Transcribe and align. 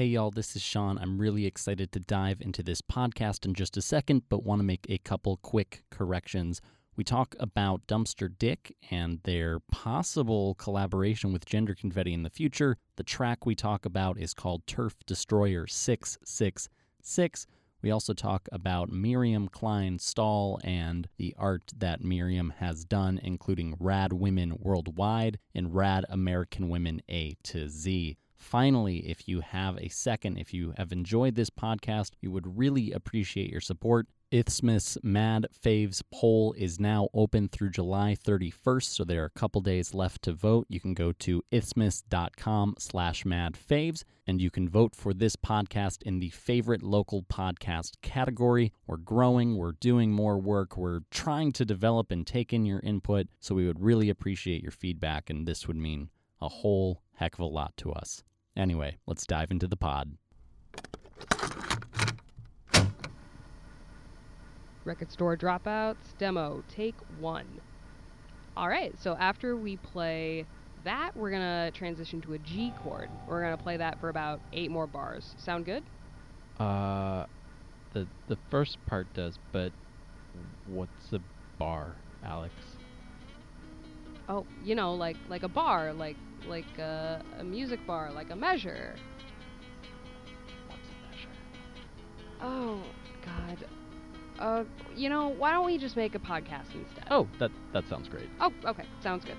Hey, 0.00 0.06
y'all, 0.06 0.30
this 0.30 0.56
is 0.56 0.62
Shaun. 0.62 0.96
I'm 0.96 1.18
really 1.18 1.44
excited 1.44 1.92
to 1.92 2.00
dive 2.00 2.40
into 2.40 2.62
this 2.62 2.80
podcast 2.80 3.44
in 3.44 3.52
just 3.52 3.76
a 3.76 3.82
second, 3.82 4.22
but 4.30 4.42
want 4.42 4.60
to 4.60 4.64
make 4.64 4.86
a 4.88 4.96
couple 4.96 5.36
quick 5.42 5.82
corrections. 5.90 6.62
We 6.96 7.04
talk 7.04 7.34
about 7.38 7.86
Dumpster 7.86 8.30
Dick 8.38 8.74
and 8.90 9.20
their 9.24 9.60
possible 9.70 10.54
collaboration 10.54 11.34
with 11.34 11.44
Gender 11.44 11.74
Confetti 11.74 12.14
in 12.14 12.22
the 12.22 12.30
future. 12.30 12.78
The 12.96 13.02
track 13.02 13.44
we 13.44 13.54
talk 13.54 13.84
about 13.84 14.18
is 14.18 14.32
called 14.32 14.66
Turf 14.66 14.94
Destroyer 15.04 15.66
666. 15.66 17.46
We 17.82 17.90
also 17.90 18.14
talk 18.14 18.48
about 18.50 18.88
Miriam 18.88 19.48
Klein 19.48 19.98
Stahl 19.98 20.58
and 20.64 21.10
the 21.18 21.34
art 21.36 21.74
that 21.76 22.02
Miriam 22.02 22.54
has 22.56 22.86
done, 22.86 23.20
including 23.22 23.76
Rad 23.78 24.14
Women 24.14 24.56
Worldwide 24.58 25.38
and 25.54 25.74
Rad 25.74 26.06
American 26.08 26.70
Women 26.70 27.02
A 27.10 27.36
to 27.42 27.68
Z. 27.68 28.16
Finally, 28.40 29.08
if 29.08 29.28
you 29.28 29.40
have 29.40 29.76
a 29.76 29.88
second, 29.88 30.38
if 30.38 30.52
you 30.52 30.72
have 30.76 30.90
enjoyed 30.90 31.34
this 31.34 31.50
podcast, 31.50 32.12
we 32.22 32.28
would 32.28 32.58
really 32.58 32.90
appreciate 32.90 33.50
your 33.50 33.60
support. 33.60 34.08
Isthmus 34.32 34.96
MadFaves 35.04 36.02
poll 36.12 36.54
is 36.56 36.80
now 36.80 37.08
open 37.12 37.48
through 37.48 37.70
July 37.70 38.16
31st, 38.16 38.84
so 38.84 39.04
there 39.04 39.22
are 39.22 39.26
a 39.26 39.38
couple 39.38 39.60
days 39.60 39.92
left 39.92 40.22
to 40.22 40.32
vote. 40.32 40.66
You 40.68 40.80
can 40.80 40.94
go 40.94 41.12
to 41.12 41.42
isthmus.com 41.52 42.76
slash 42.78 43.24
madfaves, 43.24 44.04
and 44.26 44.40
you 44.40 44.50
can 44.50 44.68
vote 44.68 44.96
for 44.96 45.12
this 45.12 45.36
podcast 45.36 46.02
in 46.02 46.18
the 46.18 46.30
favorite 46.30 46.82
local 46.82 47.22
podcast 47.24 48.00
category. 48.02 48.72
We're 48.86 48.96
growing, 48.96 49.56
we're 49.56 49.72
doing 49.72 50.12
more 50.12 50.38
work, 50.38 50.76
we're 50.76 51.00
trying 51.10 51.52
to 51.52 51.64
develop 51.64 52.10
and 52.10 52.26
take 52.26 52.52
in 52.52 52.64
your 52.64 52.80
input, 52.80 53.26
so 53.38 53.54
we 53.54 53.66
would 53.66 53.82
really 53.82 54.08
appreciate 54.08 54.62
your 54.62 54.72
feedback, 54.72 55.28
and 55.28 55.46
this 55.46 55.68
would 55.68 55.76
mean 55.76 56.08
a 56.40 56.48
whole 56.48 57.02
heck 57.14 57.34
of 57.34 57.40
a 57.40 57.44
lot 57.44 57.76
to 57.76 57.92
us. 57.92 58.22
Anyway, 58.56 58.96
let's 59.06 59.26
dive 59.26 59.50
into 59.50 59.66
the 59.66 59.76
pod. 59.76 60.16
Record 64.84 65.12
Store 65.12 65.36
Dropouts 65.36 66.16
demo, 66.18 66.64
take 66.68 66.94
one. 67.18 67.46
All 68.56 68.68
right, 68.68 68.92
so 68.98 69.14
after 69.16 69.56
we 69.56 69.76
play 69.76 70.46
that, 70.84 71.16
we're 71.16 71.30
gonna 71.30 71.70
transition 71.72 72.20
to 72.22 72.32
a 72.34 72.38
G 72.38 72.72
chord. 72.82 73.08
We're 73.28 73.42
gonna 73.42 73.56
play 73.56 73.76
that 73.76 74.00
for 74.00 74.08
about 74.08 74.40
eight 74.52 74.70
more 74.70 74.86
bars. 74.86 75.34
Sound 75.38 75.64
good? 75.64 75.84
Uh, 76.58 77.26
the 77.92 78.06
the 78.28 78.36
first 78.50 78.78
part 78.86 79.12
does, 79.14 79.38
but 79.52 79.72
what's 80.66 81.12
a 81.12 81.20
bar, 81.58 81.94
Alex? 82.24 82.54
Oh, 84.28 84.46
you 84.64 84.74
know, 84.74 84.94
like 84.94 85.16
like 85.28 85.42
a 85.42 85.48
bar, 85.48 85.92
like 85.92 86.16
like 86.46 86.78
a, 86.78 87.22
a 87.38 87.44
music 87.44 87.80
bar, 87.86 88.10
like 88.12 88.30
a 88.30 88.36
measure. 88.36 88.96
What's 90.68 90.82
a 90.88 91.10
measure? 91.10 91.28
Oh 92.42 92.82
God. 93.24 93.64
Uh, 94.38 94.64
you 94.96 95.10
know, 95.10 95.28
why 95.28 95.52
don't 95.52 95.66
we 95.66 95.76
just 95.76 95.96
make 95.96 96.14
a 96.14 96.18
podcast 96.18 96.74
instead? 96.74 97.04
Oh, 97.10 97.28
that 97.38 97.50
that 97.72 97.86
sounds 97.88 98.08
great. 98.08 98.28
Oh, 98.40 98.52
okay, 98.64 98.84
sounds 99.02 99.24
good. 99.24 99.36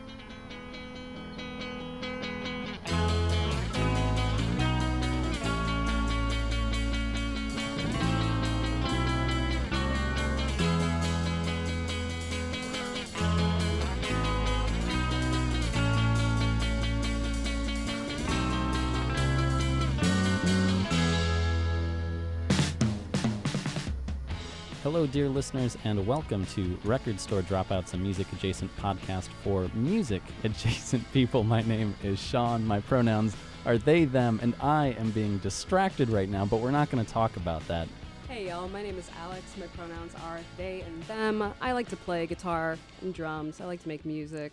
Hello, 24.92 25.08
dear 25.08 25.30
listeners, 25.30 25.78
and 25.86 26.06
welcome 26.06 26.45
to 26.47 26.78
Record 26.84 27.17
Store 27.17 27.42
Dropouts, 27.42 27.94
a 27.94 27.97
music 27.97 28.27
adjacent 28.33 28.76
podcast 28.76 29.30
for 29.42 29.70
music 29.73 30.21
adjacent 30.43 31.10
people. 31.14 31.45
My 31.45 31.61
name 31.61 31.95
is 32.04 32.20
Shaun. 32.20 32.67
My 32.67 32.82
pronouns 32.82 33.33
are 33.65 33.77
they, 33.77 34.04
them, 34.04 34.38
and 34.42 34.54
I 34.60 34.88
am 34.99 35.11
being 35.11 35.38
distracted 35.38 36.10
right 36.10 36.27
now, 36.27 36.45
but 36.45 36.60
we're 36.60 36.71
not 36.71 36.92
going 36.92 37.05
to 37.05 37.10
talk 37.10 37.38
about 37.38 37.65
that. 37.70 37.88
Hey 38.27 38.49
y'all, 38.49 38.67
my 38.67 38.83
name 38.83 38.98
is 38.98 39.10
Alex. 39.21 39.55
My 39.58 39.67
pronouns 39.67 40.14
are 40.26 40.42
they 40.58 40.82
and 40.82 41.02
them. 41.04 41.54
I 41.61 41.71
like 41.71 41.88
to 41.88 41.95
play 41.95 42.27
guitar 42.27 42.77
and 42.99 43.14
drums. 43.14 43.61
I 43.61 43.65
like 43.67 43.82
to 43.83 43.88
make 43.88 44.05
music. 44.05 44.52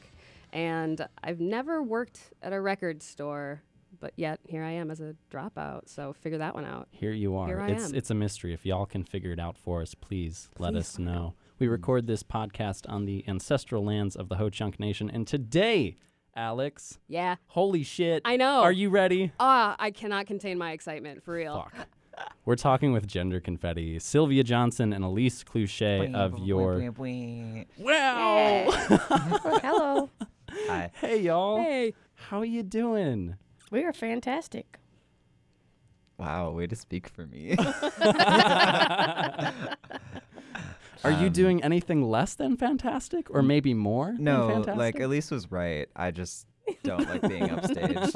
And 0.53 1.05
I've 1.25 1.41
never 1.41 1.83
worked 1.83 2.21
at 2.45 2.53
a 2.53 2.61
record 2.61 3.03
store, 3.03 3.61
but 4.01 4.13
yet 4.17 4.41
here 4.45 4.63
I 4.63 4.71
am 4.73 4.91
as 4.91 5.01
a 5.01 5.15
dropout. 5.33 5.89
So 5.89 6.13
figure 6.13 6.39
that 6.39 6.55
one 6.55 6.65
out. 6.65 6.89
Here 6.91 7.13
you 7.13 7.37
are. 7.37 7.47
Here 7.47 7.61
I 7.61 7.71
it's 7.71 7.89
am. 7.91 7.95
it's 7.95 8.11
a 8.11 8.15
mystery. 8.15 8.53
If 8.53 8.65
y'all 8.67 8.87
can 8.87 9.05
figure 9.05 9.33
it 9.33 9.41
out 9.41 9.57
for 9.59 9.83
us, 9.83 9.95
please, 9.95 10.49
let 10.59 10.73
Please 10.73 10.81
us 10.81 10.99
let 10.99 11.07
me 11.07 11.13
know. 11.13 11.19
know. 11.19 11.35
We 11.59 11.67
record 11.69 12.07
this 12.07 12.23
podcast 12.23 12.89
on 12.89 13.05
the 13.05 13.25
ancestral 13.27 13.85
lands 13.85 14.15
of 14.17 14.29
the 14.29 14.37
Ho 14.37 14.49
Chunk 14.49 14.79
Nation, 14.79 15.11
and 15.11 15.27
today, 15.27 15.97
Alex, 16.37 16.99
Yeah, 17.09 17.35
holy 17.49 17.83
shit, 17.83 18.23
I 18.25 18.37
know. 18.37 18.61
are 18.61 18.71
you 18.73 18.91
ready? 18.91 19.33
Ah, 19.41 19.75
I 19.79 19.91
cannot 19.91 20.27
contain 20.27 20.57
my 20.59 20.71
excitement 20.73 21.23
for 21.25 21.35
real. 21.35 21.55
Fuck. 21.73 21.89
We're 22.45 22.57
talking 22.57 22.93
with 22.93 23.07
Gender 23.07 23.39
Confetti, 23.41 23.99
Sylvia 24.01 24.43
Johnson 24.45 24.93
and 24.93 25.05
Elyse 25.05 25.45
Clouthier 25.45 26.13
of 26.15 26.39
your. 26.39 26.81
Wow! 27.79 28.71
Hello. 29.63 30.11
Hi. 30.67 30.91
hey 30.95 31.21
y'all, 31.21 31.63
Hey, 31.63 31.95
how 32.15 32.41
are 32.41 32.45
you 32.45 32.63
doing? 32.63 33.37
We 33.71 33.85
are 33.85 33.93
fantastic. 33.93 34.79
Wow, 36.19 36.51
way 36.51 36.67
to 36.67 36.75
speak 36.75 37.09
for 37.09 37.27
me. 37.27 37.55
Are 41.05 41.13
you 41.13 41.29
Um, 41.29 41.33
doing 41.33 41.63
anything 41.63 42.03
less 42.11 42.35
than 42.35 42.57
fantastic, 42.57 43.31
or 43.31 43.41
maybe 43.41 43.73
more? 43.73 44.07
than 44.17 44.25
no, 44.25 44.49
fantastic? 44.49 44.77
like 44.77 44.95
Elyse 44.97 45.31
was 45.31 45.49
right. 45.53 45.89
I 45.95 46.11
just 46.11 46.48
don't 46.83 47.09
like 47.09 47.23
being 47.29 47.49
upstaged. 47.49 48.15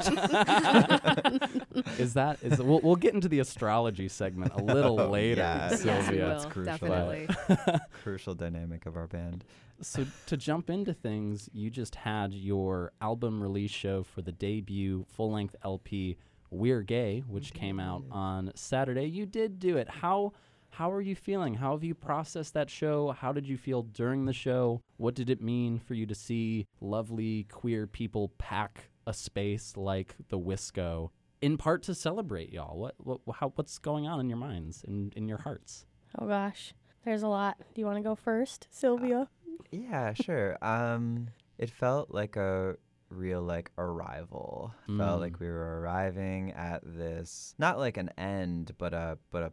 is 1.99 2.13
that 2.13 2.41
is 2.41 2.59
we'll, 2.59 2.79
we'll 2.81 2.95
get 2.95 3.13
into 3.13 3.27
the 3.27 3.39
astrology 3.39 4.07
segment 4.07 4.53
a 4.53 4.61
little 4.61 4.99
Oh, 4.99 5.09
later, 5.09 5.41
yeah. 5.41 5.69
yes, 5.69 5.81
Sylvia. 5.81 6.11
we 6.11 6.17
That's 6.17 6.45
crucial. 6.45 6.63
definitely. 6.63 7.27
Crucial 8.03 8.35
dynamic 8.35 8.85
of 8.85 8.95
our 8.95 9.07
band. 9.07 9.43
So 9.81 10.05
to 10.27 10.37
jump 10.37 10.69
into 10.69 10.93
things, 10.93 11.49
you 11.53 11.69
just 11.69 11.95
had 11.95 12.33
your 12.33 12.91
album 13.01 13.41
release 13.41 13.71
show 13.71 14.03
for 14.03 14.21
the 14.21 14.31
debut 14.31 15.05
full-length 15.09 15.55
LP 15.63 16.17
"We're 16.51 16.81
Gay," 16.83 17.23
which 17.27 17.49
mm-hmm. 17.49 17.59
came 17.59 17.79
out 17.79 18.03
on 18.11 18.51
Saturday. 18.55 19.05
You 19.05 19.25
did 19.25 19.59
do 19.59 19.77
it. 19.77 19.89
How 19.89 20.33
how 20.73 20.91
are 20.91 21.01
you 21.01 21.15
feeling? 21.15 21.53
How 21.55 21.71
have 21.73 21.83
you 21.83 21.93
processed 21.95 22.53
that 22.55 22.69
show? 22.69 23.11
How 23.11 23.31
did 23.31 23.47
you 23.47 23.57
feel 23.57 23.83
during 23.83 24.25
the 24.25 24.33
show? 24.33 24.81
What 24.97 25.15
did 25.15 25.29
it 25.29 25.41
mean 25.41 25.79
for 25.79 25.93
you 25.93 26.05
to 26.07 26.15
see 26.15 26.67
lovely 26.81 27.43
queer 27.51 27.85
people 27.87 28.29
pack 28.37 28.89
a 29.05 29.13
space 29.13 29.77
like 29.77 30.15
the 30.29 30.39
Wisco? 30.39 31.09
In 31.41 31.57
part 31.57 31.83
to 31.83 31.93
celebrate 31.95 32.51
y'all. 32.51 32.77
What, 32.77 32.95
what 33.03 33.19
how 33.35 33.49
what's 33.55 33.77
going 33.77 34.07
on 34.07 34.19
in 34.19 34.29
your 34.29 34.37
minds 34.37 34.83
and 34.87 35.13
in 35.15 35.27
your 35.27 35.39
hearts? 35.39 35.85
Oh 36.17 36.27
gosh, 36.27 36.73
there's 37.05 37.21
a 37.23 37.27
lot. 37.27 37.57
Do 37.73 37.81
you 37.81 37.85
want 37.85 37.97
to 37.97 38.03
go 38.03 38.15
first, 38.15 38.67
Sylvia? 38.71 39.27
Yeah, 39.71 40.13
sure. 40.13 40.57
Um, 40.63 41.27
it 41.57 41.69
felt 41.69 42.11
like 42.11 42.35
a 42.35 42.77
real 43.09 43.41
like 43.41 43.71
arrival. 43.77 44.73
Felt 44.87 45.19
Mm. 45.19 45.19
like 45.19 45.39
we 45.39 45.47
were 45.47 45.81
arriving 45.81 46.51
at 46.53 46.81
this 46.83 47.53
not 47.59 47.77
like 47.77 47.97
an 47.97 48.09
end, 48.17 48.71
but 48.77 48.93
a 48.93 49.17
but 49.29 49.43
a 49.43 49.51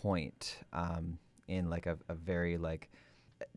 point 0.00 0.58
um, 0.72 1.18
in 1.48 1.68
like 1.70 1.86
a, 1.86 1.98
a 2.08 2.14
very 2.14 2.56
like 2.58 2.90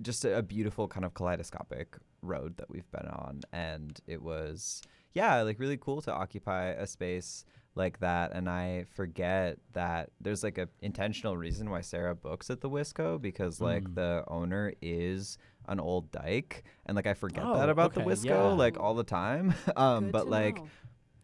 just 0.01 0.25
a, 0.25 0.37
a 0.37 0.41
beautiful 0.43 0.87
kind 0.87 1.05
of 1.05 1.13
kaleidoscopic 1.13 1.95
road 2.21 2.57
that 2.57 2.69
we've 2.69 2.89
been 2.91 3.07
on, 3.07 3.41
and 3.53 3.99
it 4.07 4.21
was 4.21 4.81
yeah 5.13 5.41
like 5.43 5.59
really 5.59 5.77
cool 5.77 6.01
to 6.01 6.11
occupy 6.11 6.65
a 6.69 6.85
space 6.85 7.45
like 7.77 7.99
that 7.99 8.31
and 8.33 8.49
i 8.49 8.85
forget 8.95 9.57
that 9.73 10.09
there's 10.21 10.43
like 10.43 10.57
a 10.57 10.67
intentional 10.81 11.35
reason 11.37 11.69
why 11.69 11.81
sarah 11.81 12.15
books 12.15 12.49
at 12.49 12.59
the 12.61 12.69
wisco 12.69 13.21
because 13.21 13.59
like 13.61 13.83
Mm. 13.83 13.95
the 13.95 14.23
owner 14.29 14.73
is 14.81 15.37
an 15.67 15.79
old 15.79 16.09
dyke 16.11 16.63
and 16.85 16.95
like 16.95 17.05
i 17.07 17.13
forget 17.13 17.43
Oh, 17.45 17.57
that 17.57 17.67
about 17.69 17.93
the 17.93 18.01
okay, 18.01 18.09
wisco 18.11 18.25
yeah. 18.25 18.43
like 18.63 18.77
all 18.79 18.93
the 18.93 19.03
time 19.03 19.53
um 19.75 20.05
Good 20.05 20.11
but 20.13 20.27
like 20.29 20.55
know. 20.57 20.67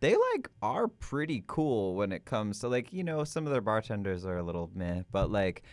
They 0.02 0.16
like 0.34 0.50
are 0.62 0.88
pretty 0.88 1.44
cool 1.48 1.96
when 1.96 2.12
it 2.12 2.26
comes 2.26 2.60
to 2.60 2.68
like 2.68 2.92
you 2.92 3.04
know 3.04 3.24
some 3.24 3.46
of 3.46 3.52
their 3.54 3.62
bartenders 3.62 4.26
are 4.26 4.38
a 4.38 4.44
little 4.44 4.70
meh 4.76 5.04
but 5.12 5.32
like 5.32 5.64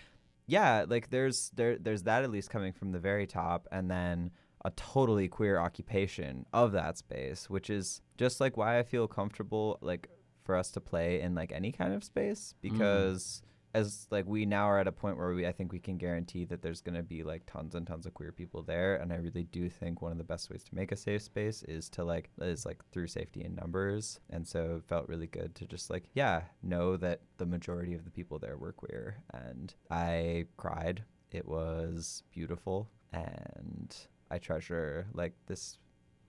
yeah 0.47 0.85
like 0.87 1.11
there's 1.11 1.51
there 1.57 1.77
there's 1.77 2.05
that 2.05 2.23
at 2.23 2.31
least 2.31 2.51
coming 2.51 2.73
from 2.73 2.93
the 2.93 2.99
very 2.99 3.27
top 3.27 3.67
and 3.73 3.91
then 3.91 4.31
a 4.65 4.71
totally 4.73 5.29
queer 5.29 5.59
occupation 5.59 6.47
of 6.53 6.73
that 6.73 6.97
space 6.97 7.51
which 7.51 7.71
is 7.71 8.01
just 8.17 8.41
like 8.41 8.57
why 8.57 8.79
i 8.79 8.83
feel 8.83 9.09
comfortable 9.09 9.79
like 9.81 10.09
for 10.45 10.57
us 10.57 10.71
to 10.71 10.81
play 10.81 11.21
in 11.21 11.35
like 11.35 11.53
any 11.53 11.73
kind 11.73 11.93
of 11.93 12.05
space 12.05 12.55
mm. 12.55 12.63
because 12.63 13.43
as 13.79 14.07
like 14.11 14.27
we 14.27 14.45
now 14.45 14.65
are 14.65 14.79
at 14.79 14.89
a 14.89 14.93
point 14.93 15.17
where 15.17 15.33
we 15.33 15.47
I 15.47 15.53
think 15.53 15.73
we 15.73 15.79
can 15.79 15.97
guarantee 15.97 16.45
that 16.47 16.63
there's 16.63 16.81
going 16.81 16.97
to 16.97 17.03
be 17.03 17.23
like 17.23 17.47
tons 17.47 17.75
and 17.75 17.87
tons 17.87 18.07
of 18.07 18.15
queer 18.15 18.33
people 18.33 18.63
there 18.63 18.97
and 18.97 19.13
I 19.13 19.17
really 19.17 19.45
do 19.45 19.69
think 19.69 20.03
one 20.03 20.13
of 20.13 20.19
the 20.19 20.25
best 20.25 20.51
ways 20.51 20.65
to 20.65 20.75
make 20.75 20.93
a 20.93 20.97
safe 20.97 21.23
space 21.23 21.63
is 21.63 21.89
to 21.91 22.05
like 22.05 22.31
is 22.41 22.67
like 22.67 22.85
through 22.91 23.07
safety 23.07 23.45
in 23.45 23.55
numbers 23.55 24.21
and 24.31 24.47
so 24.47 24.77
it 24.77 24.89
felt 24.89 25.09
really 25.09 25.29
good 25.29 25.55
to 25.57 25.67
just 25.67 25.91
like 25.91 26.05
yeah 26.15 26.43
know 26.63 26.97
that 26.97 27.23
the 27.39 27.47
majority 27.47 27.95
of 27.95 28.05
the 28.05 28.11
people 28.11 28.39
there 28.39 28.57
were 28.57 28.73
queer 28.73 29.23
and 29.33 29.75
I 29.91 30.47
cried. 30.57 31.05
It 31.31 31.47
was 31.47 32.23
beautiful 32.33 32.89
and 33.13 33.95
I 34.31 34.39
treasure 34.39 35.07
like 35.15 35.35
this 35.47 35.79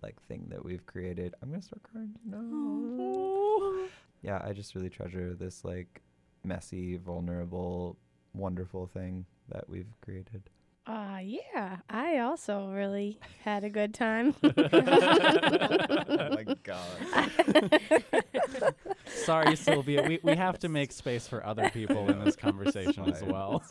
like 0.01 0.21
thing 0.27 0.45
that 0.49 0.63
we've 0.63 0.85
created. 0.85 1.35
I'm 1.41 1.49
going 1.49 1.59
to 1.59 1.67
start 1.67 1.83
crying. 1.83 2.13
No. 2.25 3.87
Yeah 4.21 4.41
I 4.43 4.53
just 4.53 4.75
really 4.75 4.89
treasure 4.89 5.33
this 5.33 5.63
like 5.63 6.01
messy, 6.43 6.97
vulnerable, 6.97 7.97
wonderful 8.33 8.87
thing 8.87 9.25
that 9.49 9.69
we've 9.69 9.93
created. 10.01 10.43
Uh, 10.89 11.19
yeah, 11.21 11.77
I 11.87 12.17
also 12.17 12.69
really 12.69 13.19
had 13.43 13.63
a 13.63 13.69
good 13.69 13.93
time. 13.93 14.33
oh 14.43 14.51
my 16.17 16.45
god. 16.63 17.31
Sorry, 19.05 19.55
Sylvia. 19.55 20.01
We, 20.07 20.19
we 20.23 20.35
have 20.35 20.57
to 20.59 20.69
make 20.69 20.91
space 20.91 21.27
for 21.27 21.45
other 21.45 21.69
people 21.69 22.09
in 22.09 22.23
this 22.23 22.35
conversation 22.37 23.07
as 23.07 23.21
well. 23.21 23.63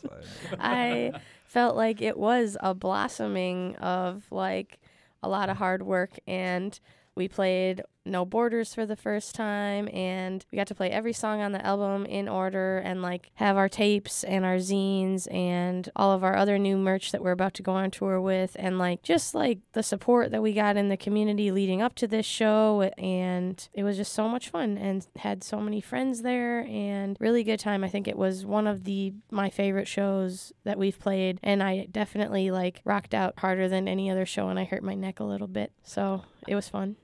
I 0.59 1.11
felt 1.43 1.75
like 1.75 2.01
it 2.01 2.17
was 2.17 2.55
a 2.61 2.73
blossoming 2.73 3.75
of 3.77 4.23
like 4.31 4.79
a 5.21 5.27
lot 5.27 5.49
of 5.49 5.57
hard 5.57 5.81
work 5.81 6.11
and 6.25 6.79
we 7.15 7.27
played 7.27 7.81
No 8.09 8.25
Borders 8.25 8.73
for 8.73 8.85
the 8.85 8.95
first 8.95 9.35
time 9.35 9.89
and 9.93 10.45
we 10.51 10.57
got 10.57 10.67
to 10.67 10.75
play 10.75 10.89
every 10.89 11.13
song 11.13 11.41
on 11.41 11.51
the 11.51 11.65
album 11.65 12.05
in 12.05 12.27
order 12.27 12.79
and 12.79 13.01
like 13.01 13.31
have 13.35 13.57
our 13.57 13.69
tapes 13.69 14.23
and 14.23 14.45
our 14.45 14.57
zines 14.57 15.31
and 15.33 15.89
all 15.95 16.11
of 16.11 16.23
our 16.23 16.35
other 16.35 16.57
new 16.57 16.77
merch 16.77 17.11
that 17.11 17.23
we're 17.23 17.31
about 17.31 17.53
to 17.55 17.63
go 17.63 17.73
on 17.73 17.91
tour 17.91 18.19
with 18.19 18.55
and 18.59 18.77
like 18.77 19.01
just 19.03 19.33
like 19.33 19.59
the 19.73 19.83
support 19.83 20.31
that 20.31 20.41
we 20.41 20.53
got 20.53 20.77
in 20.77 20.89
the 20.89 20.97
community 20.97 21.51
leading 21.51 21.81
up 21.81 21.95
to 21.95 22.07
this 22.07 22.25
show 22.25 22.91
and 22.97 23.69
it 23.73 23.83
was 23.83 23.97
just 23.97 24.13
so 24.13 24.27
much 24.27 24.49
fun 24.49 24.77
and 24.77 25.07
had 25.17 25.43
so 25.43 25.59
many 25.59 25.81
friends 25.81 26.21
there 26.21 26.61
and 26.61 27.17
really 27.19 27.43
good 27.43 27.59
time. 27.59 27.83
I 27.83 27.89
think 27.89 28.07
it 28.07 28.17
was 28.17 28.45
one 28.45 28.67
of 28.67 28.83
the 28.83 29.13
my 29.31 29.49
favorite 29.49 29.87
shows 29.87 30.53
that 30.63 30.77
we've 30.77 30.99
played 30.99 31.39
and 31.43 31.61
I 31.61 31.87
definitely 31.91 32.51
like 32.51 32.81
rocked 32.85 33.13
out 33.13 33.39
harder 33.39 33.67
than 33.67 33.87
any 33.87 34.09
other 34.09 34.25
show 34.25 34.49
and 34.49 34.59
I 34.59 34.63
hurt 34.63 34.83
my 34.83 34.95
neck 34.95 35.19
a 35.19 35.23
little 35.23 35.47
bit. 35.47 35.71
So, 35.83 36.23
it 36.47 36.55
was 36.55 36.69
fun. 36.69 36.95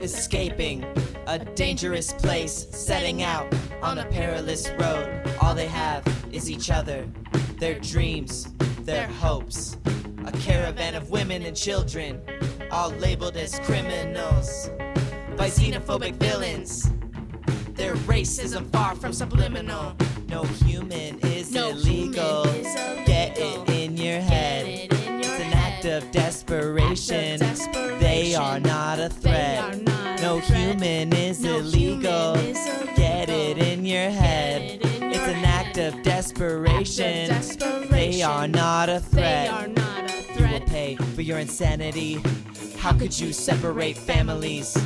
Escaping 0.00 0.84
a 1.26 1.38
dangerous 1.38 2.12
place, 2.14 2.66
setting 2.70 3.22
out 3.22 3.52
on 3.82 3.98
a 3.98 4.06
perilous 4.06 4.70
road. 4.78 5.22
All 5.40 5.54
they 5.54 5.66
have 5.66 6.02
is 6.32 6.50
each 6.50 6.70
other, 6.70 7.06
their 7.58 7.78
dreams, 7.78 8.48
their 8.84 9.06
hopes. 9.06 9.76
A 10.26 10.32
caravan 10.32 10.94
of 10.94 11.10
women 11.10 11.42
and 11.42 11.56
children, 11.56 12.20
all 12.70 12.90
labeled 12.90 13.36
as 13.36 13.58
criminals 13.60 14.70
by 15.36 15.48
xenophobic 15.48 16.14
villains. 16.14 16.90
Their 17.74 17.94
racism 18.06 18.70
far 18.70 18.94
from 18.94 19.12
subliminal. 19.12 19.94
No 20.28 20.44
human 20.44 21.18
is 21.20 21.50
No 21.52 21.70
illegal. 21.70 22.44
human 22.44 22.66
is 22.66 23.06
Get 23.06 23.38
it 23.38 23.68
in 23.70 23.96
your 23.96 24.20
head. 24.20 24.66
it 24.66 24.92
in 24.92 25.22
your 25.22 25.32
it's 25.32 25.40
an 25.40 25.52
act 25.54 25.84
head. 25.84 26.02
of 26.02 26.10
desperation. 26.12 27.40
They 27.98 28.34
are 28.34 28.60
not 28.60 28.98
a 29.00 29.08
threat. 29.08 29.82
not 29.82 30.20
a 30.20 30.22
no 30.22 30.40
threat. 30.40 30.58
human 30.60 31.12
is 31.14 31.40
No 31.40 31.58
illegal. 31.58 32.34
human 32.36 32.56
is 32.56 32.96
Get 32.96 33.30
it 33.30 33.56
in 33.58 33.84
your 33.86 34.10
head. 34.10 34.78
Of 35.80 35.94
head. 35.94 36.02
desperation. 36.02 37.30
They 37.90 38.22
are 38.22 38.46
not 38.48 38.88
a 38.88 39.00
threat. 39.00 39.10
They 39.10 39.48
threat. 39.48 39.50
are 39.50 39.68
not 39.68 40.10
a 40.10 40.12
You 40.12 40.46
will 40.46 40.48
threat. 40.48 40.66
pay 40.66 40.96
for 40.96 41.22
your 41.22 41.38
insanity. 41.38 42.22
How 42.78 42.92
could 42.92 43.18
you 43.18 43.32
separate 43.32 43.96
families? 43.96 44.76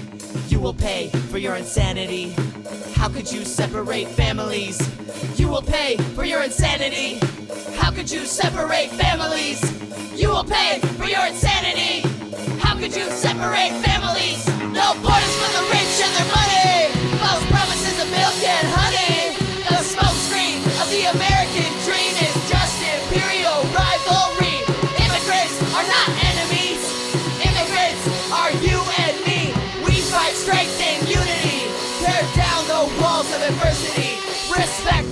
You 0.48 0.58
will 0.60 0.74
pay 0.74 1.08
for 1.30 1.38
your 1.38 1.56
insanity. 1.56 2.34
How 2.94 3.08
could 3.08 3.30
you 3.30 3.44
separate 3.44 4.08
families? 4.08 4.78
You 5.38 5.48
will 5.48 5.62
pay 5.62 5.96
for 6.14 6.24
your 6.24 6.42
insanity. 6.42 7.18
How 7.76 7.90
could 7.90 8.10
you 8.10 8.24
separate 8.24 8.90
families? 8.90 9.60
You 10.20 10.28
will 10.30 10.44
pay 10.44 10.80
for 10.98 11.04
your 11.04 11.24
insanity. 11.26 12.00
How 12.58 12.74
could 12.74 12.94
you 12.94 13.06
separate 13.10 13.72
families? 13.84 14.46
No 14.72 14.94
borders 15.02 15.34
for 15.40 15.50
the 15.56 15.64
rich 15.70 15.94
and 16.04 16.12
their 16.18 16.30
money. 16.34 17.18
False 17.22 17.44
promises 17.50 18.02
of 18.02 18.10
milk 18.10 18.38
and 18.42 18.66
honey. 18.68 19.13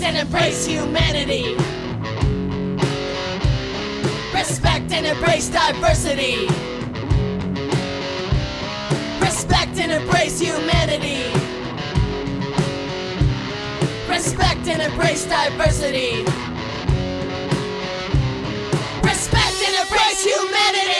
Respect 0.02 0.16
and 0.16 0.26
embrace 0.26 0.66
humanity. 0.66 1.54
Respect 4.34 4.90
and 4.90 5.06
embrace 5.06 5.48
diversity. 5.48 6.48
Respect 9.20 9.78
and 9.78 9.92
embrace 9.92 10.40
humanity. 10.40 11.22
Respect 14.08 14.66
and 14.66 14.82
embrace 14.82 15.24
diversity. 15.24 16.24
Respect 19.04 19.56
and 19.68 19.86
embrace 19.86 20.24
humanity. 20.24 20.91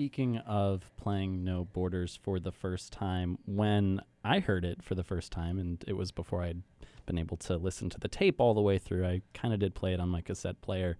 Speaking 0.00 0.38
of 0.38 0.90
playing 0.96 1.44
No 1.44 1.66
Borders 1.74 2.18
for 2.22 2.40
the 2.40 2.50
first 2.50 2.90
time, 2.90 3.36
when 3.44 4.00
I 4.24 4.38
heard 4.38 4.64
it 4.64 4.82
for 4.82 4.94
the 4.94 5.04
first 5.04 5.30
time, 5.30 5.58
and 5.58 5.84
it 5.86 5.92
was 5.92 6.10
before 6.10 6.42
I'd 6.42 6.62
been 7.04 7.18
able 7.18 7.36
to 7.36 7.58
listen 7.58 7.90
to 7.90 8.00
the 8.00 8.08
tape 8.08 8.40
all 8.40 8.54
the 8.54 8.62
way 8.62 8.78
through, 8.78 9.04
I 9.04 9.20
kind 9.34 9.52
of 9.52 9.60
did 9.60 9.74
play 9.74 9.92
it 9.92 10.00
on 10.00 10.08
my 10.08 10.22
cassette 10.22 10.62
player. 10.62 10.96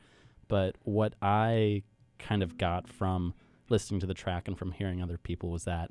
But 0.48 0.76
what 0.82 1.14
I 1.22 1.82
kind 2.18 2.42
of 2.42 2.58
got 2.58 2.88
from 2.88 3.32
listening 3.70 4.00
to 4.00 4.06
the 4.06 4.12
track 4.12 4.46
and 4.46 4.58
from 4.58 4.72
hearing 4.72 5.02
other 5.02 5.16
people 5.16 5.48
was 5.48 5.64
that 5.64 5.90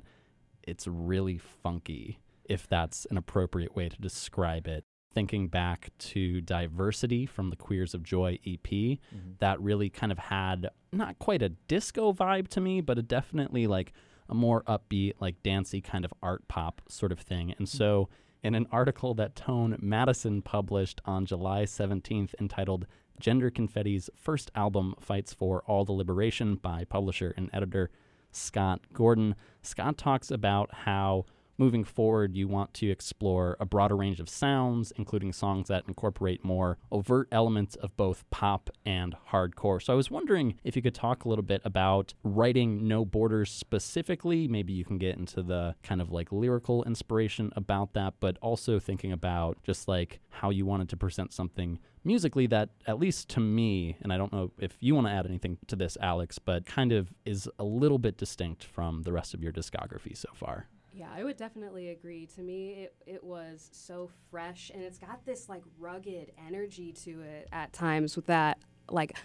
it's 0.62 0.86
really 0.86 1.36
funky, 1.36 2.20
if 2.44 2.68
that's 2.68 3.08
an 3.10 3.16
appropriate 3.16 3.74
way 3.74 3.88
to 3.88 4.00
describe 4.00 4.68
it. 4.68 4.84
Thinking 5.12 5.48
back 5.48 5.90
to 5.98 6.40
Diversity 6.40 7.26
from 7.26 7.50
the 7.50 7.56
Queers 7.56 7.94
of 7.94 8.02
Joy 8.02 8.38
EP, 8.46 8.62
mm-hmm. 8.62 9.32
that 9.40 9.60
really 9.60 9.90
kind 9.90 10.12
of 10.12 10.18
had 10.18 10.70
not 10.92 11.18
quite 11.18 11.42
a 11.42 11.48
disco 11.48 12.12
vibe 12.12 12.48
to 12.48 12.60
me, 12.60 12.80
but 12.80 12.98
a 12.98 13.02
definitely 13.02 13.66
like 13.66 13.92
a 14.28 14.34
more 14.34 14.62
upbeat, 14.62 15.14
like 15.18 15.42
dancey 15.42 15.80
kind 15.80 16.04
of 16.04 16.12
art 16.22 16.46
pop 16.46 16.82
sort 16.88 17.10
of 17.10 17.18
thing. 17.18 17.54
And 17.58 17.68
so, 17.68 18.04
mm-hmm. 18.04 18.46
in 18.46 18.54
an 18.54 18.66
article 18.70 19.14
that 19.14 19.34
Tone 19.34 19.76
Madison 19.80 20.42
published 20.42 21.00
on 21.04 21.26
July 21.26 21.64
17th 21.64 22.34
entitled 22.40 22.86
Gender 23.18 23.50
Confetti's 23.50 24.10
First 24.16 24.50
Album 24.54 24.94
Fights 25.00 25.34
for 25.34 25.62
All 25.66 25.84
the 25.84 25.92
Liberation 25.92 26.54
by 26.56 26.84
publisher 26.84 27.34
and 27.36 27.50
editor 27.52 27.90
Scott 28.32 28.80
Gordon, 28.92 29.34
Scott 29.62 29.98
talks 29.98 30.30
about 30.30 30.72
how 30.72 31.26
moving 31.60 31.84
forward, 31.84 32.34
you 32.34 32.48
want 32.48 32.72
to 32.72 32.90
explore 32.90 33.54
a 33.60 33.66
broader 33.66 33.94
range 33.94 34.18
of 34.18 34.30
sounds, 34.30 34.94
including 34.96 35.30
songs 35.30 35.68
that 35.68 35.84
incorporate 35.86 36.42
more 36.42 36.78
overt 36.90 37.28
elements 37.30 37.76
of 37.76 37.94
both 37.98 38.24
pop 38.30 38.70
and 38.86 39.14
hardcore. 39.30 39.80
So 39.80 39.92
I 39.92 39.96
was 39.96 40.10
wondering 40.10 40.54
if 40.64 40.74
you 40.74 40.80
could 40.80 40.94
talk 40.94 41.26
a 41.26 41.28
little 41.28 41.44
bit 41.44 41.60
about 41.62 42.14
writing 42.24 42.88
No 42.88 43.04
Borders 43.04 43.50
specifically. 43.52 44.48
Maybe 44.48 44.72
you 44.72 44.86
can 44.86 44.96
get 44.96 45.18
into 45.18 45.42
the 45.42 45.74
kind 45.82 46.00
of 46.00 46.10
like 46.10 46.32
lyrical 46.32 46.82
inspiration 46.84 47.52
about 47.54 47.92
that, 47.92 48.14
but 48.20 48.38
also 48.40 48.78
thinking 48.78 49.12
about 49.12 49.62
just 49.62 49.86
like 49.86 50.20
how 50.30 50.48
you 50.48 50.64
wanted 50.64 50.88
to 50.88 50.96
present 50.96 51.30
something 51.34 51.78
musically 52.02 52.46
that 52.46 52.70
at 52.86 52.98
least 52.98 53.28
to 53.28 53.40
me 53.40 53.94
and 54.00 54.10
i 54.10 54.16
don't 54.16 54.32
know 54.32 54.50
if 54.58 54.74
you 54.80 54.94
want 54.94 55.06
to 55.06 55.12
add 55.12 55.26
anything 55.26 55.58
to 55.66 55.76
this 55.76 55.98
alex 56.00 56.38
but 56.38 56.64
kind 56.64 56.92
of 56.92 57.12
is 57.26 57.46
a 57.58 57.64
little 57.64 57.98
bit 57.98 58.16
distinct 58.16 58.64
from 58.64 59.02
the 59.02 59.12
rest 59.12 59.34
of 59.34 59.42
your 59.42 59.52
discography 59.52 60.16
so 60.16 60.30
far 60.32 60.66
Yeah, 60.92 61.08
I 61.14 61.24
would 61.24 61.36
definitely 61.36 61.90
agree. 61.90 62.26
To 62.34 62.42
me, 62.42 62.72
it, 62.84 62.94
it 63.06 63.24
was 63.24 63.68
so 63.72 64.10
fresh 64.30 64.70
and 64.74 64.82
it's 64.82 64.98
got 64.98 65.24
this 65.24 65.48
like 65.48 65.62
rugged 65.78 66.32
energy 66.46 66.92
to 67.04 67.22
it 67.22 67.48
at 67.52 67.72
times 67.72 68.16
with 68.16 68.26
that 68.26 68.58
like 68.90 69.16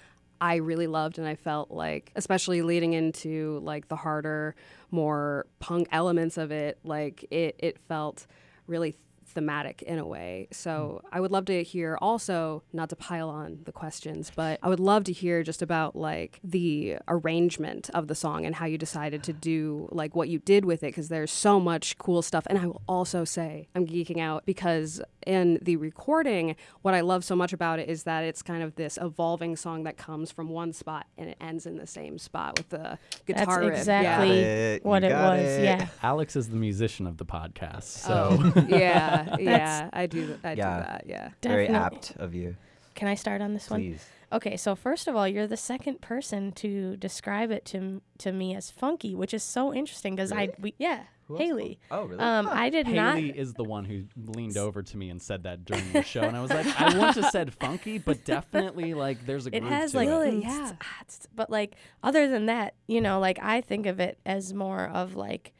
I 0.41 0.55
really 0.55 0.87
loved 0.87 1.17
and 1.17 1.27
I 1.27 1.35
felt 1.35 1.71
like 1.71 2.11
especially 2.15 2.61
leading 2.61 2.93
into 2.93 3.59
like 3.63 3.87
the 3.87 3.95
harder, 3.95 4.55
more 4.91 5.47
punk 5.59 5.87
elements 5.91 6.37
of 6.37 6.51
it, 6.51 6.77
like 6.83 7.25
it 7.31 7.55
it 7.59 7.79
felt 7.87 8.27
really 8.67 8.95
thematic 9.35 9.81
in 9.83 9.99
a 9.99 10.07
way. 10.07 10.47
So 10.51 11.01
hmm. 11.01 11.15
I 11.15 11.19
would 11.19 11.31
love 11.31 11.45
to 11.45 11.63
hear 11.63 11.97
also, 12.01 12.63
not 12.73 12.89
to 12.89 12.95
pile 12.95 13.29
on 13.29 13.59
the 13.65 13.71
questions, 13.71 14.31
but 14.35 14.59
I 14.63 14.69
would 14.69 14.79
love 14.79 15.03
to 15.05 15.11
hear 15.11 15.43
just 15.43 15.61
about 15.61 15.95
like 15.95 16.39
the 16.43 16.97
arrangement 17.07 17.89
of 17.93 18.07
the 18.07 18.15
song 18.15 18.45
and 18.45 18.55
how 18.55 18.65
you 18.65 18.77
decided 18.77 19.23
to 19.23 19.33
do 19.33 19.87
like 19.91 20.15
what 20.15 20.29
you 20.29 20.39
did 20.39 20.65
with 20.65 20.83
it 20.83 20.87
because 20.87 21.09
there's 21.09 21.31
so 21.31 21.59
much 21.59 21.97
cool 21.97 22.21
stuff. 22.21 22.45
And 22.47 22.57
I 22.57 22.65
will 22.65 22.81
also 22.87 23.23
say 23.23 23.67
I'm 23.75 23.85
geeking 23.85 24.19
out 24.19 24.45
because 24.45 25.01
in 25.27 25.59
the 25.61 25.75
recording, 25.75 26.55
what 26.81 26.93
I 26.93 27.01
love 27.01 27.23
so 27.23 27.35
much 27.35 27.53
about 27.53 27.79
it 27.79 27.89
is 27.89 28.03
that 28.03 28.23
it's 28.23 28.41
kind 28.41 28.63
of 28.63 28.75
this 28.75 28.97
evolving 29.01 29.55
song 29.55 29.83
that 29.83 29.97
comes 29.97 30.31
from 30.31 30.49
one 30.49 30.71
spot 30.73 31.07
and 31.17 31.29
it 31.29 31.37
ends 31.41 31.65
in 31.65 31.77
the 31.77 31.87
same 31.87 32.17
spot 32.17 32.57
with 32.57 32.69
the 32.69 32.97
guitar 33.25 33.45
That's 33.45 33.57
riff. 33.57 33.77
exactly 33.79 34.39
it, 34.39 34.85
what 34.85 35.03
you 35.03 35.09
it 35.09 35.13
was. 35.13 35.39
it. 35.41 35.63
Yeah. 35.63 35.87
alex 36.03 36.35
is 36.35 36.49
the 36.49 36.55
musician 36.55 37.07
of 37.07 37.17
the 37.17 37.25
podcast 37.25 37.83
so 37.83 38.15
Oh, 38.15 38.65
yeah, 38.67 39.24
yeah, 39.39 39.57
That's- 39.57 39.89
I 39.93 40.05
do. 40.07 40.37
I 40.43 40.53
Yeah. 40.53 40.77
do 40.77 40.83
that. 40.85 41.03
Yeah. 41.07 41.29
Very 41.43 41.67
Definitely. 41.67 41.97
apt 41.97 42.11
of 42.17 42.33
you. 42.35 42.55
Can 42.95 43.07
I 43.07 43.15
start 43.15 43.41
on 43.41 43.53
this 43.53 43.69
one? 43.69 43.81
Please. 43.81 44.05
Okay, 44.31 44.57
so 44.57 44.75
first 44.75 45.07
of 45.07 45.15
all, 45.15 45.27
you're 45.27 45.47
the 45.47 45.57
second 45.57 46.01
person 46.01 46.51
to 46.53 46.97
describe 46.97 47.51
it 47.51 47.63
to 47.65 47.77
m- 47.77 48.01
to 48.19 48.31
me 48.31 48.55
as 48.55 48.71
funky, 48.71 49.13
which 49.15 49.33
is 49.33 49.43
so 49.43 49.73
interesting 49.73 50.15
because 50.15 50.31
I 50.31 50.45
Really? 50.45 50.53
we 50.59 50.73
yeah 50.79 51.03
Who 51.27 51.35
else 51.35 51.43
Haley. 51.43 51.79
spoke? 51.87 51.99
Oh, 51.99 52.05
really? 52.05 52.19
Um, 52.23 52.47
I 52.49 52.69
did 52.69 52.87
not. 52.87 53.15
Haley 53.17 53.37
is 53.37 53.53
the 53.53 53.63
one 53.63 53.85
who 53.85 54.03
leaned 54.33 54.57
over 54.57 54.81
to 54.81 54.97
me 54.97 55.09
and 55.09 55.21
said 55.21 55.43
that 55.43 55.63
during 55.65 55.83
the 55.93 56.01
show, 56.03 56.21
and 56.23 56.35
I 56.35 56.41
was 56.41 56.51
like, 56.51 56.65
I 56.79 56.85
wouldn't 56.97 57.15
have 57.15 57.29
said 57.31 57.53
funky, 57.53 57.97
but 57.97 58.25
definitely 58.25 58.93
like 58.93 59.25
there's 59.25 59.45
a 59.45 59.55
It 59.55 59.59
groove 59.59 59.71
has 59.73 59.91
to 59.91 59.97
like, 59.97 60.07
it. 60.07 60.11
Really? 60.11 60.41
Yeah. 60.41 60.49
tss, 60.71 60.73
ah, 60.81 61.03
tss, 61.07 61.27
but 61.35 61.49
like 61.49 61.75
other 62.01 62.27
than 62.27 62.45
that, 62.47 62.73
you 62.87 63.01
know, 63.01 63.19
like 63.19 63.39
I 63.41 63.61
think 63.61 63.85
of 63.85 63.99
it 63.99 64.19
as 64.25 64.53
more 64.53 64.85
of 64.87 65.15
like 65.15 65.53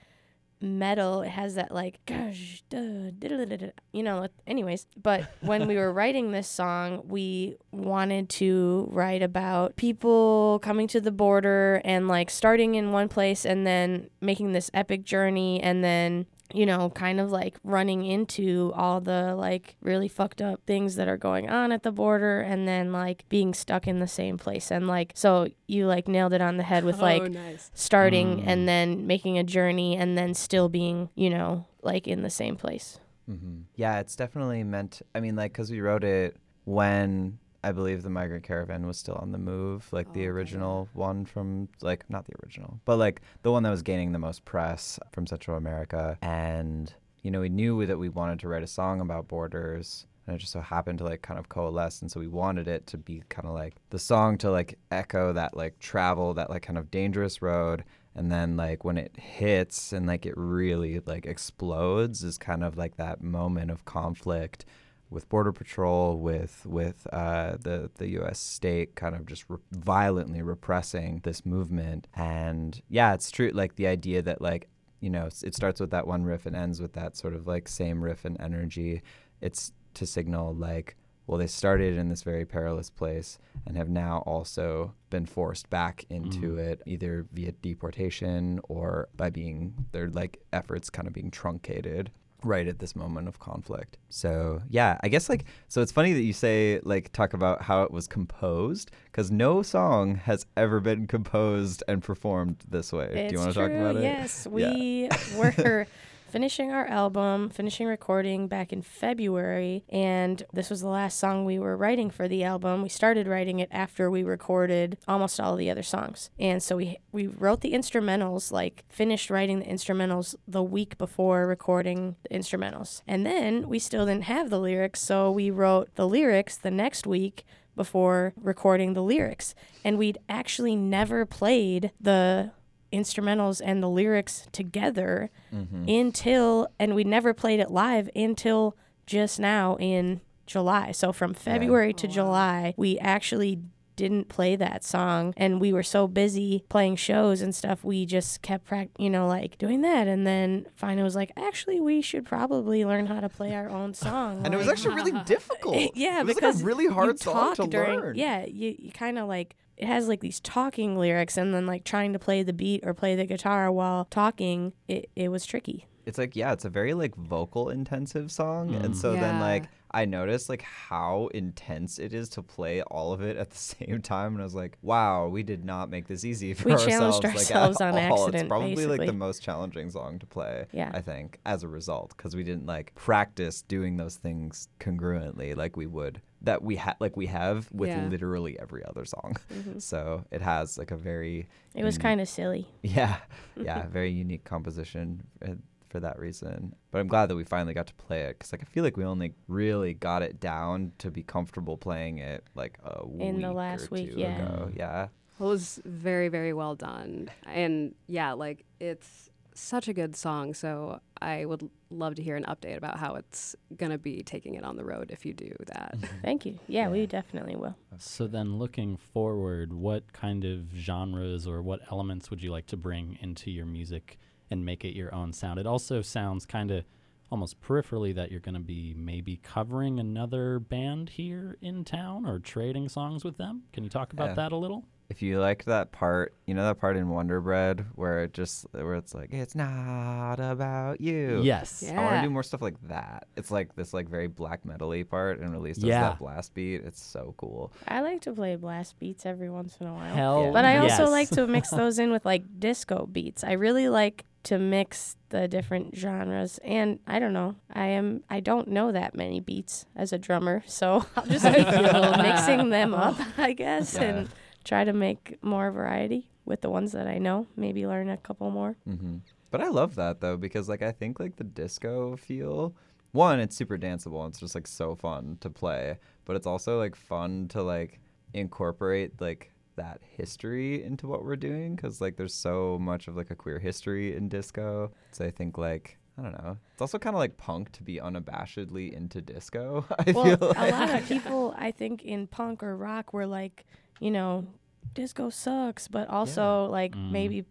metal. 0.66 1.22
It 1.22 1.30
has 1.30 1.56
that 1.56 1.72
like, 1.72 2.00
you 2.08 4.04
know. 4.04 4.28
Anyways, 4.48 4.88
but 5.02 5.24
when 5.42 5.68
we 5.68 5.76
were 5.76 5.92
writing 5.94 6.32
this 6.32 6.48
song, 6.48 7.04
we 7.08 7.58
wanted 7.72 8.30
to 8.30 8.88
write 8.92 9.22
about 9.22 9.76
people 9.76 10.60
coming 10.62 10.88
to 10.90 11.00
the 11.00 11.12
border 11.12 11.82
and 11.86 12.08
like 12.08 12.30
starting 12.30 12.76
in 12.76 12.92
one 12.92 13.08
place 13.08 13.46
and 13.46 13.66
then 13.66 14.10
making 14.22 14.54
this 14.54 14.70
epic 14.74 15.04
journey 15.04 15.62
and 15.62 15.84
then 15.84 16.26
you 16.54 16.66
know, 16.66 16.90
kind 16.92 17.20
of 17.20 17.32
like 17.32 17.58
running 17.64 18.06
into 18.06 18.72
all 18.76 19.02
the 19.02 19.34
like 19.36 19.76
really 19.82 20.08
fucked 20.08 20.42
up 20.42 20.62
things 20.66 20.96
that 20.96 21.08
are 21.08 21.18
going 21.18 21.50
on 21.50 21.72
at 21.72 21.84
the 21.84 21.92
border 21.92 22.40
and 22.42 22.68
then 22.68 22.92
like 22.92 23.28
being 23.30 23.54
stuck 23.54 23.88
in 23.88 24.00
the 24.00 24.08
same 24.08 24.38
place. 24.38 24.72
And 24.72 24.88
like, 24.88 25.12
so 25.16 25.48
you 25.68 25.88
like 25.88 26.08
nailed 26.08 26.34
it 26.34 26.42
on 26.42 26.58
the 26.58 26.64
head 26.64 26.84
with 26.86 26.96
oh, 27.00 27.02
like 27.02 27.32
nice. 27.32 27.72
starting 27.74 28.38
Mm. 28.42 28.44
and 28.48 28.68
then 28.68 29.08
making 29.08 29.38
a 29.38 29.44
journey 29.44 29.98
and 29.98 30.18
then 30.18 30.34
still 30.34 30.70
being, 30.70 31.10
you 31.16 31.30
know, 31.30 31.66
like 31.82 32.08
in 32.08 32.22
the 32.22 32.30
same 32.30 32.56
place. 32.56 33.00
hmm 33.28 33.62
Yeah, 33.76 34.00
it's 34.00 34.16
definitely 34.16 34.64
meant. 34.64 35.02
I 35.14 35.20
mean, 35.20 35.36
like, 35.36 35.52
because 35.52 35.72
we 35.72 35.82
wrote 35.82 36.04
it 36.04 36.38
when 36.66 37.40
I 37.66 37.72
believe 37.72 38.04
the 38.04 38.10
migrant 38.12 38.44
caravan 38.44 38.86
was 38.86 38.98
still 38.98 39.16
on 39.16 39.32
the 39.32 39.40
move, 39.40 39.88
like 39.92 40.08
Oh, 40.10 40.14
the 40.14 40.22
okay, 40.22 40.28
original 40.28 40.88
one 40.94 41.26
from, 41.26 41.68
like, 41.82 42.08
not 42.10 42.26
the 42.26 42.34
original, 42.44 42.80
but 42.86 42.98
like 42.98 43.22
the 43.42 43.52
one 43.52 43.64
that 43.64 43.72
was 43.72 43.82
gaining 43.82 44.12
the 44.12 44.20
most 44.20 44.46
press 44.46 45.00
from 45.12 45.26
Central 45.26 45.58
America. 45.58 46.18
And, 46.22 46.94
you 47.24 47.32
know, 47.32 47.42
we 47.42 47.50
knew 47.50 47.86
that 47.88 47.98
we 47.98 48.10
wanted 48.10 48.40
to 48.42 48.48
write 48.48 48.64
a 48.64 48.68
song 48.68 49.02
about 49.02 49.28
borders. 49.28 50.06
And 50.28 50.36
it 50.36 50.40
just 50.40 50.54
so 50.54 50.62
happened 50.62 51.00
to 51.00 51.06
like 51.06 51.24
kind 51.24 51.40
of 51.40 51.50
coalesce. 51.50 52.02
And 52.02 52.12
so 52.12 52.20
we 52.20 52.28
wanted 52.28 52.68
it 52.68 52.86
to 52.88 52.98
be 52.98 53.24
kind 53.30 53.48
of 53.48 53.54
like 53.54 53.76
the 53.90 54.00
song 54.00 54.38
to 54.40 54.52
like 54.52 54.78
echo 54.92 55.34
that 55.34 55.58
like 55.58 55.80
travel, 55.80 56.36
that 56.36 56.50
like 56.50 56.62
kind 56.64 56.78
of 56.78 56.92
dangerous 56.92 57.42
road 57.42 57.84
and 58.16 58.32
then 58.32 58.56
like 58.56 58.84
when 58.86 58.98
it 58.98 59.16
hits 59.18 59.92
and 59.92 60.08
like 60.08 60.26
it 60.26 60.34
really 60.38 61.02
like 61.06 61.26
explodes 61.26 62.24
is 62.24 62.38
kind 62.38 62.64
of 62.64 62.78
like 62.78 62.96
that 62.96 63.22
moment 63.22 63.70
of 63.70 63.84
conflict 63.86 64.66
with 65.10 65.30
border 65.30 65.52
patrol 65.52 66.18
with 66.18 66.66
with 66.66 67.08
uh, 67.14 67.58
the 67.60 67.90
the 67.96 68.10
U.S. 68.10 68.40
state 68.40 68.96
kind 68.96 69.16
of 69.16 69.26
just 69.26 69.46
re- 69.50 69.58
violently 69.72 70.42
repressing 70.42 71.22
this 71.24 71.46
movement. 71.46 72.08
And 72.16 72.82
yeah 72.90 73.14
it's 73.14 73.32
true 73.32 73.52
like 73.54 73.76
the 73.76 73.88
idea 73.88 74.22
that 74.22 74.42
like 74.42 74.68
you 75.00 75.10
know 75.10 75.28
it 75.44 75.56
starts 75.56 75.80
with 75.80 75.92
that 75.92 76.08
one 76.08 76.24
riff 76.24 76.46
and 76.46 76.56
ends 76.56 76.82
with 76.82 76.94
that 76.94 77.16
sort 77.16 77.36
of 77.36 77.48
like 77.48 77.68
same 77.68 78.04
riff 78.04 78.26
and 78.26 78.40
energy. 78.40 79.02
It's 79.42 79.72
to 79.94 80.06
signal 80.06 80.54
like 80.54 80.96
well 81.28 81.38
they 81.38 81.48
started 81.48 81.98
in 81.98 82.10
this 82.10 82.24
very 82.24 82.46
perilous 82.46 82.90
place 82.90 83.38
and 83.66 83.78
have 83.78 83.90
now 83.90 84.20
also 84.26 84.94
been 85.10 85.26
forced 85.26 85.70
back 85.70 86.06
into 86.10 86.58
it 86.58 86.82
either 86.86 87.26
via 87.32 87.52
deportation 87.54 88.60
or 88.68 89.08
by 89.16 89.30
being 89.30 89.74
their 89.92 90.10
like 90.10 90.42
efforts 90.54 90.90
kind 90.90 91.08
of 91.08 91.14
being 91.14 91.32
truncated 91.32 92.12
right 92.46 92.68
at 92.68 92.80
this 92.80 92.96
moment 92.96 93.28
of 93.28 93.40
conflict. 93.40 93.98
So, 94.10 94.62
yeah, 94.70 94.98
I 95.04 95.08
guess 95.10 95.28
like 95.30 95.46
so 95.68 95.82
it's 95.82 95.92
funny 95.92 96.14
that 96.14 96.22
you 96.22 96.34
say 96.34 96.80
like 96.84 97.12
talk 97.12 97.34
about 97.34 97.64
how 97.64 97.84
it 97.84 97.92
was 97.92 98.08
composed 98.08 98.92
cuz 99.12 99.32
no 99.32 99.62
song 99.62 100.16
has 100.16 100.46
ever 100.56 100.80
been 100.80 101.08
composed 101.08 101.84
and 101.88 102.04
performed 102.04 102.58
this 102.70 102.94
way. 102.94 103.10
It's 103.14 103.30
Do 103.32 103.34
you 103.36 103.40
want 103.40 103.54
to 103.54 103.60
talk 103.60 103.72
about 103.72 103.96
it? 103.98 104.04
Yes, 104.04 104.48
Yeah. 104.50 104.74
we 104.74 105.10
were 105.38 105.88
finishing 106.36 106.70
our 106.70 106.86
album, 106.88 107.50
finishing 107.50 107.88
recording 107.88 108.46
back 108.46 108.74
in 108.74 108.82
February, 108.82 109.86
and 109.88 110.44
this 110.52 110.70
was 110.70 110.82
the 110.82 110.88
last 110.90 111.18
song 111.18 111.46
we 111.46 111.58
were 111.58 111.78
writing 111.78 112.10
for 112.10 112.28
the 112.28 112.44
album. 112.44 112.82
We 112.82 112.90
started 112.90 113.26
writing 113.26 113.60
it 113.60 113.70
after 113.72 114.12
we 114.12 114.22
recorded 114.22 114.98
almost 115.08 115.40
all 115.40 115.56
the 115.56 115.72
other 115.72 115.82
songs. 115.82 116.30
And 116.38 116.62
so 116.62 116.76
we 116.76 116.98
we 117.14 117.28
wrote 117.28 117.62
the 117.62 117.72
instrumentals, 117.72 118.52
like 118.52 118.84
finished 118.90 119.30
writing 119.30 119.60
the 119.60 119.66
instrumentals 119.66 120.36
the 120.46 120.62
week 120.62 120.98
before 120.98 121.48
recording 121.48 122.18
the 122.24 122.38
instrumentals. 122.38 123.02
And 123.08 123.26
then 123.26 123.70
we 123.70 123.80
still 123.80 124.06
didn't 124.06 124.26
have 124.26 124.50
the 124.50 124.60
lyrics, 124.60 125.00
so 125.00 125.32
we 125.32 125.50
wrote 125.50 125.96
the 125.96 126.06
lyrics 126.06 126.58
the 126.58 126.70
next 126.70 127.08
week 127.08 127.46
before 127.78 128.34
recording 128.36 128.94
the 128.94 129.04
lyrics. 129.04 129.56
And 129.86 129.98
we'd 129.98 130.18
actually 130.28 130.76
never 130.76 131.26
played 131.26 131.92
the 131.98 132.52
instrumentals 132.92 133.62
and 133.64 133.82
the 133.84 133.90
lyrics 133.90 134.48
together 134.52 135.30
Mhm. 135.54 136.00
until 136.00 136.68
and 136.80 136.96
we 136.96 137.04
never 137.04 137.34
played 137.34 137.60
it 137.60 137.72
live 137.72 138.10
until 138.16 138.76
just 139.06 139.40
now 139.40 139.76
in 139.80 140.22
July. 140.46 140.92
So 140.92 141.12
from 141.12 141.34
February 141.34 141.94
to 141.94 142.08
Oh, 142.08 142.10
wow. 142.10 142.14
July, 142.14 142.74
we 142.78 142.98
actually 143.00 143.60
didn't 143.96 144.28
play 144.28 144.58
that 144.58 144.84
song 144.84 145.34
and 145.38 145.62
we 145.62 145.72
were 145.72 145.82
so 145.82 146.06
busy 146.06 146.66
playing 146.68 146.98
shows 146.98 147.42
and 147.42 147.56
stuff 147.56 147.82
we 147.82 148.06
just 148.06 148.42
kept 148.42 148.66
prac- 148.66 148.90
you 148.98 149.10
know 149.10 149.26
like 149.26 149.58
doing 149.58 149.84
that 149.84 150.06
and 150.06 150.28
then 150.28 150.66
finally 150.76 151.02
was 151.02 151.16
like 151.16 151.32
actually 151.38 151.80
we 151.80 152.02
should 152.02 152.26
probably 152.26 152.84
learn 152.84 153.06
how 153.06 153.22
to 153.22 153.30
play 153.30 153.56
our 153.56 153.70
own 153.70 153.94
song 154.06 154.42
And 154.44 154.54
it 154.54 154.58
was 154.58 154.68
actually 154.68 154.96
really 154.96 155.14
difficult. 155.26 155.92
yeah, 155.96 156.20
it 156.20 156.26
was 156.26 156.36
because 156.36 156.56
like 156.58 156.64
a 156.64 156.66
really 156.66 156.88
hard 156.88 157.18
song 157.22 157.34
talk 157.34 157.56
to 157.56 157.68
during, 157.68 157.98
learn. 158.02 158.16
Yeah, 158.18 158.46
you, 158.46 158.76
you 158.78 158.92
kind 158.92 159.18
of 159.18 159.30
like 159.30 159.56
it 159.78 159.88
has 159.88 160.08
like 160.08 160.22
these 160.22 160.40
talking 160.40 160.98
lyrics 160.98 161.38
and 161.38 161.54
then 161.54 161.66
like 161.66 161.84
trying 161.84 162.14
to 162.14 162.20
play 162.20 162.44
the 162.44 162.54
beat 162.54 162.86
or 162.86 162.94
play 162.94 163.16
the 163.16 163.26
guitar 163.26 163.72
while 163.72 164.06
talking, 164.06 164.74
it, 164.88 165.10
it 165.16 165.30
was 165.30 165.46
tricky. 165.46 165.88
It's 166.06 166.18
like 166.18 166.36
yeah, 166.36 166.54
it's 166.54 166.66
a 166.66 166.70
very 166.70 166.94
like 166.94 167.16
vocal 167.16 167.70
intensive 167.70 168.32
song, 168.32 168.74
and 168.76 168.94
Mm. 168.94 168.96
so 168.96 169.14
then 169.14 169.40
like 169.40 169.66
I 169.92 170.04
noticed 170.06 170.50
like 170.50 170.62
how 170.62 171.28
intense 171.34 172.00
it 172.00 172.14
is 172.14 172.28
to 172.30 172.44
play 172.44 172.82
all 172.82 173.14
of 173.14 173.22
it 173.22 173.38
at 173.38 173.50
the 173.52 173.58
same 173.76 174.02
time, 174.02 174.34
and 174.34 174.42
I 174.42 174.44
was 174.44 174.54
like, 174.56 174.78
wow, 174.82 175.28
we 175.28 175.42
did 175.44 175.64
not 175.64 175.90
make 175.90 176.08
this 176.08 176.26
easy 176.26 176.54
for 176.54 176.66
We 176.66 176.72
ourselves. 176.74 177.20
challenged 177.20 177.24
like, 177.24 177.36
ourselves 177.36 177.82
on 177.82 177.94
all. 177.94 177.98
accident, 177.98 178.36
It's 178.36 178.48
probably 178.50 178.86
like 178.88 179.06
the 179.06 179.14
most 179.14 179.42
challenging 179.42 179.90
song 179.90 180.20
to 180.20 180.26
play. 180.26 180.66
Yeah. 180.74 180.92
I 180.94 181.02
think 181.02 181.40
as 181.46 181.64
a 181.64 181.68
result 181.68 182.14
because 182.16 182.36
we 182.36 182.44
didn't 182.44 182.66
like 182.66 182.94
practice 182.96 183.62
doing 183.62 183.96
those 183.98 184.16
things 184.18 184.68
congruently 184.80 185.56
like 185.56 185.78
we 185.78 185.88
would 185.88 186.22
that 186.42 186.62
we 186.62 186.76
had 186.76 186.96
like 187.00 187.16
we 187.18 187.26
have 187.28 187.72
with 187.72 187.90
Yeah. 187.90 188.06
literally 188.08 188.60
every 188.60 188.84
other 188.86 189.06
song. 189.06 189.36
Mhm. 189.52 189.82
So 189.82 190.26
it 190.30 190.42
has 190.42 190.78
like 190.78 190.92
a 190.92 190.98
very 190.98 191.48
It 191.74 191.84
was 191.84 191.98
kind 191.98 192.20
of 192.22 192.28
silly. 192.28 192.68
yeah, 192.84 193.18
yeah, 193.56 193.88
very 193.88 194.12
unique 194.12 194.44
composition 194.44 195.24
uh, 195.42 195.54
for 195.96 196.02
that 196.02 196.20
reason. 196.20 196.76
But 196.92 197.00
I'm 197.00 197.08
glad 197.08 197.28
that 197.30 197.38
we 197.38 197.46
finally 197.46 197.74
got 197.74 197.88
to 197.88 197.94
play 197.94 198.24
it 198.24 198.38
because 198.38 198.52
like 198.52 198.62
I 198.62 198.66
feel 198.66 198.84
like 198.84 198.98
we 198.98 199.06
only 199.06 199.34
really 199.48 199.94
got 199.94 200.22
it 200.24 200.42
down 200.42 200.92
to 200.98 201.10
be 201.10 201.24
comfortable 201.24 201.78
playing 201.78 202.18
it 202.18 202.44
like 202.54 202.78
a 202.84 203.02
In 203.20 203.40
the 203.42 203.48
week 203.50 203.58
last 203.58 203.86
or 203.86 203.96
week, 203.96 204.14
two 204.14 204.20
yeah. 204.20 204.36
ago. 204.46 204.72
Yeah, 204.76 205.08
Well, 205.40 205.50
it 205.50 205.54
was 205.54 205.80
very, 205.86 206.28
very 206.28 206.52
well 206.52 206.76
done. 206.76 207.30
And 207.46 207.96
yeah, 208.08 208.34
like 208.34 208.66
it's 208.82 209.30
such 209.54 209.88
a 209.88 209.94
good 209.94 210.18
song. 210.18 210.54
So 210.54 211.00
I 211.22 211.46
would 211.46 211.70
love 211.90 212.16
to 212.16 212.22
hear 212.24 212.36
an 212.36 212.44
update 212.44 212.76
about 212.76 213.00
how 213.00 213.16
it's 213.16 213.56
going 213.78 213.94
to 213.94 213.98
be 213.98 214.22
taking 214.22 214.56
it 214.56 214.66
on 214.66 214.76
the 214.76 214.84
road 214.84 215.12
if 215.12 215.26
you 215.26 215.34
do 215.34 215.54
that. 215.68 215.96
Thank 216.22 216.46
you. 216.46 216.60
Yeah, 216.68 216.82
Yeah. 216.84 216.90
we 216.90 217.06
definitely 217.06 217.56
will. 217.56 217.78
So 218.00 218.28
then, 218.28 218.58
looking 218.60 218.98
forward, 218.98 219.72
what 219.72 220.12
kind 220.12 220.44
of 220.44 220.74
genres 220.76 221.48
or 221.48 221.62
what 221.62 221.80
elements 221.90 222.30
would 222.30 222.44
you 222.44 222.52
like 222.52 222.66
to 222.68 222.76
bring 222.76 223.18
into 223.22 223.50
your 223.50 223.66
music 223.66 224.20
and 224.52 224.66
make 224.66 224.84
it 224.86 224.96
your 224.96 225.14
own 225.14 225.34
sound? 225.34 225.60
It 225.60 225.68
also 225.68 226.02
sounds 226.02 226.46
kind 226.46 226.72
of 226.72 226.84
almost 227.32 227.60
peripherally 227.62 228.14
that 228.16 228.32
you're 228.32 228.40
going 228.40 228.54
to 228.56 228.60
be 228.62 228.94
maybe 228.96 229.38
covering 229.38 230.00
another 230.00 230.60
band 230.60 231.10
here 231.10 231.58
in 231.62 231.84
town 231.84 232.26
or 232.26 232.40
trading 232.40 232.88
songs 232.88 233.24
with 233.24 233.38
them. 233.38 233.64
Can 233.74 233.84
you 233.84 233.90
talk 233.90 234.14
about 234.14 234.30
Yeah. 234.30 234.36
that 234.36 234.52
a 234.52 234.58
little? 234.58 234.86
if 235.08 235.22
you 235.22 235.40
like 235.40 235.64
that 235.66 235.92
part, 235.92 236.34
you 236.48 236.56
know 236.56 236.64
that 236.64 236.80
part 236.80 236.98
in 236.98 237.06
Wonderbread 237.06 237.86
where 237.94 238.24
it 238.24 238.34
just 238.34 238.66
where 238.72 238.96
it's 238.96 239.14
like 239.14 239.32
it's 239.32 239.54
not 239.54 240.40
about 240.40 241.00
you. 241.00 241.42
Yes. 241.44 241.84
Yeah. 241.86 242.00
I 242.00 242.04
want 242.04 242.16
to 242.16 242.22
do 242.24 242.30
more 242.32 242.42
stuff 242.42 242.64
like 242.64 242.76
that. 242.88 243.28
It's 243.38 243.52
like 243.52 243.76
this 243.76 243.94
like 243.94 244.10
very 244.10 244.26
black 244.26 244.66
metal-y 244.66 245.04
part 245.04 245.40
and 245.40 245.52
released 245.52 245.80
as 245.80 245.84
Yeah. 245.86 246.02
that 246.02 246.18
blast 246.20 246.56
beat. 246.56 246.82
It's 246.84 247.04
so 247.04 247.36
cool. 247.38 247.72
I 247.88 248.02
like 248.02 248.22
to 248.22 248.34
play 248.34 248.56
blast 248.56 248.98
beats 248.98 249.28
every 249.28 249.50
once 249.52 249.78
in 249.80 249.86
a 249.86 249.94
while. 249.94 250.16
Hell 250.16 250.52
But 250.52 250.66
I 250.66 250.78
also 250.78 251.04
yes. 251.04 251.12
like 251.12 251.30
to 251.38 251.46
mix 251.46 251.70
those 251.70 252.00
in 252.00 252.12
with 252.12 252.26
like 252.26 252.44
disco 252.60 253.06
beats. 253.06 253.44
I 253.44 253.52
really 253.52 253.90
like 253.90 254.26
to 254.46 254.58
mix 254.60 255.18
the 255.30 255.48
different 255.48 255.96
genres 255.96 256.58
and 256.64 257.00
I 257.08 257.20
don't 257.20 257.34
know. 257.34 257.56
I 257.74 257.88
am 257.88 258.24
I 258.30 258.40
don't 258.40 258.68
know 258.70 258.92
that 258.92 259.14
many 259.16 259.40
beats 259.40 259.86
as 259.96 260.14
a 260.14 260.18
drummer, 260.18 260.64
so 260.66 261.06
I'll 261.16 261.26
just 261.26 261.46
be 261.46 261.52
mixing 262.24 262.70
them 262.70 262.94
up, 262.94 263.16
I 263.38 263.54
guess, 263.54 263.94
Yeah. 263.96 264.04
and 264.04 264.30
try 264.64 264.84
to 264.84 264.94
make 264.94 265.38
more 265.44 265.72
variety 265.72 266.30
with 266.46 266.62
the 266.62 266.70
ones 266.70 266.92
that 266.94 267.08
I 267.08 267.18
know. 267.18 267.48
Maybe 267.56 267.86
learn 267.88 268.10
a 268.10 268.18
couple 268.18 268.50
more. 268.52 268.76
hmm 268.86 269.18
But 269.52 269.62
I 269.62 269.68
love 269.70 269.96
that 269.96 270.22
though 270.22 270.38
because 270.38 270.70
like 270.70 270.82
I 270.82 270.92
think 270.92 271.20
like 271.20 271.36
the 271.38 271.44
disco 271.44 272.16
feel. 272.16 272.74
One, 273.12 273.40
it's 273.40 273.56
super 273.56 273.78
danceable. 273.78 274.28
It's 274.28 274.40
just 274.42 274.56
like 274.56 274.68
so 274.68 274.94
fun 274.94 275.38
to 275.40 275.50
play, 275.50 275.98
but 276.26 276.36
it's 276.36 276.46
also 276.48 276.78
like 276.78 276.96
fun 276.96 277.48
to 277.50 277.64
like 277.64 278.00
incorporate 278.34 279.20
like 279.22 279.52
that 279.76 280.02
history 280.04 280.84
into 280.84 281.08
what 281.08 281.24
we're 281.24 281.36
doing 281.36 281.76
because 281.76 282.02
like 282.02 282.16
there's 282.18 282.34
so 282.34 282.78
much 282.80 283.08
of 283.08 283.16
like 283.16 283.32
a 283.32 283.36
queer 283.36 283.60
history 283.60 284.16
in 284.16 284.30
disco. 284.30 284.92
So 285.12 285.26
I 285.26 285.32
think 285.32 285.58
like 285.58 285.98
I 286.18 286.22
don't 286.22 286.32
know. 286.34 286.58
It's 286.74 286.82
also 286.82 286.98
kind 286.98 287.16
of 287.16 287.20
like 287.20 287.38
punk 287.38 287.72
to 287.74 287.84
be 287.84 287.98
unabashedly 287.98 288.94
into 288.94 289.22
disco. 289.22 289.86
I 290.00 290.14
well, 290.14 290.38
feel 290.38 290.54
a 290.56 290.66
lot 290.68 290.90
of 290.90 291.06
people 291.06 291.54
I 291.58 291.72
think 291.72 292.04
in 292.04 292.28
punk 292.28 292.64
or 292.64 292.76
rock 292.76 293.14
were 293.14 293.26
like, 293.28 293.66
you 294.00 294.12
know, 294.12 294.46
disco 294.94 295.30
sucks, 295.30 295.88
but 295.88 296.10
also 296.10 296.66
like 296.66 296.96
Mm. 296.96 297.12
maybe 297.12 297.42
p- 297.42 297.48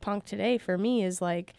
punk 0.00 0.24
today 0.24 0.58
for 0.58 0.76
me 0.76 1.04
is 1.04 1.22
like 1.22 1.54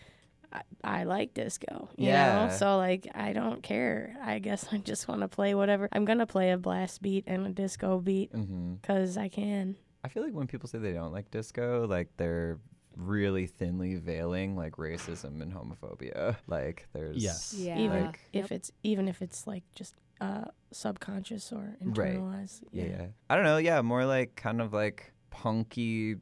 I, 0.51 0.61
I 0.83 1.03
like 1.03 1.33
disco, 1.33 1.89
you 1.95 2.07
Yeah. 2.07 2.47
know? 2.47 2.49
So 2.57 2.77
like 2.77 3.07
I 3.15 3.31
don't 3.33 3.61
care. 3.63 4.17
I 4.21 4.39
guess 4.39 4.67
I 4.71 4.77
just 4.79 5.07
want 5.07 5.21
to 5.21 5.27
play 5.27 5.53
whatever. 5.55 5.87
I'm 5.91 6.05
going 6.05 6.17
to 6.19 6.25
play 6.27 6.51
a 6.51 6.57
blast 6.57 7.01
beat 7.01 7.23
and 7.27 7.45
a 7.47 7.51
disco 7.51 7.99
beat 7.99 8.31
hmm 8.33 8.75
cuz 8.81 9.17
I 9.17 9.29
can. 9.29 9.77
I 10.03 10.07
feel 10.07 10.23
like 10.23 10.33
when 10.33 10.47
people 10.47 10.69
say 10.69 10.77
they 10.79 10.93
don't 10.93 11.11
like 11.13 11.29
disco, 11.31 11.85
like 11.87 12.09
they're 12.17 12.57
really 12.95 13.47
thinly 13.47 13.95
veiling 13.95 14.55
like 14.55 14.73
racism 14.77 15.41
and 15.41 15.53
homophobia. 15.53 16.35
Like 16.47 16.87
there's 16.93 17.17
Yes. 17.17 17.53
Yeah. 17.57 17.77
Even 17.77 18.05
Like- 18.07 18.19
if 18.33 18.51
it's 18.51 18.71
even 18.83 19.07
if 19.07 19.21
it's 19.21 19.45
like 19.47 19.63
just 19.75 19.95
uh 20.21 20.45
subconscious 20.71 21.51
or 21.51 21.77
Right. 21.81 22.15
internalized. 22.17 22.63
Yeah, 22.71 22.85
yeah. 22.85 23.05
I 23.29 23.35
don't 23.35 23.45
know. 23.45 23.57
Yeah, 23.57 23.81
more 23.81 24.05
like 24.05 24.35
kind 24.35 24.61
of 24.61 24.73
like 24.73 25.13
punky. 25.29 26.15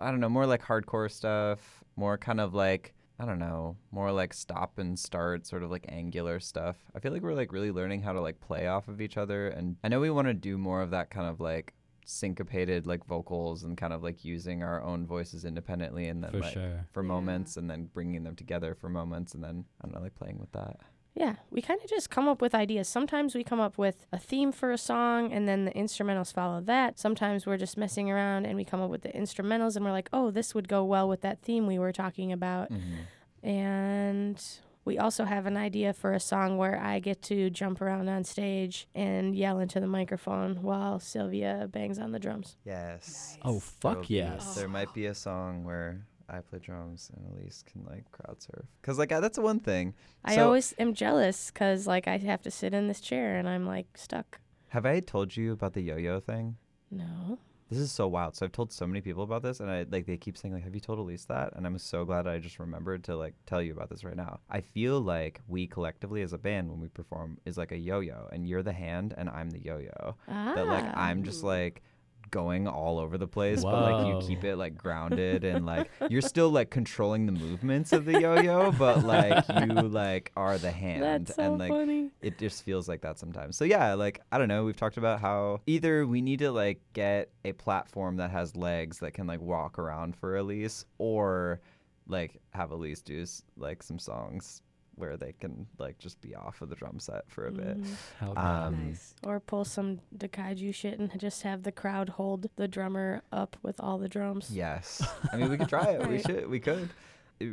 I 0.00 0.10
don't 0.10 0.20
know. 0.20 0.28
More 0.28 0.46
like 0.46 0.62
hardcore 0.62 1.10
stuff. 1.10 1.82
More 1.96 2.18
kind 2.18 2.40
of 2.40 2.54
like 2.54 2.92
I 3.18 3.24
don't 3.24 3.38
know. 3.38 3.76
More 3.90 4.12
like 4.12 4.34
stop 4.34 4.78
and 4.78 4.98
start, 4.98 5.46
sort 5.46 5.62
of 5.62 5.70
like 5.70 5.86
angular 5.88 6.38
stuff. 6.38 6.76
I 6.94 7.00
feel 7.00 7.12
like 7.12 7.22
we're 7.22 7.32
like 7.34 7.50
really 7.50 7.70
learning 7.72 8.02
how 8.02 8.12
to 8.12 8.20
like 8.20 8.40
play 8.40 8.66
off 8.66 8.88
of 8.88 9.00
each 9.00 9.16
other, 9.16 9.48
and 9.48 9.76
I 9.82 9.88
know 9.88 10.00
we 10.00 10.10
want 10.10 10.28
to 10.28 10.34
do 10.34 10.58
more 10.58 10.82
of 10.82 10.90
that 10.90 11.08
kind 11.08 11.26
of 11.26 11.40
like 11.40 11.72
syncopated 12.08 12.86
like 12.86 13.04
vocals 13.04 13.64
and 13.64 13.76
kind 13.76 13.92
of 13.92 14.02
like 14.02 14.24
using 14.24 14.62
our 14.62 14.80
own 14.82 15.06
voices 15.06 15.44
independently 15.44 16.06
and 16.08 16.22
then 16.24 16.30
For 16.30 16.38
like 16.38 16.52
sure. 16.52 16.86
for 16.92 17.02
Yeah. 17.02 17.08
moments 17.08 17.56
and 17.56 17.68
then 17.68 17.90
bringing 17.92 18.22
them 18.24 18.36
together 18.36 18.74
for 18.74 18.88
moments 18.88 19.34
and 19.34 19.42
then 19.44 19.64
I 19.80 19.86
don't 19.86 19.94
know 19.96 20.00
like 20.00 20.14
playing 20.14 20.38
with 20.38 20.52
that. 20.52 20.76
Yeah, 21.18 21.36
we 21.50 21.62
kind 21.62 21.80
of 21.82 21.88
just 21.88 22.10
come 22.10 22.28
up 22.28 22.42
with 22.42 22.54
ideas. 22.54 22.88
Sometimes 22.88 23.34
we 23.34 23.42
come 23.42 23.58
up 23.58 23.78
with 23.78 24.06
a 24.12 24.18
theme 24.18 24.52
for 24.52 24.70
a 24.70 24.76
song 24.78 25.32
and 25.32 25.48
then 25.48 25.64
the 25.64 25.70
instrumentals 25.72 26.32
follow 26.32 26.60
that. 26.60 26.98
Sometimes 26.98 27.46
we're 27.46 27.56
just 27.56 27.76
messing 27.78 28.10
around 28.10 28.44
and 28.44 28.54
we 28.54 28.64
come 28.66 28.80
up 28.82 28.90
with 28.90 29.00
the 29.02 29.08
instrumentals 29.08 29.76
and 29.76 29.84
we're 29.84 29.92
like, 29.92 30.10
oh, 30.12 30.30
this 30.30 30.54
would 30.54 30.68
go 30.68 30.84
well 30.84 31.08
with 31.08 31.22
that 31.22 31.40
theme 31.42 31.66
we 31.66 31.78
were 31.78 31.90
talking 31.92 32.32
about. 32.32 32.70
Mm-hmm. 32.70 33.48
And 33.48 34.44
we 34.86 34.96
also 34.98 35.24
have 35.24 35.44
an 35.44 35.56
idea 35.58 35.92
for 35.92 36.12
a 36.14 36.20
song 36.20 36.56
where 36.56 36.80
I 36.80 36.98
get 37.00 37.20
to 37.22 37.50
jump 37.50 37.82
around 37.82 38.08
on 38.08 38.24
stage 38.24 38.88
and 38.94 39.36
yell 39.36 39.58
into 39.58 39.80
the 39.80 39.86
microphone 39.86 40.62
while 40.62 40.98
Sylvia 40.98 41.68
bangs 41.70 41.98
on 41.98 42.12
the 42.12 42.18
drums. 42.18 42.56
Yes. 42.64 43.36
Oh, 43.42 43.58
fuck 43.60 43.92
There'll 43.92 44.06
be- 44.08 44.14
yes. 44.14 44.54
There 44.54 44.68
might 44.68 44.94
be 44.94 45.06
a 45.06 45.14
song 45.14 45.64
where 45.64 46.06
I 46.28 46.38
play 46.40 46.60
drums 46.60 47.10
and 47.14 47.24
Elyse 47.26 47.64
can 47.66 47.84
like 47.84 48.10
crowd 48.10 48.40
surf. 48.40 48.64
Cause 48.82 48.98
like 48.98 49.12
uh, 49.12 49.20
that's 49.20 49.38
one 49.38 49.60
thing. 49.60 49.92
I 50.24 50.36
So- 50.36 50.46
always 50.46 50.72
am 50.78 50.94
jealous 50.94 51.50
because, 51.50 51.86
like, 51.86 52.08
I 52.08 52.16
have 52.18 52.42
to 52.42 52.50
sit 52.50 52.72
in 52.72 52.88
this 52.88 53.00
chair 53.00 53.36
and 53.36 53.48
I'm 53.48 53.66
like 53.66 53.86
stuck. 53.96 54.40
Have 54.68 54.86
I 54.86 55.00
told 55.00 55.36
you 55.36 55.52
about 55.52 55.74
the 55.74 55.82
yo-yo 55.82 56.18
thing? 56.20 56.56
No. 56.90 57.38
This 57.68 57.80
is 57.80 57.90
so 57.90 58.06
wild. 58.06 58.36
So 58.36 58.46
I've 58.46 58.52
told 58.52 58.72
so 58.72 58.86
many 58.86 59.00
people 59.00 59.24
about 59.24 59.42
this, 59.42 59.58
and 59.58 59.68
I 59.68 59.86
like 59.90 60.06
they 60.06 60.16
keep 60.16 60.38
saying 60.38 60.54
like, 60.54 60.62
"Have 60.62 60.74
you 60.74 60.80
told 60.80 61.00
Elyse 61.00 61.26
that?" 61.26 61.52
And 61.56 61.66
I'm 61.66 61.76
so 61.78 62.04
glad 62.04 62.26
I 62.28 62.38
just 62.38 62.60
remembered 62.60 63.02
to 63.04 63.16
like 63.16 63.34
tell 63.44 63.60
you 63.60 63.72
about 63.72 63.90
this 63.90 64.04
right 64.04 64.16
now. 64.16 64.38
I 64.48 64.60
feel 64.60 65.00
like 65.00 65.40
we 65.48 65.66
collectively 65.66 66.22
as 66.22 66.32
a 66.32 66.38
band 66.38 66.70
when 66.70 66.80
we 66.80 66.88
perform 66.88 67.38
is 67.44 67.58
like 67.58 67.72
a 67.72 67.76
yo-yo, 67.76 68.28
and 68.32 68.46
you're 68.48 68.62
the 68.62 68.72
hand 68.72 69.14
and 69.16 69.28
I'm 69.28 69.50
the 69.50 69.60
yo-yo. 69.60 70.16
Ah. 70.28 70.52
That 70.54 70.66
like 70.66 70.96
I'm 70.96 71.24
just 71.24 71.42
like 71.42 71.82
going 72.30 72.66
all 72.66 72.98
over 72.98 73.16
the 73.18 73.26
place, 73.28 73.62
but 73.62 73.72
like 73.82 74.06
you 74.06 74.26
keep 74.26 74.44
it 74.44 74.56
like 74.56 74.76
grounded 74.76 75.44
and 75.44 75.64
like 75.74 75.90
you're 76.10 76.20
still 76.22 76.50
like 76.50 76.70
controlling 76.70 77.26
the 77.26 77.32
movements 77.32 77.92
of 77.92 78.04
the 78.04 78.20
yo-yo, 78.20 78.72
but 78.72 79.04
like 79.04 79.44
you 79.48 79.74
like 79.88 80.32
are 80.36 80.58
the 80.58 80.70
hand 80.70 81.02
That's 81.02 81.34
so 81.36 81.42
and 81.42 81.58
like 81.58 81.70
funny. 81.70 82.10
it 82.22 82.38
just 82.38 82.62
feels 82.64 82.88
like 82.88 83.02
that 83.02 83.18
sometimes. 83.18 83.56
So 83.56 83.64
yeah, 83.64 83.94
like 83.94 84.20
I 84.32 84.38
don't 84.38 84.48
know, 84.48 84.64
we've 84.64 84.76
talked 84.76 84.96
about 84.96 85.20
how 85.20 85.60
either 85.66 86.06
we 86.06 86.20
need 86.20 86.40
to 86.40 86.50
like 86.52 86.80
get 86.92 87.30
a 87.44 87.52
platform 87.52 88.16
that 88.16 88.30
has 88.30 88.56
legs 88.56 88.98
that 89.00 89.12
can 89.14 89.26
like 89.26 89.40
walk 89.40 89.78
around 89.78 90.16
for 90.16 90.34
Elyse 90.34 90.84
or 90.98 91.60
like 92.08 92.40
have 92.50 92.70
Elyse 92.70 93.02
do 93.02 93.22
s- 93.22 93.42
like 93.56 93.82
some 93.82 93.98
songs 93.98 94.62
where 94.96 95.16
they 95.16 95.32
can 95.38 95.66
like 95.78 95.98
just 95.98 96.20
be 96.20 96.34
off 96.34 96.60
of 96.62 96.68
the 96.68 96.74
drum 96.74 96.98
set 96.98 97.24
for 97.28 97.46
a 97.46 97.52
bit. 97.52 97.80
Mhm. 97.80 97.94
Hell 98.18 98.32
yeah. 98.34 98.64
Um, 98.64 98.86
nice. 98.88 99.14
Or 99.22 99.38
pull 99.40 99.64
some 99.64 100.00
Daikaiju 100.16 100.74
shit 100.74 100.98
and 100.98 101.18
just 101.20 101.42
have 101.42 101.62
the 101.62 101.72
crowd 101.72 102.08
hold 102.10 102.48
the 102.56 102.66
drummer 102.66 103.22
up 103.30 103.56
with 103.62 103.78
all 103.78 103.98
the 103.98 104.08
drums. 104.08 104.50
Yes. 104.50 105.06
I 105.32 105.36
mean, 105.36 105.50
we 105.50 105.56
could 105.58 105.68
try 105.68 105.90
it. 105.90 106.06
We 106.08 106.20
should. 106.20 106.48
We 106.48 106.60
could. 106.60 106.88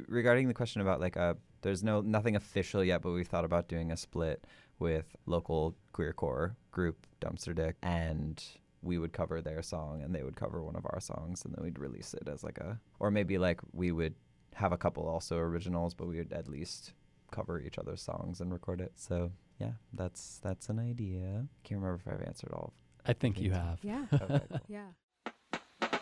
Regarding 0.07 0.47
the 0.47 0.53
question 0.53 0.81
about 0.81 1.01
like 1.01 1.17
uh 1.17 1.33
there's 1.61 1.83
no 1.83 2.01
nothing 2.01 2.35
official 2.35 2.83
yet, 2.83 3.01
but 3.01 3.11
we 3.11 3.23
thought 3.23 3.45
about 3.45 3.67
doing 3.67 3.91
a 3.91 3.97
split 3.97 4.45
with 4.79 5.15
local 5.25 5.75
queercore 5.93 6.55
group 6.71 7.05
Dumpster 7.21 7.53
Dick, 7.53 7.75
and 7.83 8.43
we 8.81 8.97
would 8.97 9.13
cover 9.13 9.41
their 9.41 9.61
song 9.61 10.01
and 10.01 10.13
they 10.13 10.23
would 10.23 10.35
cover 10.35 10.61
one 10.63 10.75
of 10.75 10.85
our 10.85 10.99
songs, 10.99 11.43
and 11.45 11.53
then 11.53 11.63
we'd 11.63 11.79
release 11.79 12.13
it 12.13 12.27
as 12.27 12.43
like 12.43 12.57
a, 12.57 12.79
or 12.99 13.11
maybe 13.11 13.37
like 13.37 13.59
we 13.73 13.91
would 13.91 14.15
have 14.55 14.71
a 14.71 14.77
couple 14.77 15.07
also 15.07 15.37
originals, 15.37 15.93
but 15.93 16.07
we 16.07 16.17
would 16.17 16.31
at 16.33 16.47
least 16.47 16.93
cover 17.33 17.59
each 17.59 17.77
other's 17.77 18.01
songs 18.01 18.39
and 18.39 18.53
record 18.53 18.79
it. 18.79 18.93
So 18.95 19.31
yeah, 19.59 19.71
that's 19.93 20.39
that's 20.43 20.69
an 20.69 20.79
idea. 20.79 21.47
Can't 21.63 21.81
remember 21.81 22.01
if 22.05 22.13
I've 22.13 22.25
answered 22.25 22.51
all. 22.53 22.73
I 23.05 23.13
think 23.13 23.41
you 23.41 23.51
have. 23.51 23.79
Yeah. 23.81 24.05
Okay, 24.13 24.41
cool. 24.49 24.59
Yeah. 24.67 25.93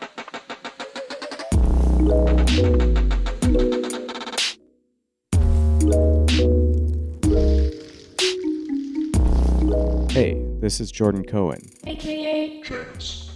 Hey, 10.10 10.40
this 10.60 10.80
is 10.80 10.90
Jordan 10.92 11.24
Cohen, 11.24 11.60
aka 11.86 12.62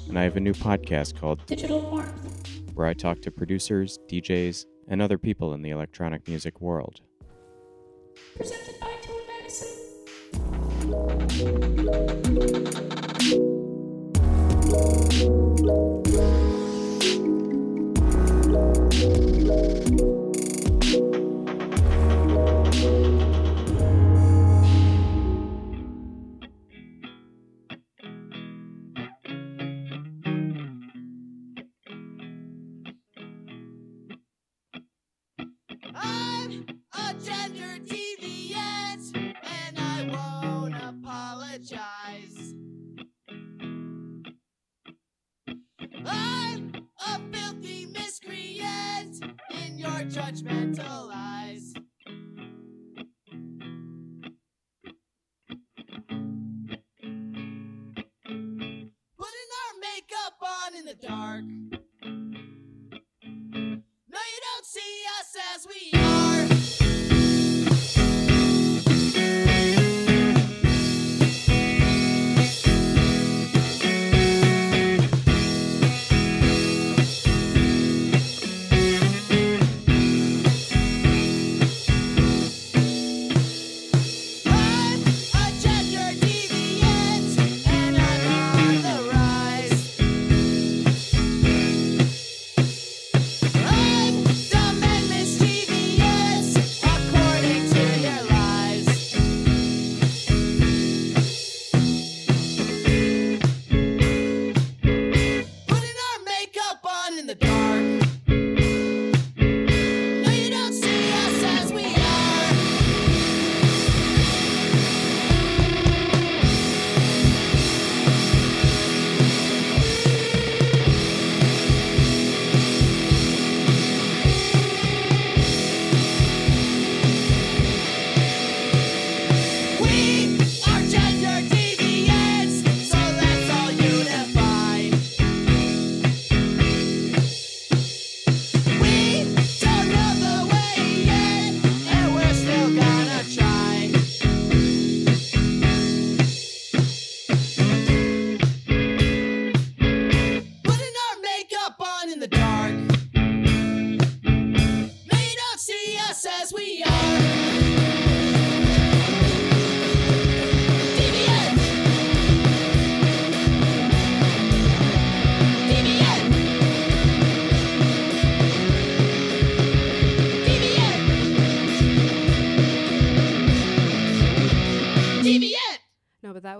and 0.09 0.19
I 0.19 0.23
have 0.23 0.37
a 0.37 0.41
new 0.41 0.53
podcast 0.53 1.19
called 1.19 1.45
Digital 1.47 1.81
Warmth. 1.81 2.63
where 2.75 2.87
I 2.87 2.95
talk 2.95 3.21
to 3.23 3.31
producers, 3.31 3.99
DJs, 4.09 4.67
and 4.89 5.03
other 5.03 5.19
people 5.19 5.53
in 5.55 5.63
the 5.63 5.71
electronic 5.71 6.29
music 6.29 6.61
world. 6.61 7.01
Presented 8.37 8.81
by 8.81 8.95
Tone 9.03 9.27
Madison. 9.29 9.69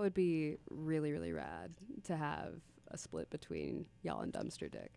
Would 0.07 0.13
be 0.13 0.55
really, 0.69 1.11
really 1.11 1.33
rad 1.33 1.73
to 2.05 2.15
have 2.15 2.53
a 2.91 2.97
split 2.97 3.29
between 3.29 3.85
y'all 4.03 4.21
and 4.21 4.31
Dumpster 4.31 4.71
Dick. 4.71 4.93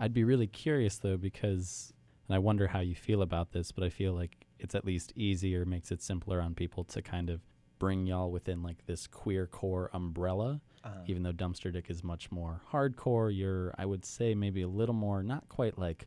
I'd 0.00 0.14
be 0.14 0.24
really 0.24 0.46
curious 0.46 0.96
though 0.96 1.18
because 1.18 1.92
and 2.26 2.34
I 2.34 2.38
wonder 2.38 2.66
how 2.66 2.80
you 2.80 2.94
feel 2.94 3.20
about 3.20 3.52
this, 3.52 3.72
but 3.72 3.84
I 3.84 3.90
feel 3.90 4.14
like 4.14 4.46
it's 4.58 4.74
at 4.74 4.86
least 4.86 5.12
easier, 5.16 5.66
makes 5.66 5.90
it 5.92 6.02
simpler 6.02 6.40
on 6.40 6.54
people 6.54 6.84
to 6.84 7.02
kind 7.02 7.28
of 7.28 7.40
bring 7.78 8.06
y'all 8.06 8.30
within 8.30 8.62
like 8.62 8.86
this 8.86 9.06
queer 9.06 9.46
core 9.46 9.90
umbrella. 9.92 10.62
Uh-huh. 10.82 11.00
Even 11.06 11.22
though 11.24 11.32
Dumpster 11.32 11.70
Dick 11.70 11.90
is 11.90 12.02
much 12.02 12.30
more 12.30 12.62
hardcore, 12.72 13.30
you're 13.36 13.74
I 13.76 13.84
would 13.84 14.06
say 14.06 14.34
maybe 14.34 14.62
a 14.62 14.68
little 14.68 14.94
more 14.94 15.22
not 15.22 15.46
quite 15.50 15.78
like 15.78 16.06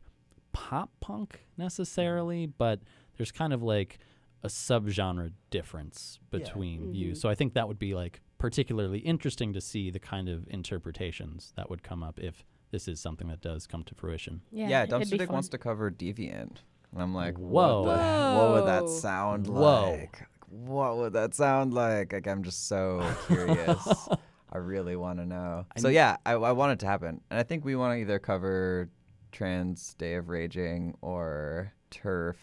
pop 0.52 0.90
punk 1.00 1.46
necessarily, 1.56 2.46
but 2.46 2.80
there's 3.16 3.30
kind 3.30 3.52
of 3.52 3.62
like 3.62 4.00
a 4.44 4.48
subgenre 4.48 5.30
difference 5.50 6.18
Yeah. 6.32 6.38
between 6.40 6.92
you. 6.94 7.14
So 7.14 7.28
I 7.28 7.36
think 7.36 7.54
that 7.54 7.68
would 7.68 7.78
be 7.78 7.94
like 7.94 8.20
particularly 8.42 8.98
interesting 8.98 9.52
to 9.52 9.60
see 9.60 9.88
the 9.88 10.00
kind 10.00 10.28
of 10.28 10.48
interpretations 10.48 11.52
that 11.54 11.70
would 11.70 11.84
come 11.84 12.02
up 12.02 12.18
if 12.18 12.44
this 12.72 12.88
is 12.88 12.98
something 12.98 13.28
that 13.28 13.40
does 13.40 13.68
come 13.68 13.84
to 13.84 13.94
fruition. 13.94 14.40
Yeah, 14.50 14.68
Yeah, 14.68 14.86
Dumpster 14.86 15.10
Dick 15.16 15.28
fun. 15.28 15.34
wants 15.34 15.48
to 15.50 15.58
cover 15.58 15.92
Deviant. 15.92 16.56
And 16.92 17.00
I'm 17.00 17.14
like, 17.14 17.38
Whoa. 17.38 17.82
What, 17.84 17.96
the, 17.96 18.34
what 18.36 18.50
would 18.50 18.66
that 18.66 18.88
sound 18.88 19.46
Whoa. 19.46 19.92
like? 19.92 20.26
What 20.48 20.96
would 20.96 21.12
that 21.12 21.36
sound 21.36 21.72
like? 21.72 22.12
Like, 22.12 22.26
I'm 22.26 22.42
just 22.42 22.66
so 22.66 23.08
curious. 23.28 24.08
I 24.52 24.58
really 24.58 24.96
want 24.96 25.20
to 25.20 25.24
know. 25.24 25.64
I 25.76 25.78
so, 25.78 25.84
kn- 25.84 25.94
yeah, 25.94 26.16
I, 26.26 26.32
I 26.32 26.50
want 26.50 26.72
it 26.72 26.80
to 26.80 26.86
happen. 26.86 27.20
And 27.30 27.38
I 27.38 27.44
think 27.44 27.64
we 27.64 27.76
want 27.76 27.96
to 27.96 28.00
either 28.00 28.18
cover 28.18 28.90
Trans 29.30 29.94
Day 29.94 30.14
of 30.14 30.28
Raging 30.28 30.96
or 31.00 31.72
Turf 31.92 32.38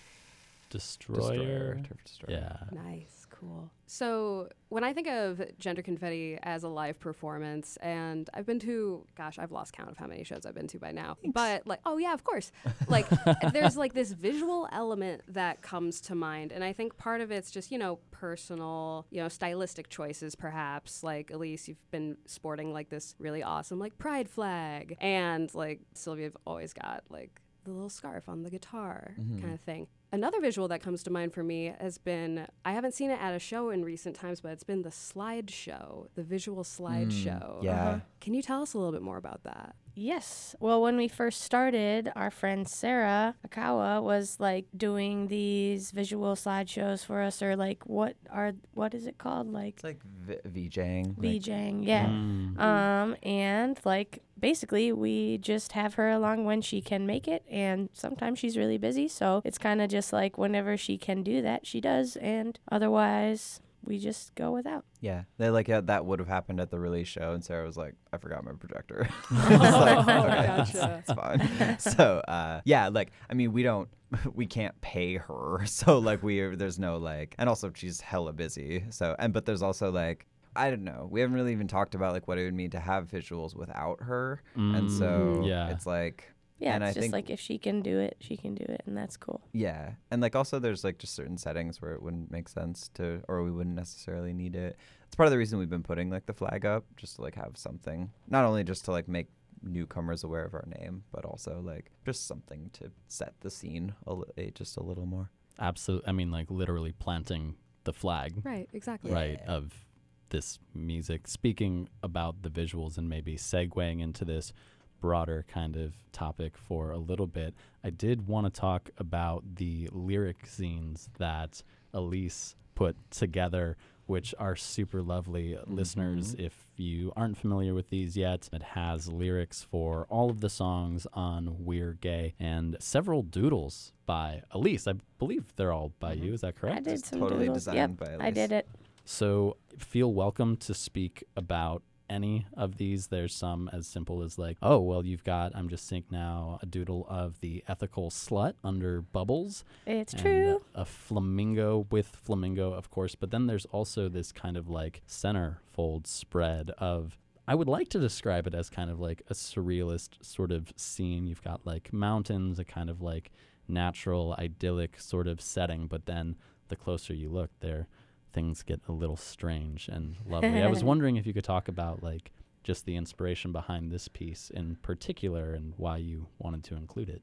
Destroyer. 0.69 1.75
Turf 1.87 2.03
Destroyer. 2.05 2.39
Yeah. 2.39 2.57
Nice, 2.71 3.18
cool. 3.39 3.71
So 3.85 4.49
when 4.69 4.83
I 4.83 4.93
think 4.93 5.07
of 5.07 5.41
Gender 5.57 5.81
Confetti 5.81 6.37
as 6.43 6.63
a 6.63 6.67
live 6.67 6.99
performance, 6.99 7.77
and 7.77 8.29
I've 8.33 8.45
been 8.45 8.59
to, 8.59 9.05
gosh, 9.15 9.39
I've 9.39 9.51
lost 9.51 9.73
count 9.73 9.89
of 9.89 9.97
how 9.97 10.07
many 10.07 10.23
shows 10.23 10.45
I've 10.45 10.53
been 10.53 10.67
to 10.67 10.79
by 10.79 10.91
now. 10.91 11.17
But 11.33 11.65
like, 11.65 11.79
oh 11.85 11.97
yeah, 11.97 12.13
of 12.13 12.23
course. 12.23 12.51
Like, 12.87 13.07
there's 13.53 13.77
like 13.77 13.93
this 13.93 14.11
visual 14.11 14.67
element 14.71 15.21
that 15.29 15.61
comes 15.61 16.01
to 16.01 16.15
mind, 16.15 16.51
and 16.51 16.63
I 16.63 16.73
think 16.73 16.97
part 16.97 17.21
of 17.21 17.31
it's 17.31 17.51
just 17.51 17.71
you 17.71 17.77
know 17.77 17.99
personal, 18.11 19.07
you 19.09 19.21
know, 19.21 19.29
stylistic 19.29 19.89
choices, 19.89 20.35
perhaps. 20.35 21.03
Like 21.03 21.31
Elyse, 21.31 21.67
you've 21.67 21.91
been 21.91 22.17
sporting 22.25 22.73
like 22.73 22.89
this 22.89 23.15
really 23.19 23.43
awesome 23.43 23.79
like 23.79 23.97
pride 23.97 24.29
flag, 24.29 24.97
and 24.99 25.53
like 25.55 25.81
Sylvia, 25.93 26.25
you've 26.25 26.37
always 26.45 26.73
got 26.73 27.03
like 27.09 27.41
the 27.63 27.71
little 27.71 27.89
scarf 27.89 28.27
on 28.27 28.43
the 28.43 28.49
guitar 28.49 29.15
mm-hmm. 29.19 29.41
kind 29.41 29.53
of 29.53 29.61
thing. 29.61 29.87
Another 30.11 30.41
visual 30.41 30.67
that 30.69 30.81
comes 30.81 31.03
to 31.03 31.11
mind 31.11 31.33
for 31.33 31.43
me 31.43 31.73
has 31.79 31.97
been 31.99 32.47
I 32.65 32.71
haven't 32.71 32.93
seen 32.93 33.11
it 33.11 33.19
at 33.21 33.35
a 33.35 33.39
show 33.39 33.69
in 33.69 33.85
recent 33.85 34.15
times, 34.15 34.41
but 34.41 34.51
it's 34.51 34.63
been 34.63 34.81
the 34.81 34.89
slideshow, 34.89 36.07
the 36.15 36.23
visual 36.23 36.63
slideshow. 36.63 37.59
Mm, 37.59 37.63
yeah. 37.63 37.89
Uh-huh. 37.89 37.99
Can 38.19 38.33
you 38.33 38.41
tell 38.41 38.61
us 38.61 38.73
a 38.73 38.77
little 38.77 38.91
bit 38.91 39.03
more 39.03 39.17
about 39.17 39.43
that? 39.43 39.75
Yes. 39.99 40.55
Well, 40.61 40.81
when 40.81 40.95
we 40.95 41.09
first 41.09 41.41
started, 41.41 42.09
our 42.15 42.31
friend 42.31 42.67
Sarah 42.67 43.35
Akawa 43.45 44.01
was 44.01 44.39
like 44.39 44.65
doing 44.75 45.27
these 45.27 45.91
visual 45.91 46.35
slideshows 46.35 47.03
for 47.05 47.21
us, 47.21 47.41
or 47.41 47.57
like 47.57 47.85
what 47.85 48.15
are 48.31 48.53
what 48.73 48.93
is 48.93 49.05
it 49.07 49.17
called? 49.17 49.51
Like 49.51 49.73
It's 49.75 49.83
like 49.83 49.99
v- 50.03 50.69
VJing. 50.69 51.17
like- 51.17 51.41
VJing, 51.41 51.85
yeah. 51.85 52.05
Mm. 52.07 52.59
Um, 52.59 53.15
and 53.23 53.77
like 53.83 54.21
basically 54.39 54.93
we 54.93 55.37
just 55.39 55.73
have 55.73 55.95
her 55.95 56.09
along 56.09 56.45
when 56.45 56.61
she 56.61 56.79
can 56.81 57.05
make 57.05 57.27
it 57.27 57.43
and 57.51 57.89
sometimes 57.91 58.39
she's 58.39 58.55
really 58.55 58.77
busy 58.77 59.05
so 59.05 59.41
it's 59.43 59.57
kind 59.57 59.81
of 59.81 59.89
just 59.89 60.13
like 60.13 60.37
whenever 60.37 60.77
she 60.77 60.97
can 60.97 61.23
do 61.23 61.41
that 61.41 61.67
she 61.67 61.81
does 61.81 62.15
and 62.15 62.57
otherwise 62.71 63.59
we 63.89 63.97
just 63.99 64.33
go 64.35 64.51
without 64.51 64.85
Yeah, 65.01 65.23
they 65.37 65.49
like 65.49 65.67
yeah, 65.67 65.81
that 65.81 66.05
would 66.05 66.19
have 66.19 66.27
happened 66.29 66.61
at 66.61 66.69
the 66.71 66.79
release 66.79 67.07
show, 67.09 67.33
and 67.33 67.43
Sarah 67.43 67.65
was 67.65 67.75
like, 67.75 67.95
"I 68.13 68.17
forgot 68.17 68.45
my 68.45 68.53
projector." 68.53 69.09
Oh, 69.31 69.47
It's 69.49 69.61
like, 69.61 70.07
okay, 70.07 70.47
gotcha. 70.47 71.03
it's 71.05 71.13
fine. 71.13 71.79
so 71.97 72.19
uh, 72.27 72.61
yeah, 72.63 72.87
like 72.87 73.11
I 73.29 73.33
mean, 73.33 73.51
we 73.51 73.63
don't, 73.63 73.89
we 74.33 74.45
can't 74.45 74.79
pay 74.79 75.15
her, 75.17 75.61
so 75.65 75.99
like 75.99 76.23
we 76.23 76.55
there's 76.55 76.79
no 76.79 76.97
like, 76.97 77.35
and 77.37 77.49
also 77.49 77.71
she's 77.75 77.99
hella 77.99 78.31
busy. 78.31 78.85
So 78.91 79.15
and 79.19 79.33
but 79.33 79.45
there's 79.45 79.61
also 79.61 79.91
like. 79.91 80.25
I 80.55 80.71
don't 80.71 80.83
know. 80.83 81.07
We 81.09 81.21
haven't 81.21 81.35
really 81.35 81.51
even 81.53 81.67
talked 81.67 81.93
about 81.95 82.11
like 82.11 82.27
what 82.27 82.37
it 82.39 82.43
would 82.43 82.55
mean 82.55 82.71
to 82.71 82.79
have 82.79 83.07
visuals 83.07 83.55
without 83.55 84.01
her, 84.01 84.41
and 84.55 84.91
so 84.91 85.05
Mm, 85.43 85.47
yeah. 85.47 85.69
it's 85.69 85.85
like 85.85 86.33
yeah 86.59 86.75
And 86.75 86.83
it's 86.83 86.91
I 86.91 86.93
just 86.93 87.01
think- 87.01 87.13
like 87.13 87.29
if 87.29 87.39
she 87.39 87.57
can 87.57 87.81
do 87.81 87.99
it 87.99 88.17
she 88.19 88.35
can 88.37 88.53
do 88.55 88.65
it 88.67 88.81
and 88.85 88.95
that's 88.97 89.17
cool 89.17 89.41
Yeah, 89.53 89.91
and 90.11 90.21
like 90.21 90.35
also 90.35 90.59
there's 90.59 90.83
like 90.83 90.97
just 90.99 91.15
certain 91.15 91.37
settings 91.37 91.81
where 91.81 91.93
it 91.93 92.01
wouldn't 92.03 92.29
make 92.31 92.47
sense 92.49 92.89
to, 92.95 93.21
or 93.27 93.43
we 93.43 93.51
wouldn't 93.51 93.75
necessarily 93.75 94.33
need 94.33 94.55
it. 94.55 94.77
It's 95.07 95.15
part 95.15 95.27
of 95.27 95.31
the 95.31 95.37
reason 95.37 95.57
we've 95.57 95.69
been 95.69 95.83
putting 95.83 96.09
like 96.09 96.25
the 96.27 96.33
flag 96.33 96.65
up, 96.65 96.85
just 96.95 97.15
to 97.15 97.21
like 97.23 97.35
have 97.35 97.57
something, 97.57 98.11
not 98.27 98.45
only 98.45 98.63
just 98.63 98.85
to 98.85 98.91
like 98.91 99.07
make 99.07 99.27
newcomers 99.63 100.23
aware 100.23 100.45
of 100.45 100.53
our 100.53 100.65
name, 100.79 101.03
but 101.11 101.25
also 101.25 101.61
like 101.63 101.91
just 102.05 102.27
something 102.27 102.69
to 102.73 102.91
set 103.07 103.33
the 103.41 103.49
scene 103.49 103.93
a 104.07 104.13
li- 104.13 104.23
eh, 104.37 104.49
just 104.53 104.77
a 104.77 104.83
little 104.83 105.05
more. 105.05 105.29
Absolutely. 105.59 106.07
I 106.07 106.11
mean, 106.13 106.31
like 106.31 106.49
literally 106.49 106.91
planting 106.93 107.55
the 107.83 107.93
flag, 107.93 108.33
Right, 108.43 108.69
exactly. 108.73 109.11
right, 109.11 109.39
of 109.47 109.85
this 110.29 110.59
music. 110.75 111.27
Speaking 111.27 111.89
about 112.03 112.43
the 112.43 112.49
visuals 112.49 112.97
and 112.97 113.09
maybe 113.09 113.35
segueing 113.35 113.99
into 113.99 114.23
this 114.23 114.53
broader 114.99 115.45
kind 115.47 115.75
of 115.75 115.93
topic 116.11 116.57
for 116.57 116.91
a 116.91 116.97
little 116.97 117.27
bit, 117.27 117.53
I 117.83 117.89
did 117.89 118.27
want 118.27 118.53
to 118.53 118.59
talk 118.59 118.89
about 118.97 119.43
the 119.55 119.89
lyric 119.91 120.45
zines 120.47 121.07
that 121.17 121.63
Elyse 121.93 122.55
put 122.75 122.95
together, 123.11 123.77
which 124.05 124.33
are 124.39 124.55
super 124.55 125.01
lovely. 125.01 125.51
Mm-hmm. 125.51 125.75
Listeners, 125.75 126.35
if 126.39 126.67
you 126.75 127.11
aren't 127.15 127.37
familiar 127.37 127.73
with 127.73 127.89
these 127.89 128.15
yet, 128.17 128.49
it 128.53 128.63
has 128.63 129.07
lyrics 129.07 129.63
for 129.69 130.05
all 130.09 130.29
of 130.29 130.39
the 130.41 130.49
songs 130.49 131.05
on 131.13 131.57
We're 131.59 131.93
Gay 131.93 132.33
and 132.39 132.77
several 132.79 133.21
doodles 133.21 133.93
by 134.05 134.43
Elyse. 134.53 134.87
I 134.87 134.99
believe 135.17 135.45
they're 135.55 135.71
all 135.73 135.91
by 135.99 136.15
mm-hmm. 136.15 136.25
you. 136.25 136.33
Is 136.33 136.41
that 136.41 136.55
correct? 136.55 136.77
i 136.77 136.79
did 136.79 137.05
some 137.05 137.19
totally 137.19 137.45
doodles. 137.45 137.65
designed 137.65 137.99
yep 137.99 138.17
by 138.19 138.25
i 138.25 138.31
did 138.31 138.51
it 138.51 138.67
So 139.05 139.57
feel 139.77 140.13
welcome 140.13 140.55
to 140.57 140.73
speak 140.73 141.23
about 141.35 141.81
any 142.09 142.47
of 142.55 142.77
these. 142.77 143.07
There's 143.07 143.33
some 143.33 143.69
as 143.71 143.87
simple 143.87 144.21
as 144.23 144.37
like, 144.37 144.57
oh, 144.61 144.79
well, 144.79 145.05
you've 145.05 145.23
got, 145.23 145.55
I'm 145.55 145.69
just 145.69 145.87
seeing 145.87 146.05
now, 146.09 146.59
a 146.61 146.65
doodle 146.65 147.05
of 147.09 147.39
the 147.39 147.63
ethical 147.67 148.09
slut 148.09 148.53
under 148.63 149.01
bubbles. 149.01 149.63
it's 149.85 150.13
true 150.13 150.61
A 150.75 150.85
flamingo 150.85 151.87
with 151.89 152.07
flamingo, 152.07 152.73
of 152.73 152.89
course. 152.89 153.15
But 153.15 153.31
then 153.31 153.47
there's 153.47 153.65
also 153.65 154.09
this 154.09 154.31
kind 154.31 154.57
of 154.57 154.69
like 154.69 155.01
centerfold 155.07 156.07
spread 156.07 156.71
of. 156.77 157.17
I 157.47 157.55
would 157.55 157.67
like 157.67 157.89
to 157.89 157.99
describe 157.99 158.45
it 158.45 158.53
as 158.53 158.69
kind 158.69 158.91
of 158.91 158.99
like 158.99 159.23
a 159.27 159.33
surrealist 159.33 160.23
sort 160.23 160.51
of 160.51 160.71
scene. 160.75 161.25
You've 161.25 161.43
got 161.43 161.65
like 161.65 161.91
mountains, 161.91 162.59
a 162.59 162.65
kind 162.65 162.89
of 162.89 163.01
like 163.01 163.31
natural, 163.67 164.35
idyllic 164.37 164.99
sort 164.99 165.27
of 165.27 165.41
setting, 165.41 165.87
but 165.87 166.05
then 166.05 166.35
the 166.67 166.75
closer 166.75 167.13
you 167.13 167.29
look, 167.29 167.49
there 167.59 167.87
things 168.31 168.63
get 168.63 168.81
a 168.87 168.91
little 168.91 169.17
strange 169.17 169.87
and 169.87 170.15
lovely. 170.25 170.61
I 170.61 170.67
was 170.67 170.83
wondering 170.91 171.15
if 171.17 171.25
you 171.25 171.33
could 171.33 171.43
talk 171.43 171.67
about 171.67 172.03
like 172.03 172.31
just 172.63 172.85
the 172.85 172.95
inspiration 172.95 173.51
behind 173.51 173.91
this 173.91 174.07
piece 174.07 174.49
in 174.49 174.75
particular 174.77 175.53
and 175.53 175.73
why 175.77 175.97
you 175.97 176.27
wanted 176.37 176.63
to 176.65 176.75
include 176.75 177.09
it. 177.09 177.21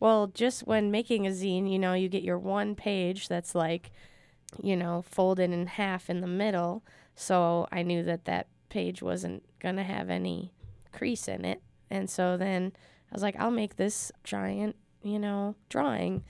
Well, 0.00 0.26
just 0.28 0.66
when 0.66 0.90
making 0.90 1.26
a 1.26 1.30
zine, 1.30 1.70
you 1.70 1.78
know, 1.78 1.94
you 1.94 2.08
get 2.08 2.22
your 2.22 2.38
one 2.38 2.74
page 2.74 3.28
that's 3.28 3.54
like, 3.54 3.90
you 4.62 4.76
know, 4.76 5.02
folded 5.02 5.50
in 5.50 5.66
half 5.66 6.10
in 6.10 6.20
the 6.20 6.26
middle. 6.26 6.84
So 7.14 7.66
I 7.72 7.82
knew 7.82 8.02
that 8.04 8.26
that 8.26 8.48
page 8.68 9.02
wasn't 9.02 9.42
going 9.60 9.76
to 9.76 9.82
have 9.82 10.10
any 10.10 10.52
crease 10.92 11.28
in 11.28 11.44
it. 11.44 11.62
And 11.90 12.10
so 12.10 12.36
then 12.36 12.72
I 13.10 13.14
was 13.14 13.22
like, 13.22 13.36
I'll 13.38 13.50
make 13.50 13.76
this 13.76 14.12
giant, 14.24 14.76
you 15.02 15.18
know, 15.18 15.54
drawing. 15.68 16.24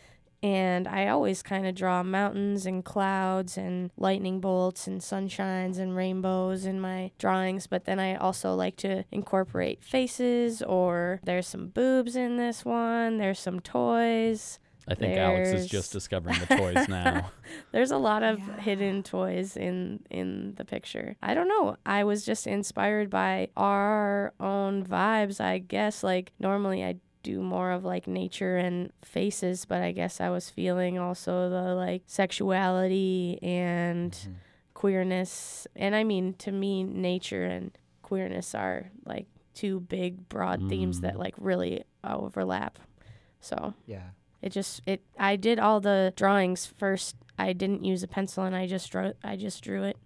And 0.44 0.86
I 0.86 1.08
always 1.08 1.42
kind 1.42 1.66
of 1.66 1.74
draw 1.74 2.02
mountains 2.02 2.66
and 2.66 2.84
clouds 2.84 3.56
and 3.56 3.90
lightning 3.96 4.40
bolts 4.40 4.86
and 4.86 5.00
sunshines 5.00 5.78
and 5.78 5.96
rainbows 5.96 6.66
in 6.66 6.82
my 6.82 7.12
drawings. 7.18 7.66
But 7.66 7.86
then 7.86 7.98
I 7.98 8.14
also 8.16 8.54
like 8.54 8.76
to 8.76 9.04
incorporate 9.10 9.82
faces, 9.82 10.60
or 10.60 11.20
there's 11.24 11.46
some 11.46 11.68
boobs 11.68 12.14
in 12.14 12.36
this 12.36 12.62
one, 12.62 13.16
there's 13.16 13.38
some 13.40 13.58
toys. 13.60 14.58
I 14.86 14.94
think 14.94 15.16
Alex 15.16 15.48
is 15.48 15.66
just 15.66 15.92
discovering 15.92 16.38
the 16.46 16.56
toys 16.58 16.88
now. 16.90 17.30
There's 17.72 17.90
a 17.90 17.96
lot 17.96 18.22
of 18.22 18.38
Yeah. 18.38 18.60
hidden 18.60 19.02
toys 19.02 19.56
in 19.56 20.00
in 20.10 20.56
the 20.56 20.64
picture. 20.66 21.16
I 21.22 21.32
don't 21.32 21.48
know. 21.48 21.76
I 21.86 22.04
was 22.04 22.22
just 22.26 22.46
inspired 22.46 23.08
by 23.08 23.48
our 23.56 24.34
own 24.38 24.84
vibes, 24.84 25.40
I 25.40 25.56
guess. 25.56 26.02
Like 26.04 26.32
normally 26.38 26.84
I 26.84 26.96
do 27.24 27.40
more 27.42 27.72
of 27.72 27.84
like 27.84 28.06
nature 28.06 28.56
and 28.56 28.92
faces, 29.02 29.64
but 29.64 29.82
I 29.82 29.90
guess 29.92 30.20
I 30.20 30.28
was 30.30 30.50
feeling 30.50 30.98
also 30.98 31.48
the 31.50 31.74
like 31.74 32.02
sexuality 32.06 33.38
and 33.42 34.12
Mm-hmm. 34.12 34.32
queerness. 34.74 35.66
And 35.74 35.94
I 35.94 36.04
mean 36.04 36.34
to 36.44 36.52
me 36.52 36.84
nature 36.84 37.44
and 37.44 37.70
queerness 38.02 38.54
are 38.54 38.90
like 39.06 39.26
two 39.54 39.80
big 39.80 40.28
broad 40.28 40.68
themes 40.68 41.00
that 41.00 41.14
Mm. 41.14 41.18
like 41.18 41.34
really 41.38 41.84
overlap. 42.02 42.78
So 43.40 43.74
Yeah. 43.86 44.10
it 44.42 44.50
just 44.50 44.82
it 44.86 45.00
I 45.18 45.36
did 45.36 45.58
all 45.58 45.80
the 45.80 46.12
drawings 46.16 46.66
first. 46.66 47.16
I 47.38 47.52
didn't 47.52 47.84
use 47.84 48.02
a 48.02 48.08
pencil 48.08 48.44
and 48.44 48.54
I 48.54 48.66
just 48.66 48.90
drew 48.92 49.12
I 49.24 49.36
just 49.36 49.62
drew 49.64 49.84
it. 49.84 49.96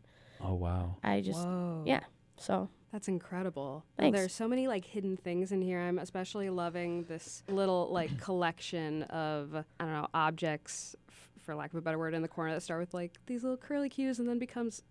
Oh 0.40 0.54
wow. 0.54 0.96
I 1.02 1.20
just 1.20 1.44
Whoa. 1.46 1.82
yeah. 1.86 2.04
So 2.36 2.68
That's 2.92 3.08
incredible. 3.08 3.84
Thanks. 3.98 4.16
there's 4.18 4.34
so 4.34 4.48
many 4.48 4.66
like 4.66 4.84
hidden 4.84 5.16
things 5.16 5.52
in 5.52 5.60
here. 5.60 5.80
I'm 5.80 5.98
especially 5.98 6.48
loving 6.50 7.04
this 7.04 7.42
little 7.48 7.88
like 7.92 8.18
collection 8.22 9.02
of 9.04 9.54
I 9.78 9.84
don't 9.84 9.92
know 9.92 10.08
objects, 10.14 10.96
f- 11.08 11.28
for 11.42 11.54
lack 11.54 11.72
of 11.72 11.78
a 11.78 11.82
better 11.82 11.98
word, 11.98 12.14
in 12.14 12.22
the 12.22 12.28
corner 12.28 12.52
that 12.54 12.62
start 12.62 12.80
with 12.80 12.94
like 12.94 13.12
these 13.26 13.42
little 13.42 13.58
curly 13.58 13.88
cues 13.90 14.18
and 14.18 14.28
then 14.28 14.38
becomes 14.38 14.82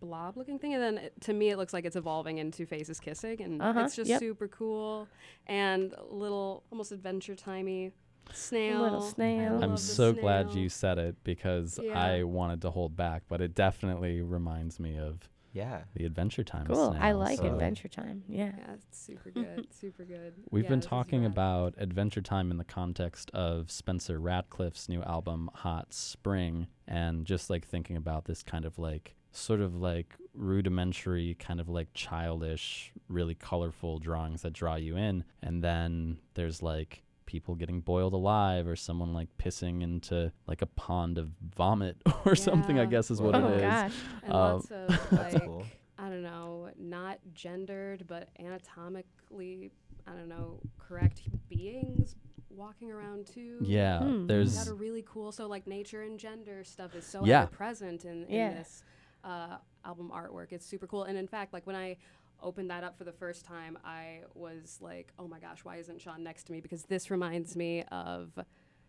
blob 0.00 0.38
looking 0.38 0.58
thing 0.58 0.72
and 0.72 0.82
then 0.82 0.96
it, 0.96 1.12
to 1.20 1.34
me 1.34 1.50
it 1.50 1.58
looks 1.58 1.74
like 1.74 1.84
it's 1.84 1.96
evolving 1.96 2.38
into 2.38 2.64
faces 2.64 2.98
kissing 2.98 3.42
and 3.42 3.60
Uh-huh, 3.60 3.80
it's 3.80 3.94
just 3.94 4.08
yep. 4.08 4.20
super 4.20 4.48
cool 4.48 5.06
and 5.46 5.94
little 6.08 6.62
almost 6.72 6.92
adventure 6.92 7.34
timey 7.34 7.92
snail 8.32 8.84
I 8.86 9.10
snail. 9.10 9.52
love 9.52 9.62
I'm 9.62 9.70
the 9.72 9.76
so 9.76 10.14
glad 10.14 10.52
you 10.52 10.70
said 10.70 10.96
it 10.96 11.16
because 11.24 11.78
Yeah. 11.82 11.92
I 12.02 12.22
wanted 12.22 12.62
to 12.62 12.70
hold 12.70 12.96
back, 12.96 13.24
but 13.28 13.42
it 13.42 13.54
definitely 13.54 14.22
reminds 14.22 14.80
me 14.80 14.96
of 14.98 15.28
Yeah. 15.52 15.82
the 15.94 16.04
Adventure 16.04 16.44
Time. 16.44 16.66
cool. 16.66 16.96
I 16.98 17.12
like 17.12 17.38
so- 17.38 17.46
Adventure 17.46 17.88
Time. 17.88 18.24
Yeah. 18.28 18.52
yeah 18.56 18.74
it's 18.74 18.98
super 18.98 19.30
good 19.30 19.66
super 19.70 20.04
good 20.04 20.32
We've 20.50 20.64
Yeah, 20.64 20.70
been 20.70 20.80
talking 20.80 21.24
about 21.24 21.74
Adventure 21.78 22.22
Time 22.22 22.50
in 22.50 22.56
the 22.58 22.64
context 22.64 23.30
of 23.32 23.70
Spencer 23.70 24.18
Radcliffe's 24.18 24.88
new 24.88 25.02
album, 25.02 25.50
Hot 25.54 25.92
Spring, 25.92 26.66
and 26.88 27.24
just 27.26 27.50
like 27.50 27.66
thinking 27.66 27.96
about 27.96 28.24
this 28.24 28.42
kind 28.42 28.64
of 28.64 28.78
like 28.78 29.14
sort 29.32 29.60
of 29.60 29.74
like 29.76 30.16
rudimentary, 30.34 31.34
kind 31.38 31.60
of 31.60 31.68
like 31.68 31.88
childish, 31.94 32.92
really 33.08 33.34
colorful 33.34 33.98
drawings 33.98 34.42
that 34.42 34.52
draw 34.52 34.74
you 34.76 34.96
in. 34.96 35.24
And 35.42 35.62
then 35.64 36.18
there's 36.34 36.62
like 36.62 37.02
people 37.32 37.54
getting 37.54 37.80
boiled 37.80 38.12
alive 38.12 38.68
or 38.68 38.76
someone 38.76 39.14
like 39.14 39.26
pissing 39.38 39.82
into 39.82 40.30
like 40.46 40.60
a 40.60 40.66
pond 40.66 41.16
of 41.16 41.30
vomit 41.56 41.96
or 42.26 42.36
something, 42.36 42.78
I 42.78 42.84
guess 42.84 43.10
is 43.10 43.22
what 43.22 43.34
oh 43.34 43.48
it 43.48 43.54
is. 43.56 43.62
gosh. 43.62 43.92
and 44.22 44.32
Um, 44.34 44.38
lots 44.40 44.70
of 44.70 45.12
like 45.18 45.44
cool. 45.46 45.66
I 45.98 46.10
don't 46.10 46.22
know, 46.22 46.68
not 46.78 47.18
gendered 47.32 48.06
but 48.06 48.28
anatomically 48.38 49.70
I 50.06 50.10
don't 50.12 50.28
know 50.28 50.58
correct 50.78 51.22
beings 51.48 52.16
walking 52.50 52.92
around 52.92 53.26
too. 53.26 53.56
Yeah, 53.62 54.00
Hmm. 54.00 54.26
there's 54.26 54.54
Got 54.58 54.68
a 54.68 54.74
really 54.74 55.04
cool 55.08 55.32
so 55.32 55.46
like 55.46 55.66
nature 55.66 56.02
and 56.02 56.18
gender 56.18 56.64
stuff 56.64 56.94
is 56.94 57.06
so 57.06 57.24
Yeah. 57.24 57.46
present 57.46 58.04
in, 58.04 58.24
in 58.24 58.34
Yeah. 58.34 58.50
this 58.58 58.82
uh, 59.24 59.56
album 59.86 60.10
artwork. 60.14 60.48
It's 60.52 60.66
super 60.66 60.86
cool. 60.86 61.04
And 61.04 61.16
in 61.16 61.28
fact, 61.28 61.54
like 61.54 61.66
when 61.66 61.76
I 61.76 61.96
opened 62.42 62.70
that 62.70 62.84
up 62.84 62.96
for 62.98 63.04
the 63.04 63.12
first 63.12 63.44
time, 63.44 63.78
I 63.84 64.20
was 64.34 64.78
like, 64.80 65.12
oh 65.18 65.26
my 65.28 65.38
gosh, 65.38 65.60
why 65.64 65.76
isn't 65.76 66.00
Shaun 66.00 66.22
next 66.22 66.44
to 66.44 66.52
me? 66.52 66.60
Because 66.60 66.82
this 66.84 67.10
reminds 67.10 67.56
me 67.56 67.84
of 67.92 68.30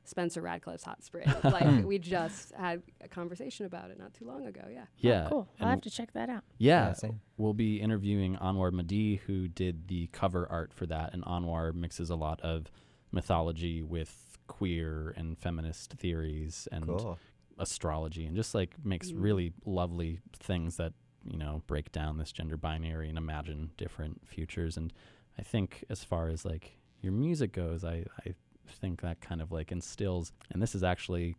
Spencer 0.05 0.41
Radcliffe's 0.41 0.83
Hot 0.83 1.03
Spring. 1.03 1.31
like 1.43 1.85
we 1.85 1.97
just 1.99 2.53
had 2.55 2.83
a 3.01 3.07
conversation 3.07 3.65
about 3.65 3.89
it 3.91 3.97
not 3.97 4.13
too 4.13 4.25
long 4.25 4.45
ago. 4.45 4.63
Yeah. 4.71 4.85
yeah. 4.97 5.25
Oh, 5.27 5.29
cool. 5.29 5.47
I'll 5.61 5.69
have 5.69 5.81
to 5.81 5.89
check 5.89 6.11
that 6.13 6.29
out. 6.29 6.43
Yeah, 6.57 6.93
Yeah, 7.01 7.09
we'll 7.37 7.53
be 7.53 7.79
interviewing 7.79 8.35
Anwar 8.37 8.71
Madi, 8.73 9.17
who 9.27 9.47
did 9.47 9.87
the 9.87 10.07
cover 10.07 10.45
art 10.49 10.73
for 10.73 10.85
that. 10.87 11.13
And 11.13 11.23
Anwar 11.23 11.73
mixes 11.73 12.09
a 12.09 12.15
lot 12.15 12.41
of 12.41 12.69
mythology 13.11 13.81
with 13.81 14.37
queer 14.47 15.13
and 15.15 15.37
feminist 15.37 15.93
theories 15.93 16.67
and 16.71 16.85
Cool. 16.87 17.17
astrology, 17.57 18.25
and 18.25 18.35
just 18.35 18.53
like 18.53 18.75
makes 18.83 19.11
Mm. 19.11 19.21
really 19.21 19.53
lovely 19.65 20.19
things 20.37 20.75
that 20.77 20.93
you 21.25 21.37
know 21.37 21.61
break 21.67 21.91
down 21.91 22.17
this 22.17 22.31
gender 22.31 22.57
binary 22.57 23.09
and 23.09 23.17
imagine 23.17 23.71
different 23.77 24.21
futures. 24.27 24.77
And 24.77 24.91
I 25.37 25.41
think 25.41 25.83
as 25.89 26.03
far 26.03 26.27
as 26.29 26.45
like 26.45 26.77
your 27.01 27.13
music 27.13 27.51
goes, 27.53 27.83
I, 27.83 28.05
I 28.25 28.33
think 28.67 29.01
that 29.01 29.21
kind 29.21 29.41
of 29.41 29.51
like 29.51 29.71
instills, 29.71 30.31
and 30.51 30.61
this 30.61 30.75
is 30.75 30.83
actually 30.83 31.35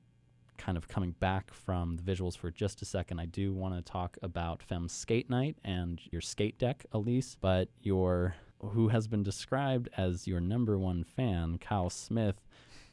kind 0.57 0.77
of 0.77 0.87
coming 0.89 1.13
back 1.19 1.53
from 1.53 1.97
the 1.97 2.03
visuals 2.03 2.37
for 2.37 2.51
just 2.51 2.81
a 2.83 2.85
second. 2.85 3.19
I 3.19 3.27
do 3.27 3.53
want 3.53 3.75
to 3.75 3.83
talk 3.83 4.17
about 4.23 4.63
Femme 4.63 4.89
Skate 4.89 5.29
Night 5.29 5.57
and 5.65 6.01
your 6.11 6.21
skate 6.21 6.59
deck, 6.59 6.87
Elyse, 6.93 7.37
but 7.41 7.69
your 7.83 8.37
who 8.61 8.89
has 8.89 9.07
been 9.07 9.23
described 9.23 9.89
as 9.97 10.27
your 10.27 10.41
number 10.41 10.79
one 10.79 11.05
fan, 11.05 11.59
Kyle 11.59 11.91
Smith, 11.91 12.41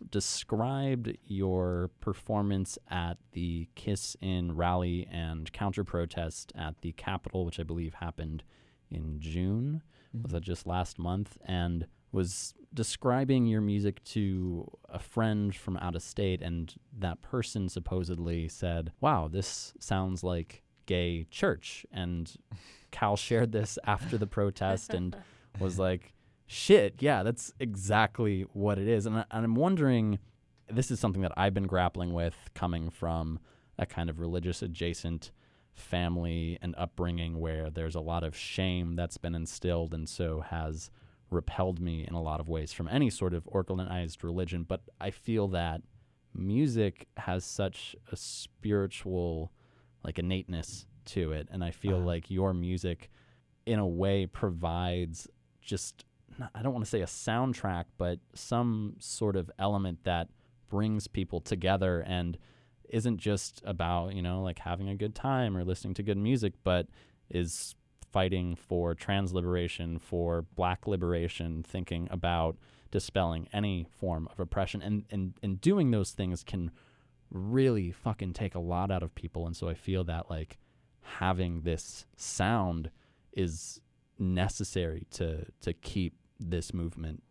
described 0.10 1.18
your 1.26 1.92
performance 2.00 2.78
at 2.90 3.18
the 3.34 3.68
Kiss 3.76 4.16
in 4.22 4.56
rally 4.56 5.08
and 5.12 5.52
counter 5.54 5.84
protest 5.84 6.52
at 6.56 6.82
the 6.82 6.92
Capitol, 6.94 7.46
which 7.46 7.60
I 7.60 7.64
believe 7.64 7.96
happened 7.96 8.44
in 8.90 9.20
June. 9.20 9.82
Was 10.14 10.24
mm-hmm. 10.24 10.34
that 10.34 10.44
just 10.44 10.68
last 10.68 11.00
month? 11.00 11.38
And 11.46 11.88
was 12.12 12.54
describing 12.74 13.46
your 13.46 13.62
music 13.62 14.04
to 14.04 14.70
a 14.90 15.00
friend 15.00 15.56
from 15.56 15.78
out 15.78 15.96
of 15.96 16.02
state, 16.02 16.42
and 16.42 16.74
that 16.98 17.22
person 17.22 17.70
supposedly 17.70 18.48
said, 18.48 18.92
Wow, 19.00 19.30
this 19.32 19.74
sounds 19.80 20.24
like 20.24 20.64
gay 20.86 21.26
church. 21.32 21.86
And 21.92 22.34
Cal 22.92 23.16
shared 23.16 23.52
this 23.52 23.80
after 23.86 24.18
the 24.18 24.28
protest 24.28 24.94
and 24.94 25.16
was 25.60 25.80
like, 25.80 26.14
Shit, 26.54 26.96
yeah, 27.00 27.24
that's 27.24 27.54
exactly 27.62 28.42
what 28.52 28.78
it 28.78 28.86
is. 28.86 29.06
And, 29.06 29.20
I, 29.20 29.26
and 29.32 29.46
I'm 29.46 29.56
wondering 29.56 30.20
this 30.70 30.92
is 30.92 31.00
something 31.00 31.22
that 31.22 31.32
I've 31.38 31.54
been 31.54 31.66
grappling 31.66 32.12
with 32.12 32.36
coming 32.54 32.90
from 32.90 33.40
a 33.80 33.86
kind 33.86 34.10
of 34.10 34.20
religious 34.20 34.62
adjacent 34.62 35.32
family 35.74 36.60
and 36.62 36.76
upbringing 36.78 37.40
where 37.40 37.70
there's 37.70 37.96
a 37.96 38.02
lot 38.02 38.26
of 38.26 38.36
shame 38.36 38.98
that's 38.98 39.16
been 39.16 39.34
instilled 39.34 39.94
and 39.94 40.10
so 40.10 40.42
has 40.42 40.92
repelled 41.30 41.80
me 41.80 42.06
in 42.06 42.14
a 42.16 42.22
lot 42.22 42.42
of 42.42 42.50
ways 42.50 42.74
from 42.74 42.90
any 42.90 43.10
sort 43.10 43.34
of 43.34 43.44
organized 43.46 44.22
religion. 44.22 44.64
But 44.64 44.82
I 45.00 45.10
feel 45.12 45.48
that 45.50 45.82
music 46.34 47.08
has 47.16 47.46
such 47.46 47.96
a 48.12 48.18
spiritual, 48.18 49.54
like, 50.04 50.20
innateness 50.20 50.86
to 51.06 51.32
it. 51.32 51.48
And 51.50 51.64
I 51.64 51.72
feel 51.72 51.96
Uh-huh. 51.96 52.06
like 52.08 52.30
your 52.30 52.54
music, 52.54 53.10
in 53.66 53.80
a 53.80 53.88
way, 53.88 54.26
provides 54.26 55.30
just, 55.62 56.04
I 56.54 56.62
don't 56.62 56.74
want 56.74 56.86
to 56.86 56.90
say 56.90 57.02
a 57.02 57.06
soundtrack, 57.06 57.86
but 57.98 58.20
some 58.34 58.96
sort 59.00 59.36
of 59.36 59.52
element 59.60 60.04
that 60.04 60.30
brings 60.70 61.08
people 61.08 61.42
together 61.42 62.02
and 62.02 62.38
isn't 62.90 63.18
just 63.18 63.62
about, 63.66 64.14
you 64.14 64.22
know, 64.22 64.42
like 64.42 64.60
having 64.60 64.90
a 64.90 64.96
good 64.96 65.16
time 65.16 65.56
or 65.56 65.64
listening 65.64 65.94
to 65.96 66.04
good 66.04 66.18
music, 66.18 66.54
but 66.64 66.88
is 67.30 67.76
fighting 68.12 68.56
for 68.56 68.94
trans 68.94 69.34
liberation, 69.34 69.98
for 70.00 70.46
black 70.56 70.88
liberation, 70.88 71.64
thinking 71.64 72.08
about 72.12 72.58
dispelling 72.92 73.48
any 73.54 73.88
form 74.00 74.28
of 74.32 74.40
oppression. 74.40 74.82
And, 74.82 75.06
and, 75.10 75.34
and 75.42 75.62
doing 75.62 75.92
those 75.92 76.12
things 76.12 76.44
can 76.44 76.72
really 77.30 77.92
fucking 77.92 78.34
take 78.34 78.56
a 78.56 78.60
lot 78.60 78.92
out 78.92 79.04
of 79.04 79.16
people. 79.16 79.48
And 79.48 79.56
so 79.56 79.70
I 79.70 79.74
feel 79.74 80.04
that 80.06 80.30
like 80.30 80.58
having 81.02 81.62
this 81.62 82.06
sound 82.18 82.92
is 83.34 83.80
necessary 84.22 85.08
to 85.10 85.46
to 85.62 85.74
keep 85.74 86.14
this 86.50 86.74
movement 86.74 87.24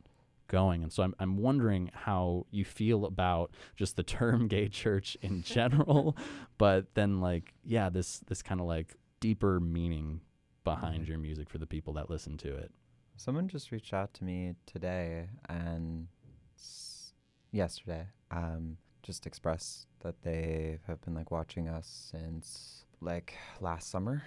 going. 0.48 0.82
And 0.82 0.92
so 0.92 1.02
I'm 1.02 1.14
I'm 1.18 1.36
wondering 1.36 1.90
how 1.94 2.46
you 2.50 2.64
feel 2.64 3.04
about 3.04 3.50
just 3.76 3.96
the 3.96 4.02
term 4.02 4.48
gay 4.54 4.68
church 4.68 5.16
in 5.22 5.42
general, 5.56 6.16
but 6.58 6.94
then 6.94 7.20
like 7.20 7.52
yeah, 7.64 7.88
this 7.88 8.20
this 8.26 8.42
kind 8.42 8.60
of 8.60 8.66
like 8.66 8.96
deeper 9.20 9.60
meaning 9.60 10.20
behind 10.64 11.04
Mhm. 11.04 11.08
your 11.08 11.18
music 11.18 11.48
for 11.50 11.58
the 11.58 11.66
people 11.66 11.92
that 11.94 12.10
listen 12.10 12.36
to 12.38 12.54
it. 12.54 12.70
Someone 13.16 13.48
just 13.48 13.70
reached 13.70 13.92
out 13.92 14.12
to 14.14 14.24
me 14.24 14.54
today 14.66 15.28
and 15.48 16.08
s- 16.56 17.12
yesterday, 17.52 18.06
um, 18.30 18.76
just 19.02 19.26
expressed 19.26 19.86
that 20.00 20.22
they 20.22 20.78
have 20.86 21.00
been 21.02 21.14
like 21.14 21.30
watching 21.30 21.68
us 21.68 22.10
since 22.10 22.84
like 23.00 23.34
last 23.60 23.90
summer 23.90 24.22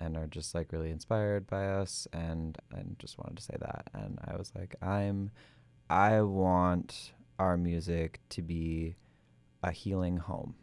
and 0.00 0.16
are 0.16 0.26
just 0.26 0.54
like 0.54 0.72
really 0.72 0.90
inspired 0.90 1.46
by 1.46 1.66
us 1.66 2.06
and 2.12 2.58
and 2.72 2.96
just 2.98 3.18
wanted 3.18 3.36
to 3.36 3.42
say 3.42 3.56
that 3.60 3.88
and 3.94 4.18
I 4.26 4.36
was 4.36 4.52
like 4.54 4.74
I'm 4.82 5.30
I 5.90 6.22
want 6.22 7.12
our 7.38 7.56
music 7.56 8.20
to 8.30 8.42
be 8.42 8.96
a 9.62 9.70
healing 9.70 10.16
home. 10.18 10.54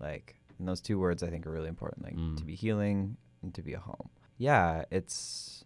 Like 0.00 0.36
and 0.58 0.68
those 0.68 0.80
two 0.80 0.98
words 0.98 1.22
I 1.22 1.30
think 1.30 1.46
are 1.46 1.50
really 1.52 1.68
important 1.68 2.04
like 2.04 2.14
to 2.16 2.42
Mm. 2.42 2.46
be 2.46 2.54
healing 2.54 3.16
and 3.42 3.52
to 3.54 3.62
be 3.62 3.74
a 3.74 3.80
home. 3.80 4.08
Yeah, 4.38 4.84
it's 4.90 5.64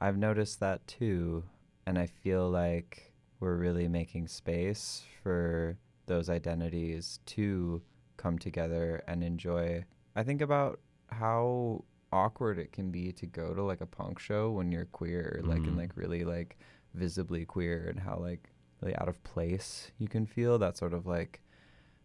I've 0.00 0.16
noticed 0.18 0.60
that 0.60 0.86
too. 0.86 1.44
And 1.86 1.98
I 1.98 2.06
feel 2.06 2.48
like 2.48 3.12
we're 3.40 3.56
really 3.56 3.88
making 3.88 4.28
space 4.28 5.02
for 5.22 5.76
those 6.06 6.28
identities 6.30 7.18
to 7.26 7.82
come 8.16 8.38
together 8.38 9.02
and 9.08 9.24
enjoy. 9.24 9.84
I 10.14 10.22
think 10.22 10.40
about 10.42 10.78
how 11.08 11.84
awkward 12.12 12.58
it 12.58 12.72
can 12.72 12.90
be 12.90 13.12
to 13.12 13.26
go 13.26 13.54
to 13.54 13.62
like 13.62 13.80
a 13.80 13.86
punk 13.86 14.18
show 14.18 14.50
when 14.50 14.70
you're 14.70 14.84
queer, 14.86 15.40
like 15.44 15.58
and 15.66 15.74
Mm. 15.74 15.78
like 15.78 15.96
really 15.96 16.24
like 16.24 16.58
visibly 16.94 17.44
queer 17.44 17.86
and 17.88 18.00
how 18.00 18.16
like 18.18 18.50
really 18.80 18.94
out 18.96 19.08
of 19.08 19.22
place 19.24 19.90
you 19.98 20.08
can 20.08 20.26
feel 20.26 20.58
that 20.58 20.76
sort 20.76 20.92
of 20.92 21.06
like 21.06 21.40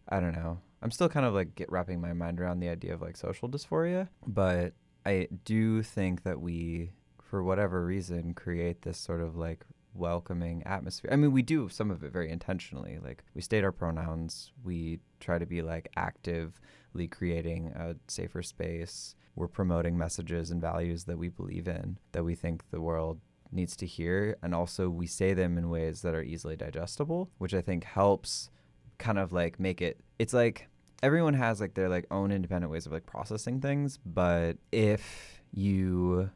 I 0.08 0.20
don't 0.20 0.34
know. 0.34 0.60
I'm 0.80 0.90
still 0.90 1.08
kind 1.08 1.26
of 1.26 1.34
like 1.34 1.54
get 1.54 1.70
wrapping 1.70 2.00
my 2.00 2.12
mind 2.14 2.40
around 2.40 2.60
the 2.60 2.68
idea 2.68 2.94
of 2.94 3.02
like 3.02 3.16
social 3.16 3.48
dysphoria, 3.48 4.08
but 4.26 4.72
I 5.04 5.28
do 5.44 5.82
think 5.82 6.22
that 6.22 6.40
we, 6.40 6.92
for 7.22 7.42
whatever 7.42 7.84
reason, 7.84 8.32
create 8.32 8.82
this 8.82 8.96
sort 8.96 9.20
of 9.20 9.36
like 9.36 9.64
welcoming 9.94 10.62
atmosphere. 10.64 11.10
I 11.12 11.16
mean, 11.16 11.32
we 11.32 11.42
do 11.42 11.68
some 11.68 11.90
of 11.90 12.02
it 12.02 12.12
very 12.12 12.30
intentionally. 12.30 12.98
Like 13.02 13.24
we 13.34 13.40
state 13.40 13.64
our 13.64 13.72
pronouns, 13.72 14.52
we 14.64 15.00
try 15.20 15.38
to 15.38 15.46
be 15.46 15.62
like 15.62 15.90
actively 15.96 17.08
creating 17.10 17.68
a 17.68 17.96
safer 18.06 18.42
space. 18.42 19.14
We're 19.34 19.48
promoting 19.48 19.96
messages 19.96 20.50
and 20.50 20.60
values 20.60 21.04
that 21.04 21.18
we 21.18 21.28
believe 21.28 21.68
in, 21.68 21.98
that 22.12 22.24
we 22.24 22.34
think 22.34 22.64
the 22.70 22.80
world 22.80 23.20
needs 23.52 23.76
to 23.76 23.86
hear. 23.86 24.36
And 24.42 24.54
also, 24.54 24.88
we 24.88 25.06
say 25.06 25.32
them 25.32 25.56
in 25.56 25.70
ways 25.70 26.02
that 26.02 26.14
are 26.14 26.22
easily 26.22 26.56
digestible, 26.56 27.30
which 27.38 27.54
I 27.54 27.60
think 27.60 27.84
helps 27.84 28.50
kind 28.98 29.18
of 29.18 29.32
like 29.32 29.58
make 29.58 29.80
it 29.80 30.00
it's 30.18 30.34
like 30.34 30.68
everyone 31.02 31.34
has 31.34 31.60
like 31.60 31.74
their 31.74 31.88
like 31.88 32.04
own 32.10 32.32
independent 32.32 32.70
ways 32.70 32.84
of 32.86 32.92
like 32.92 33.06
processing 33.06 33.60
things 33.60 33.98
but 34.04 34.56
if 34.72 35.40
you 35.52 36.28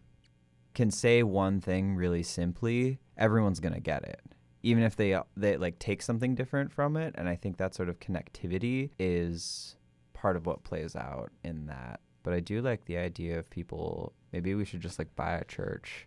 can 0.74 0.90
say 0.90 1.22
one 1.22 1.60
thing 1.60 1.94
really 1.94 2.22
simply 2.22 2.98
everyone's 3.16 3.60
to 3.74 3.80
get 3.80 4.04
it. 4.04 4.20
Even 4.62 4.82
if 4.84 4.96
they 4.96 5.14
uh, 5.14 5.24
they 5.36 5.56
like 5.56 5.78
take 5.78 6.02
something 6.02 6.34
different 6.34 6.72
from 6.72 6.96
it 6.96 7.14
and 7.18 7.28
i 7.28 7.34
think 7.34 7.56
that 7.56 7.74
sort 7.74 7.88
of 7.88 7.98
connectivity 7.98 8.90
is 8.98 9.76
part 10.12 10.36
of 10.36 10.46
what 10.46 10.62
plays 10.62 10.94
out 10.94 11.30
in 11.42 11.66
that. 11.66 12.00
But 12.22 12.34
i 12.34 12.40
do 12.40 12.60
like 12.60 12.84
the 12.84 12.96
idea 12.96 13.38
of 13.38 13.50
people 13.50 14.12
maybe 14.32 14.54
we 14.54 14.64
should 14.64 14.80
just 14.80 14.98
like 14.98 15.14
buy 15.16 15.32
a 15.32 15.44
church 15.44 16.06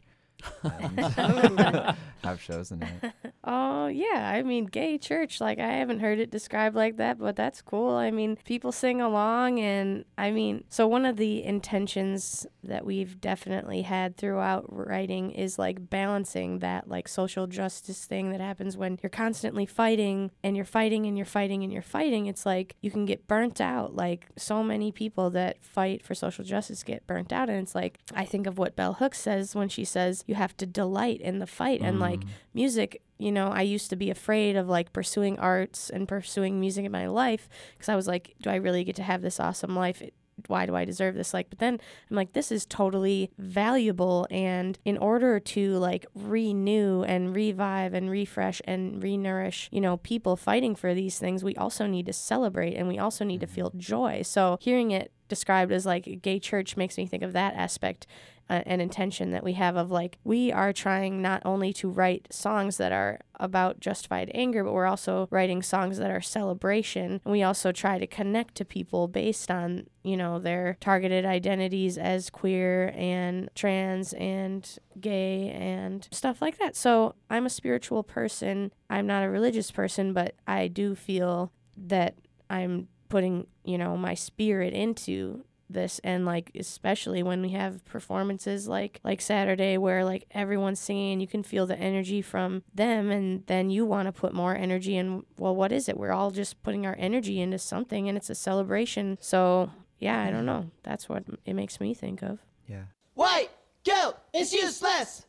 have 2.23 2.41
shows 2.41 2.71
in 2.71 2.81
it 2.81 3.13
Oh, 3.47 3.85
yeah. 3.87 4.31
I 4.33 4.41
mean, 4.41 4.65
gay 4.65 4.97
church, 4.97 5.39
like, 5.39 5.59
I 5.59 5.73
haven't 5.73 5.99
heard 5.99 6.17
it 6.17 6.31
described 6.31 6.75
like 6.75 6.97
that, 6.97 7.19
but 7.19 7.35
that's 7.35 7.61
cool. 7.61 7.93
I 7.93 8.09
mean, 8.09 8.37
people 8.37 8.71
sing 8.71 9.01
along, 9.01 9.59
and 9.59 10.03
I 10.17 10.31
mean, 10.31 10.63
so 10.69 10.87
one 10.87 11.05
of 11.05 11.17
the 11.17 11.43
intentions 11.43 12.47
that 12.63 12.87
we've 12.87 13.21
definitely 13.21 13.83
had 13.83 14.17
throughout 14.17 14.65
writing 14.67 15.29
is 15.29 15.59
like 15.59 15.91
balancing 15.91 16.57
that, 16.59 16.87
like, 16.89 17.07
social 17.07 17.45
justice 17.45 18.05
thing 18.05 18.31
that 18.31 18.41
happens 18.41 18.75
when 18.75 18.97
you're 19.03 19.11
constantly 19.11 19.67
fighting 19.67 20.31
and 20.43 20.55
you're 20.55 20.65
fighting 20.65 21.05
and 21.05 21.15
you're 21.15 21.25
fighting 21.27 21.63
and 21.63 21.71
you're 21.71 21.83
fighting. 21.83 22.25
It's 22.25 22.47
like 22.47 22.75
you 22.81 22.89
can 22.89 23.05
get 23.05 23.27
burnt 23.27 23.61
out. 23.61 23.95
Like, 23.95 24.25
so 24.37 24.63
many 24.63 24.91
people 24.91 25.29
that 25.31 25.63
fight 25.63 26.03
for 26.03 26.15
social 26.15 26.43
justice 26.43 26.81
get 26.81 27.05
burnt 27.05 27.31
out. 27.31 27.47
And 27.47 27.59
it's 27.59 27.75
like, 27.75 27.99
I 28.15 28.25
think 28.25 28.47
of 28.47 28.57
what 28.57 28.75
Bell 28.75 28.93
Hooks 28.93 29.19
says 29.19 29.53
when 29.53 29.69
she 29.69 29.85
says 29.85 30.23
you 30.25 30.33
have 30.35 30.55
to 30.57 30.65
delight 30.65 31.19
in 31.21 31.39
the 31.39 31.47
fight. 31.47 31.81
And 31.81 31.99
like, 31.99 32.19
Mm. 32.21 32.27
music 32.53 33.01
you 33.17 33.31
know 33.31 33.47
i 33.47 33.61
used 33.61 33.89
to 33.89 33.95
be 33.95 34.09
afraid 34.09 34.57
of 34.57 34.67
like 34.67 34.91
pursuing 34.91 35.39
arts 35.39 35.89
and 35.89 36.05
pursuing 36.05 36.59
music 36.59 36.83
in 36.85 36.91
my 36.91 37.07
life 37.07 37.47
because 37.73 37.87
i 37.87 37.95
was 37.95 38.07
like 38.07 38.35
do 38.41 38.49
i 38.49 38.55
really 38.55 38.83
get 38.83 38.95
to 38.97 39.03
have 39.03 39.21
this 39.21 39.39
awesome 39.39 39.73
life? 39.75 40.01
It- 40.01 40.13
why 40.47 40.65
do 40.65 40.75
i 40.75 40.83
deserve 40.83 41.15
this? 41.15 41.33
Like 41.33 41.49
but 41.49 41.59
then 41.59 41.79
i'm 42.09 42.15
like 42.17 42.33
this 42.33 42.51
is 42.51 42.65
totally 42.65 43.31
valuable. 43.37 44.27
And 44.29 44.77
in 44.83 44.97
order 44.97 45.39
to 45.39 45.77
like 45.77 46.05
renew 46.13 47.03
and 47.03 47.33
revive 47.33 47.93
and 47.93 48.09
refresh 48.09 48.61
and 48.65 49.01
renourish 49.01 49.69
you 49.71 49.79
know 49.79 49.95
people 49.97 50.35
fighting 50.35 50.75
for 50.75 50.93
these 50.93 51.17
things 51.17 51.41
we 51.43 51.55
also 51.55 51.87
need 51.87 52.05
to 52.07 52.13
celebrate 52.13 52.75
and 52.75 52.89
we 52.89 52.99
also 52.99 53.23
need 53.23 53.39
to 53.39 53.47
feel 53.47 53.71
joy. 53.77 54.21
So 54.23 54.57
hearing 54.59 54.91
it 54.91 55.11
described 55.27 55.71
as 55.71 55.85
like 55.85 56.21
gay 56.21 56.39
church 56.39 56.77
makes 56.77 56.97
me 56.97 57.05
think 57.05 57.23
of 57.23 57.33
that 57.33 57.53
aspect 57.55 58.07
uh, 58.49 58.61
and 58.65 58.81
intention 58.81 59.31
that 59.31 59.43
we 59.43 59.53
have 59.53 59.75
of 59.75 59.91
like 59.91 60.17
we 60.23 60.51
are 60.51 60.71
trying 60.71 61.21
not 61.21 61.41
only 61.45 61.73
to 61.73 61.89
write 61.89 62.27
songs 62.31 62.77
that 62.77 62.91
are 62.91 63.19
about 63.39 63.79
justified 63.79 64.29
anger 64.33 64.63
but 64.63 64.71
we're 64.73 64.85
also 64.85 65.27
writing 65.31 65.61
songs 65.63 65.97
that 65.97 66.11
are 66.11 66.21
celebration. 66.21 67.19
And 67.25 67.31
we 67.31 67.41
also 67.43 67.71
try 67.71 67.97
to 67.97 68.07
connect 68.07 68.55
to 68.55 68.65
people 68.65 69.07
based 69.07 69.49
on 69.49 69.87
you 70.03 70.15
know 70.15 70.37
their 70.39 70.77
targeted 70.79 71.25
identities 71.25 71.97
as 71.97 72.29
queer 72.29 72.93
and 72.95 73.49
trans 73.55 74.13
and 74.13 74.77
gay 74.99 75.49
and 75.49 76.07
stuff 76.11 76.41
like 76.41 76.57
that. 76.59 76.75
So 76.75 77.15
i'm 77.29 77.45
a 77.45 77.49
spiritual 77.49 78.03
person. 78.03 78.71
I'm 78.89 79.07
not 79.07 79.23
a 79.23 79.29
religious 79.29 79.71
person 79.71 80.13
but 80.13 80.35
i 80.47 80.67
do 80.67 80.93
feel 80.95 81.51
that 81.77 82.15
i'm 82.49 82.87
putting 83.09 83.47
you 83.63 83.77
know 83.77 83.95
my 83.97 84.13
spirit 84.13 84.73
into 84.73 85.43
this 85.67 85.99
and 86.03 86.25
like 86.25 86.51
especially 86.55 87.23
when 87.23 87.41
we 87.41 87.49
have 87.49 87.83
performances 87.85 88.67
like 88.67 88.99
like 89.03 89.19
Saturday 89.19 89.77
where 89.77 90.05
like 90.05 90.27
everyone's 90.31 90.79
singing 90.79 91.13
and 91.13 91.21
you 91.21 91.27
can 91.27 91.41
feel 91.41 91.65
the 91.65 91.77
energy 91.79 92.21
from 92.21 92.61
them 92.73 93.09
and 93.09 93.43
then 93.47 93.71
you 93.71 93.83
want 93.83 94.07
to 94.07 94.11
put 94.11 94.31
more 94.33 94.55
energy 94.55 94.95
in 94.95 95.23
well 95.37 95.55
what 95.55 95.71
is 95.71 95.89
it 95.89 95.97
we're 95.97 96.11
all 96.11 96.29
just 96.29 96.61
putting 96.61 96.85
our 96.85 96.95
energy 96.99 97.41
into 97.41 97.57
something 97.57 98.07
and 98.07 98.15
it's 98.15 98.29
a 98.29 98.35
celebration 98.35 99.17
so 99.19 99.71
yeah 99.97 100.21
I 100.21 100.29
don't 100.29 100.45
know 100.45 100.69
that's 100.83 101.09
what 101.09 101.23
it 101.45 101.55
makes 101.55 101.79
me 101.79 101.95
think 101.95 102.21
of 102.21 102.37
Yeah. 102.67 102.83
White 103.15 103.49
guilt 103.83 104.17
is 104.33 104.53
useless. 104.53 105.25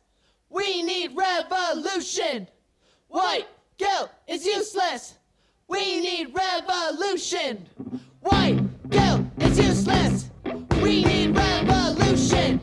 We 0.49 0.83
need 0.83 1.15
revolution. 1.15 2.47
White 3.07 3.47
guilt 3.77 4.11
is 4.27 4.45
useless. 4.45 5.15
We 5.69 5.99
need 5.99 6.33
revolution. 6.33 7.67
White 8.21 8.89
guilt 8.89 9.25
is 9.39 9.59
useless. 9.59 10.29
We 10.81 11.03
need 11.03 11.35
revolution. 11.35 12.61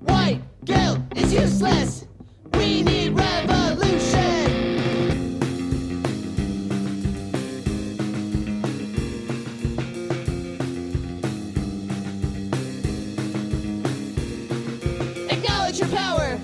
White 0.00 0.40
guilt 0.64 1.00
is 1.14 1.34
useless. 1.34 2.06
We 2.54 2.82
need 2.82 3.10
revolution. 3.10 4.08
Acknowledge 15.28 15.78
your 15.78 15.88
power. 15.88 16.38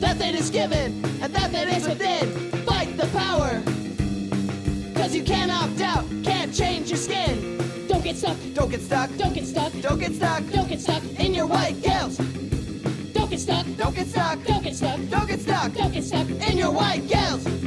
That 0.00 0.20
it 0.20 0.34
is 0.34 0.50
given 0.50 1.02
and 1.22 1.34
that 1.34 1.54
it 1.54 1.68
is 1.74 1.88
within. 1.88 2.51
You 5.22 5.34
can't 5.34 5.52
opt 5.52 5.80
out, 5.80 6.04
can't 6.24 6.52
change 6.52 6.88
your 6.90 6.96
skin. 6.98 7.58
Don't 7.88 8.02
get 8.02 8.16
stuck, 8.16 8.36
Don't 8.54 8.70
get 8.70 8.80
stuck. 8.80 9.10
don't 9.16 9.34
get 9.34 9.46
stuck, 9.46 9.72
Don't 9.80 9.98
get 9.98 10.14
stuck. 10.14 10.42
don't 10.50 10.68
get 10.68 10.80
stuck 10.80 11.02
in 11.18 11.34
your 11.34 11.46
white 11.46 11.80
guilt. 11.80 12.16
Don't 13.12 13.30
get 13.30 13.38
stuck, 13.38 13.66
Don't 13.76 13.94
get 13.94 14.08
stuck. 14.08 14.42
don't 14.44 14.64
get 14.64 14.74
stuck, 14.74 14.98
Don't 15.10 15.28
get 15.28 15.40
stuck. 15.40 15.72
don't 15.74 15.92
get 15.92 16.04
stuck 16.04 16.28
in 16.28 16.58
your 16.58 16.72
white 16.72 17.06
guilt. 17.08 17.61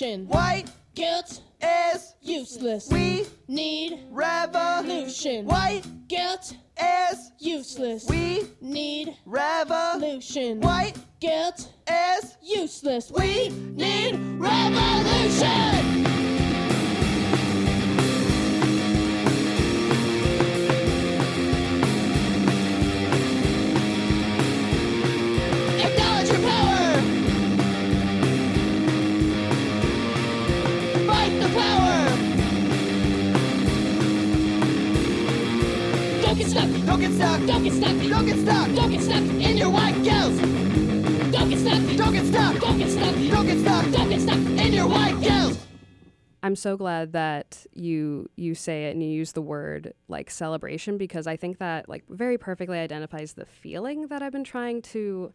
Revolution? 0.00 0.37
Stuck. 39.08 39.22
In 39.22 39.56
your 39.56 39.70
white 39.70 40.02
guilt. 40.02 40.36
Don't 41.32 41.48
get 41.50 41.58
stuck. 41.58 41.96
Don't 41.96 42.12
get 42.12 42.26
stuck. 42.26 42.60
Don't 42.60 42.78
get 42.78 42.90
stuck. 42.90 43.14
Don't 43.14 43.46
get 43.46 43.58
stuck. 43.58 43.90
Don't 43.90 44.08
get 44.10 44.20
stuck 44.20 44.38
in 44.38 44.72
your 44.72 44.86
white 44.86 45.20
guilt. 45.20 45.58
I'm 46.42 46.54
so 46.54 46.76
glad 46.76 47.12
that 47.12 47.66
you 47.74 48.28
you 48.36 48.54
say 48.54 48.86
it 48.86 48.92
and 48.92 49.02
you 49.02 49.08
use 49.08 49.32
the 49.32 49.42
word 49.42 49.92
like 50.06 50.30
celebration 50.30 50.96
because 50.96 51.26
I 51.26 51.36
think 51.36 51.58
that 51.58 51.88
like 51.88 52.04
very 52.08 52.38
perfectly 52.38 52.78
identifies 52.78 53.32
the 53.32 53.44
feeling 53.44 54.06
that 54.08 54.22
I've 54.22 54.32
been 54.32 54.44
trying 54.44 54.82
to 54.82 55.32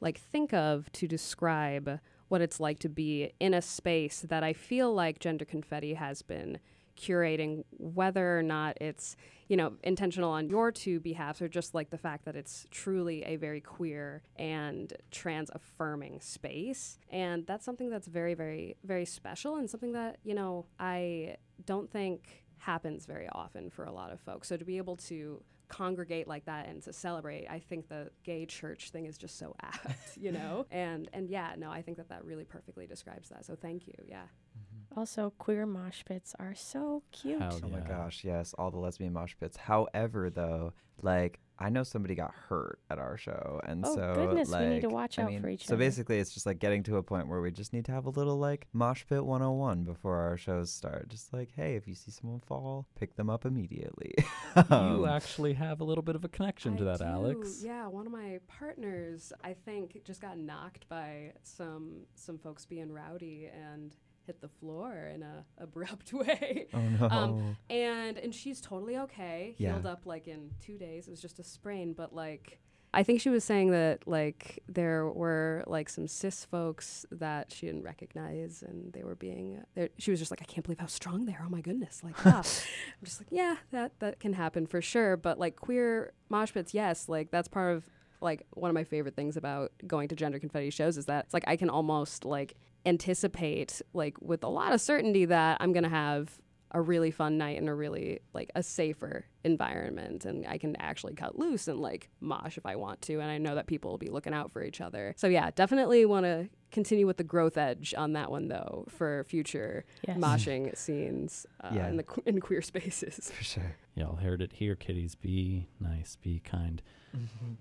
like 0.00 0.18
think 0.18 0.52
of 0.52 0.92
to 0.92 1.08
describe 1.08 2.00
what 2.28 2.42
it's 2.42 2.60
like 2.60 2.78
to 2.80 2.88
be 2.88 3.32
in 3.40 3.54
a 3.54 3.62
space 3.62 4.24
that 4.28 4.42
I 4.42 4.52
feel 4.52 4.92
like 4.92 5.20
gender 5.20 5.44
confetti 5.44 5.94
has 5.94 6.22
been 6.22 6.58
curating 6.96 7.64
whether 7.78 8.38
or 8.38 8.42
not 8.42 8.76
it's 8.80 9.16
you 9.48 9.56
know 9.56 9.74
intentional 9.82 10.30
on 10.30 10.48
your 10.48 10.70
two 10.70 11.00
behalves 11.00 11.42
or 11.42 11.48
just 11.48 11.74
like 11.74 11.90
the 11.90 11.98
fact 11.98 12.24
that 12.24 12.36
it's 12.36 12.66
truly 12.70 13.22
a 13.24 13.36
very 13.36 13.60
queer 13.60 14.22
and 14.36 14.92
trans 15.10 15.50
affirming 15.54 16.20
space. 16.20 16.98
And 17.10 17.46
that's 17.46 17.64
something 17.64 17.90
that's 17.90 18.06
very 18.06 18.34
very 18.34 18.76
very 18.84 19.04
special 19.04 19.56
and 19.56 19.68
something 19.68 19.92
that 19.92 20.18
you 20.24 20.34
know 20.34 20.66
I 20.78 21.36
don't 21.64 21.90
think 21.90 22.44
happens 22.58 23.06
very 23.06 23.28
often 23.32 23.70
for 23.70 23.84
a 23.84 23.92
lot 23.92 24.12
of 24.12 24.20
folks. 24.20 24.48
So 24.48 24.56
to 24.56 24.64
be 24.64 24.76
able 24.76 24.96
to 24.96 25.42
congregate 25.68 26.28
like 26.28 26.44
that 26.44 26.68
and 26.68 26.82
to 26.82 26.92
celebrate 26.92 27.46
i 27.48 27.58
think 27.58 27.88
the 27.88 28.10
gay 28.24 28.44
church 28.44 28.90
thing 28.90 29.06
is 29.06 29.16
just 29.16 29.38
so 29.38 29.54
apt 29.62 30.18
you 30.20 30.30
know? 30.30 30.66
And 30.70 31.08
and 31.14 31.30
yeah 31.30 31.54
no 31.56 31.70
i 31.70 31.80
think 31.80 31.96
that 31.96 32.10
that 32.10 32.24
really 32.26 32.44
perfectly 32.44 32.86
describes 32.86 33.30
that. 33.30 33.46
So 33.46 33.56
thank 33.56 33.86
you. 33.86 33.94
Yeah 34.06 34.24
mm-hmm. 34.24 34.71
Also 34.96 35.32
queer 35.38 35.66
mosh 35.66 36.04
pits 36.04 36.34
are 36.38 36.54
so 36.54 37.02
cute 37.12 37.40
Hell 37.40 37.60
Oh 37.64 37.68
my 37.68 37.80
gosh, 37.80 38.24
yes, 38.24 38.54
all 38.58 38.70
the 38.70 38.78
lesbian 38.78 39.12
mosh 39.12 39.34
pits. 39.38 39.56
However, 39.56 40.30
though, 40.30 40.72
like 41.00 41.38
I 41.58 41.68
know 41.68 41.84
somebody 41.84 42.16
got 42.16 42.32
hurt 42.48 42.80
at 42.90 42.98
our 42.98 43.16
show, 43.16 43.60
and 43.64 43.84
Oh, 43.86 43.94
so 43.94 44.14
goodness, 44.16 44.48
we 44.48 44.54
like, 44.54 44.68
need 44.68 44.80
to 44.80 44.88
watch 44.88 45.18
I 45.18 45.22
out 45.22 45.28
mean, 45.30 45.40
for 45.42 45.48
each 45.48 45.64
so 45.64 45.74
other. 45.74 45.84
So 45.84 45.86
basically, 45.86 46.18
it's 46.18 46.34
just 46.34 46.44
like 46.44 46.58
getting 46.58 46.82
to 46.84 46.96
a 46.96 47.04
point 47.04 47.28
where 47.28 47.40
we 47.40 47.52
just 47.52 47.72
need 47.72 47.84
to 47.84 47.92
have 47.92 48.06
a 48.06 48.10
little 48.10 48.36
like 48.36 48.66
mosh 48.72 49.04
pit 49.08 49.24
101 49.24 49.84
before 49.84 50.16
our 50.16 50.36
shows 50.36 50.72
start. 50.72 51.08
Just 51.08 51.32
like, 51.32 51.50
hey, 51.54 51.76
if 51.76 51.86
you 51.86 51.94
see 51.94 52.10
someone 52.10 52.40
fall, 52.40 52.88
pick 52.98 53.14
them 53.16 53.30
up 53.30 53.44
immediately. 53.44 54.12
You 54.56 54.64
Um, 54.76 55.04
actually 55.06 55.54
have 55.54 55.80
a 55.80 55.84
little 55.84 56.02
bit 56.02 56.14
of 56.14 56.24
a 56.24 56.28
connection 56.28 56.76
to 56.76 56.84
that, 56.84 56.98
do. 56.98 57.04
Alex. 57.04 57.62
Yeah, 57.64 57.86
one 57.86 58.04
of 58.06 58.12
my 58.12 58.38
partners, 58.48 59.32
I 59.42 59.54
think, 59.54 60.04
just 60.04 60.20
got 60.20 60.36
knocked 60.36 60.86
by 60.90 61.32
some 61.42 62.02
some 62.14 62.36
folks 62.38 62.66
being 62.66 62.92
rowdy 62.92 63.48
and 63.54 63.94
hit 64.26 64.40
the 64.40 64.48
floor 64.48 65.10
in 65.14 65.22
a 65.22 65.44
abrupt 65.58 66.12
way. 66.12 66.66
Oh 66.74 66.80
no. 66.80 67.08
Um, 67.08 67.56
and 67.70 68.18
and 68.18 68.34
she's 68.34 68.60
totally 68.60 68.96
okay, 68.98 69.54
Yeah. 69.58 69.72
healed 69.72 69.86
up 69.86 70.06
like 70.06 70.28
in 70.28 70.50
two 70.60 70.78
days. 70.78 71.06
It 71.08 71.10
was 71.10 71.20
just 71.20 71.38
a 71.38 71.44
sprain, 71.44 71.92
but 71.92 72.14
like 72.14 72.58
I 72.94 73.02
think 73.02 73.22
she 73.22 73.30
was 73.30 73.42
saying 73.42 73.70
that 73.70 74.06
like 74.06 74.62
there 74.68 75.08
were 75.08 75.64
like 75.66 75.88
some 75.88 76.06
cis 76.06 76.44
folks 76.44 77.06
that 77.10 77.50
she 77.50 77.64
didn't 77.64 77.84
recognize, 77.84 78.62
and 78.62 78.92
they 78.92 79.02
were 79.02 79.14
being. 79.14 79.62
She 79.96 80.10
was 80.10 80.20
just 80.20 80.30
like, 80.30 80.42
I 80.42 80.44
can't 80.44 80.62
believe 80.62 80.78
how 80.78 80.86
strong 80.86 81.24
they 81.24 81.32
are. 81.32 81.42
Oh 81.46 81.48
my 81.48 81.62
goodness! 81.62 82.02
Like, 82.04 82.14
ah. 82.26 82.38
I'm 82.40 83.04
just 83.04 83.18
like, 83.18 83.28
yeah, 83.30 83.56
that 83.70 83.98
that 84.00 84.20
can 84.20 84.34
happen 84.34 84.66
for 84.66 84.82
sure. 84.82 85.16
But 85.16 85.38
like 85.38 85.56
queer 85.56 86.12
mosh 86.28 86.52
pits, 86.52 86.74
yes, 86.74 87.08
like 87.08 87.30
that's 87.30 87.48
part 87.48 87.74
of 87.76 87.84
like 88.20 88.46
one 88.52 88.68
of 88.70 88.74
my 88.74 88.84
favorite 88.84 89.16
things 89.16 89.38
about 89.38 89.72
going 89.86 90.08
to 90.08 90.14
gender 90.14 90.38
confetti 90.38 90.68
shows 90.68 90.98
is 90.98 91.06
that 91.06 91.24
it's 91.24 91.34
like 91.34 91.44
I 91.46 91.56
can 91.56 91.70
almost 91.70 92.26
like 92.26 92.56
anticipate 92.86 93.80
like 93.92 94.16
with 94.20 94.44
a 94.44 94.48
lot 94.48 94.72
of 94.72 94.80
certainty 94.80 95.24
that 95.26 95.58
I'm 95.60 95.72
gonna 95.72 95.88
have 95.88 96.38
a 96.74 96.80
really 96.80 97.10
fun 97.10 97.36
night 97.36 97.58
in 97.58 97.68
a 97.68 97.74
really 97.74 98.20
like 98.32 98.50
a 98.54 98.62
safer 98.62 99.26
environment 99.44 100.24
and 100.24 100.46
I 100.46 100.56
can 100.56 100.74
actually 100.76 101.12
cut 101.14 101.38
loose 101.38 101.68
and 101.68 101.78
like 101.80 102.08
mosh 102.20 102.56
if 102.56 102.64
I 102.64 102.76
want 102.76 103.02
to 103.02 103.20
and 103.20 103.30
I 103.30 103.36
know 103.36 103.54
that 103.56 103.66
people 103.66 103.90
will 103.90 103.98
be 103.98 104.08
looking 104.08 104.32
out 104.32 104.50
for 104.52 104.64
each 104.64 104.80
other. 104.80 105.12
So 105.18 105.26
yeah, 105.26 105.50
definitely 105.54 106.06
want 106.06 106.24
to 106.24 106.48
continue 106.70 107.06
with 107.06 107.18
the 107.18 107.24
growth 107.24 107.58
edge 107.58 107.92
on 107.98 108.14
that 108.14 108.30
one 108.30 108.48
though 108.48 108.86
for 108.88 109.24
future 109.24 109.84
Yes. 110.08 110.16
moshing 110.16 110.74
scenes 110.74 111.46
uh, 111.62 111.72
Yeah. 111.74 111.88
in 111.88 111.98
the 111.98 112.04
qu- 112.04 112.22
in 112.24 112.40
queer 112.40 112.62
spaces. 112.72 113.30
For 113.30 113.44
sure. 113.44 113.76
Y'all 113.94 114.16
heard 114.16 114.40
it 114.40 114.54
here, 114.54 114.74
kiddies. 114.74 115.14
Be 115.14 115.66
nice, 115.78 116.16
be 116.16 116.40
kind. 116.40 116.80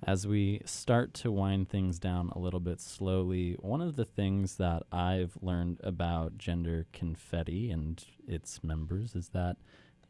As 0.04 0.26
we 0.26 0.62
start 0.66 1.14
to 1.16 1.32
wind 1.32 1.70
things 1.70 2.00
down 2.00 2.30
a 2.30 2.40
little 2.40 2.60
bit 2.60 2.80
slowly, 2.82 3.56
one 3.60 3.82
of 3.82 3.96
the 3.96 4.06
things 4.06 4.56
that 4.56 4.84
I've 4.92 5.38
learned 5.42 5.80
about 5.84 6.38
Gender 6.38 6.88
Confetti 6.92 7.70
and 7.70 8.04
its 8.28 8.64
members 8.64 9.16
is 9.16 9.30
that 9.30 9.58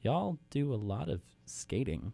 y'all 0.02 0.38
do 0.50 0.74
a 0.74 0.76
lot 0.76 1.10
of 1.10 1.22
skating. 1.46 2.14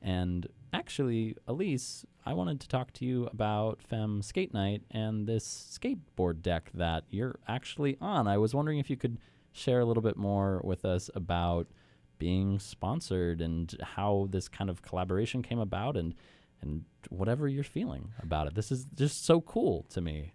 And 0.00 0.46
actually, 0.72 1.36
Elyse, 1.48 2.04
I 2.24 2.32
wanted 2.32 2.60
to 2.60 2.68
talk 2.68 2.92
to 2.94 3.04
you 3.04 3.26
about 3.26 3.82
Femme 3.82 4.22
Skate 4.22 4.54
Night 4.54 4.82
and 4.90 5.26
this 5.26 5.78
skateboard 5.78 6.42
deck 6.42 6.70
that 6.74 7.04
you're 7.10 7.38
actually 7.48 7.96
on. 8.00 8.28
I 8.28 8.38
was 8.38 8.54
wondering 8.54 8.78
if 8.78 8.88
you 8.88 8.96
could 8.96 9.18
share 9.52 9.80
a 9.80 9.84
little 9.84 10.02
bit 10.02 10.16
more 10.16 10.60
with 10.62 10.84
us 10.84 11.10
about 11.14 11.66
being 12.18 12.58
sponsored 12.58 13.40
and 13.40 13.76
how 13.82 14.28
this 14.30 14.48
kind 14.48 14.70
of 14.70 14.82
collaboration 14.82 15.42
came 15.42 15.58
about 15.58 15.96
and 15.96 16.14
and 16.60 16.84
whatever 17.08 17.48
you're 17.48 17.64
feeling 17.64 18.12
about 18.22 18.46
it. 18.46 18.54
This 18.54 18.70
is 18.72 18.86
just 18.94 19.24
so 19.24 19.40
cool 19.40 19.86
to 19.90 20.00
me. 20.00 20.34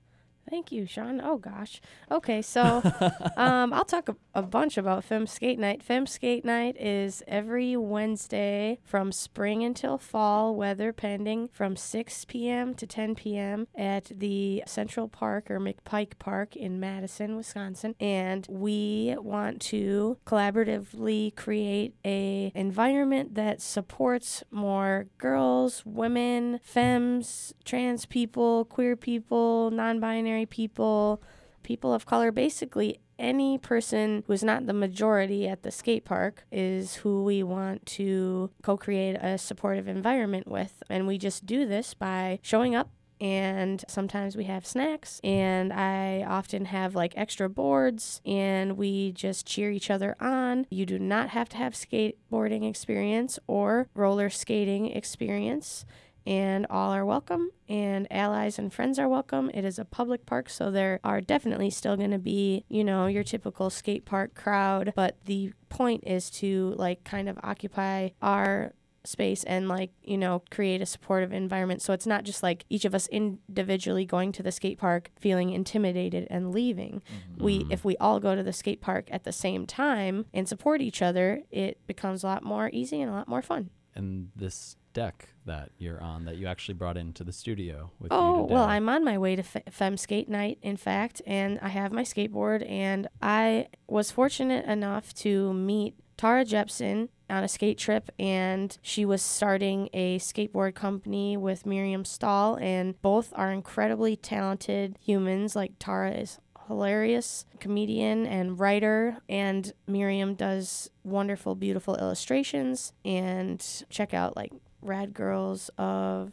Thank 0.49 0.71
you, 0.71 0.85
Shaun. 0.85 1.21
Oh 1.23 1.37
gosh. 1.37 1.81
Okay, 2.11 2.41
so 2.41 2.61
um, 3.37 3.73
I'll 3.73 3.85
talk 3.85 4.09
a, 4.09 4.15
a 4.35 4.41
bunch 4.41 4.77
about 4.77 5.03
Femme 5.03 5.25
Skate 5.25 5.57
Night. 5.57 5.81
Femme 5.81 6.05
Skate 6.05 6.43
Night 6.43 6.75
is 6.79 7.23
every 7.27 7.77
Wednesday 7.77 8.79
from 8.83 9.11
spring 9.11 9.63
until 9.63 9.97
fall, 9.97 10.55
weather 10.55 10.91
pending, 10.91 11.49
from 11.53 11.75
6 11.75 12.25
p.m. 12.25 12.75
to 12.75 12.85
10 12.85 13.15
p.m. 13.15 13.67
at 13.75 14.11
the 14.13 14.63
Central 14.67 15.07
Park 15.07 15.49
or 15.49 15.59
McPike 15.59 16.19
Park 16.19 16.55
in 16.55 16.79
Madison, 16.79 17.37
Wisconsin. 17.37 17.95
And 17.99 18.45
we 18.49 19.15
want 19.19 19.61
to 19.61 20.17
collaboratively 20.25 21.35
create 21.35 21.95
a 22.05 22.51
environment 22.53 23.35
that 23.35 23.61
supports 23.61 24.43
more 24.51 25.07
girls, 25.17 25.83
women, 25.85 26.59
femmes, 26.63 27.53
trans 27.63 28.05
people, 28.05 28.65
queer 28.65 28.95
people, 28.95 29.71
non-binary 29.71 30.32
people, 30.45 31.21
people 31.63 31.93
of 31.93 32.05
color, 32.05 32.31
basically 32.31 32.99
any 33.19 33.57
person 33.57 34.23
who's 34.27 34.43
not 34.43 34.65
the 34.65 34.73
majority 34.73 35.47
at 35.47 35.63
the 35.63 35.71
skate 35.71 36.05
park 36.05 36.43
is 36.51 36.95
who 36.95 37.23
we 37.23 37.43
want 37.43 37.85
to 37.85 38.49
co 38.61 38.77
create 38.77 39.15
a 39.15 39.37
supportive 39.37 39.87
environment 39.87 40.47
with. 40.47 40.83
And 40.89 41.07
we 41.07 41.17
just 41.17 41.45
do 41.45 41.65
this 41.65 41.93
by 41.93 42.39
showing 42.41 42.75
up. 42.75 42.89
And 43.21 43.85
sometimes 43.87 44.35
we 44.35 44.45
have 44.45 44.65
snacks, 44.65 45.21
and 45.23 45.71
I 45.71 46.25
often 46.27 46.65
have 46.65 46.93
like 46.93 47.13
extra 47.15 47.47
boards, 47.47 48.19
and 48.25 48.75
we 48.75 49.13
just 49.13 49.45
cheer 49.45 49.71
each 49.71 49.89
other 49.89 50.17
on. 50.19 50.67
You 50.69 50.85
do 50.85 50.99
not 50.99 51.29
have 51.29 51.47
to 51.49 51.57
have 51.57 51.71
skateboarding 51.71 52.67
experience 52.67 53.39
or 53.47 53.87
roller 53.93 54.29
skating 54.29 54.87
experience 54.87 55.85
and 56.25 56.65
all 56.69 56.91
are 56.91 57.05
welcome 57.05 57.51
and 57.67 58.07
allies 58.11 58.59
and 58.59 58.73
friends 58.73 58.99
are 58.99 59.09
welcome. 59.09 59.49
It 59.53 59.65
is 59.65 59.79
a 59.79 59.85
public 59.85 60.25
park 60.25 60.49
so 60.49 60.71
there 60.71 60.99
are 61.03 61.21
definitely 61.21 61.69
still 61.69 61.97
going 61.97 62.11
to 62.11 62.19
be 62.19 62.65
you 62.69 62.83
know 62.83 63.07
your 63.07 63.23
typical 63.23 63.69
skate 63.69 64.05
park 64.05 64.35
crowd 64.35 64.93
but 64.95 65.17
the 65.25 65.53
point 65.69 66.03
is 66.05 66.29
to 66.29 66.73
like 66.77 67.03
kind 67.03 67.27
of 67.27 67.37
occupy 67.43 68.09
our 68.21 68.73
space 69.05 69.43
and 69.43 69.67
like 69.67 69.91
you 70.03 70.17
know 70.17 70.41
create 70.49 70.81
a 70.81 70.85
supportive 70.85 71.33
environment. 71.33 71.81
So 71.81 71.93
it's 71.93 72.07
not 72.07 72.23
just 72.23 72.43
like 72.43 72.65
each 72.69 72.85
of 72.85 72.95
us 72.95 73.07
individually 73.07 74.05
going 74.05 74.31
to 74.33 74.43
the 74.43 74.51
skate 74.51 74.77
park 74.77 75.11
feeling 75.19 75.49
intimidated 75.51 76.27
and 76.29 76.51
leaving. 76.51 77.01
We 77.37 77.59
mm-hmm. 77.59 77.71
if 77.71 77.83
we 77.83 77.97
all 77.97 78.19
go 78.19 78.35
to 78.35 78.43
the 78.43 78.53
skate 78.53 78.81
park 78.81 79.07
at 79.11 79.23
the 79.23 79.31
same 79.31 79.65
time 79.65 80.25
and 80.33 80.47
support 80.47 80.81
each 80.81 81.01
other 81.01 81.41
it 81.51 81.85
becomes 81.87 82.23
a 82.23 82.27
lot 82.27 82.43
more 82.43 82.69
easy 82.71 83.01
and 83.01 83.09
a 83.09 83.13
lot 83.13 83.27
more 83.27 83.41
fun. 83.41 83.69
And 83.95 84.29
this 84.35 84.75
deck 84.93 85.29
that 85.45 85.69
you're 85.77 86.01
on 86.01 86.25
that 86.25 86.37
you 86.37 86.47
actually 86.47 86.75
brought 86.75 86.95
into 86.97 87.23
the 87.23 87.33
studio 87.33 87.91
with 87.99 88.11
you 88.11 88.17
Oh, 88.17 88.43
today. 88.43 88.53
well, 88.53 88.63
I'm 88.63 88.87
on 88.87 89.03
my 89.03 89.17
way 89.17 89.35
to 89.35 89.43
Fe- 89.43 89.63
Femme 89.69 89.97
Skate 89.97 90.29
Night, 90.29 90.57
in 90.61 90.77
fact, 90.77 91.21
and 91.27 91.59
I 91.61 91.67
have 91.69 91.91
my 91.91 92.03
skateboard. 92.03 92.69
And 92.69 93.07
I 93.21 93.67
was 93.87 94.11
fortunate 94.11 94.65
enough 94.65 95.13
to 95.15 95.53
meet 95.53 95.95
Tara 96.15 96.45
Jepsen 96.45 97.09
on 97.29 97.43
a 97.43 97.47
skate 97.47 97.77
trip, 97.77 98.09
and 98.19 98.77
she 98.81 99.03
was 99.03 99.21
starting 99.21 99.89
a 99.93 100.19
skateboard 100.19 100.75
company 100.75 101.35
with 101.35 101.65
Miriam 101.65 102.05
Stahl, 102.05 102.55
and 102.61 103.01
both 103.01 103.33
are 103.35 103.51
incredibly 103.51 104.15
talented 104.15 104.97
humans. 105.01 105.55
Like, 105.55 105.73
Tara 105.79 106.11
is 106.11 106.39
hilarious 106.67 107.45
comedian 107.59 108.25
and 108.25 108.57
writer 108.57 109.17
and 109.27 109.73
Miriam 109.85 110.33
does 110.33 110.89
wonderful 111.03 111.55
beautiful 111.55 111.97
illustrations 111.97 112.93
and 113.03 113.83
check 113.89 114.13
out 114.13 114.37
like 114.37 114.53
Rad 114.83 115.13
Girls 115.13 115.69
of 115.77 116.31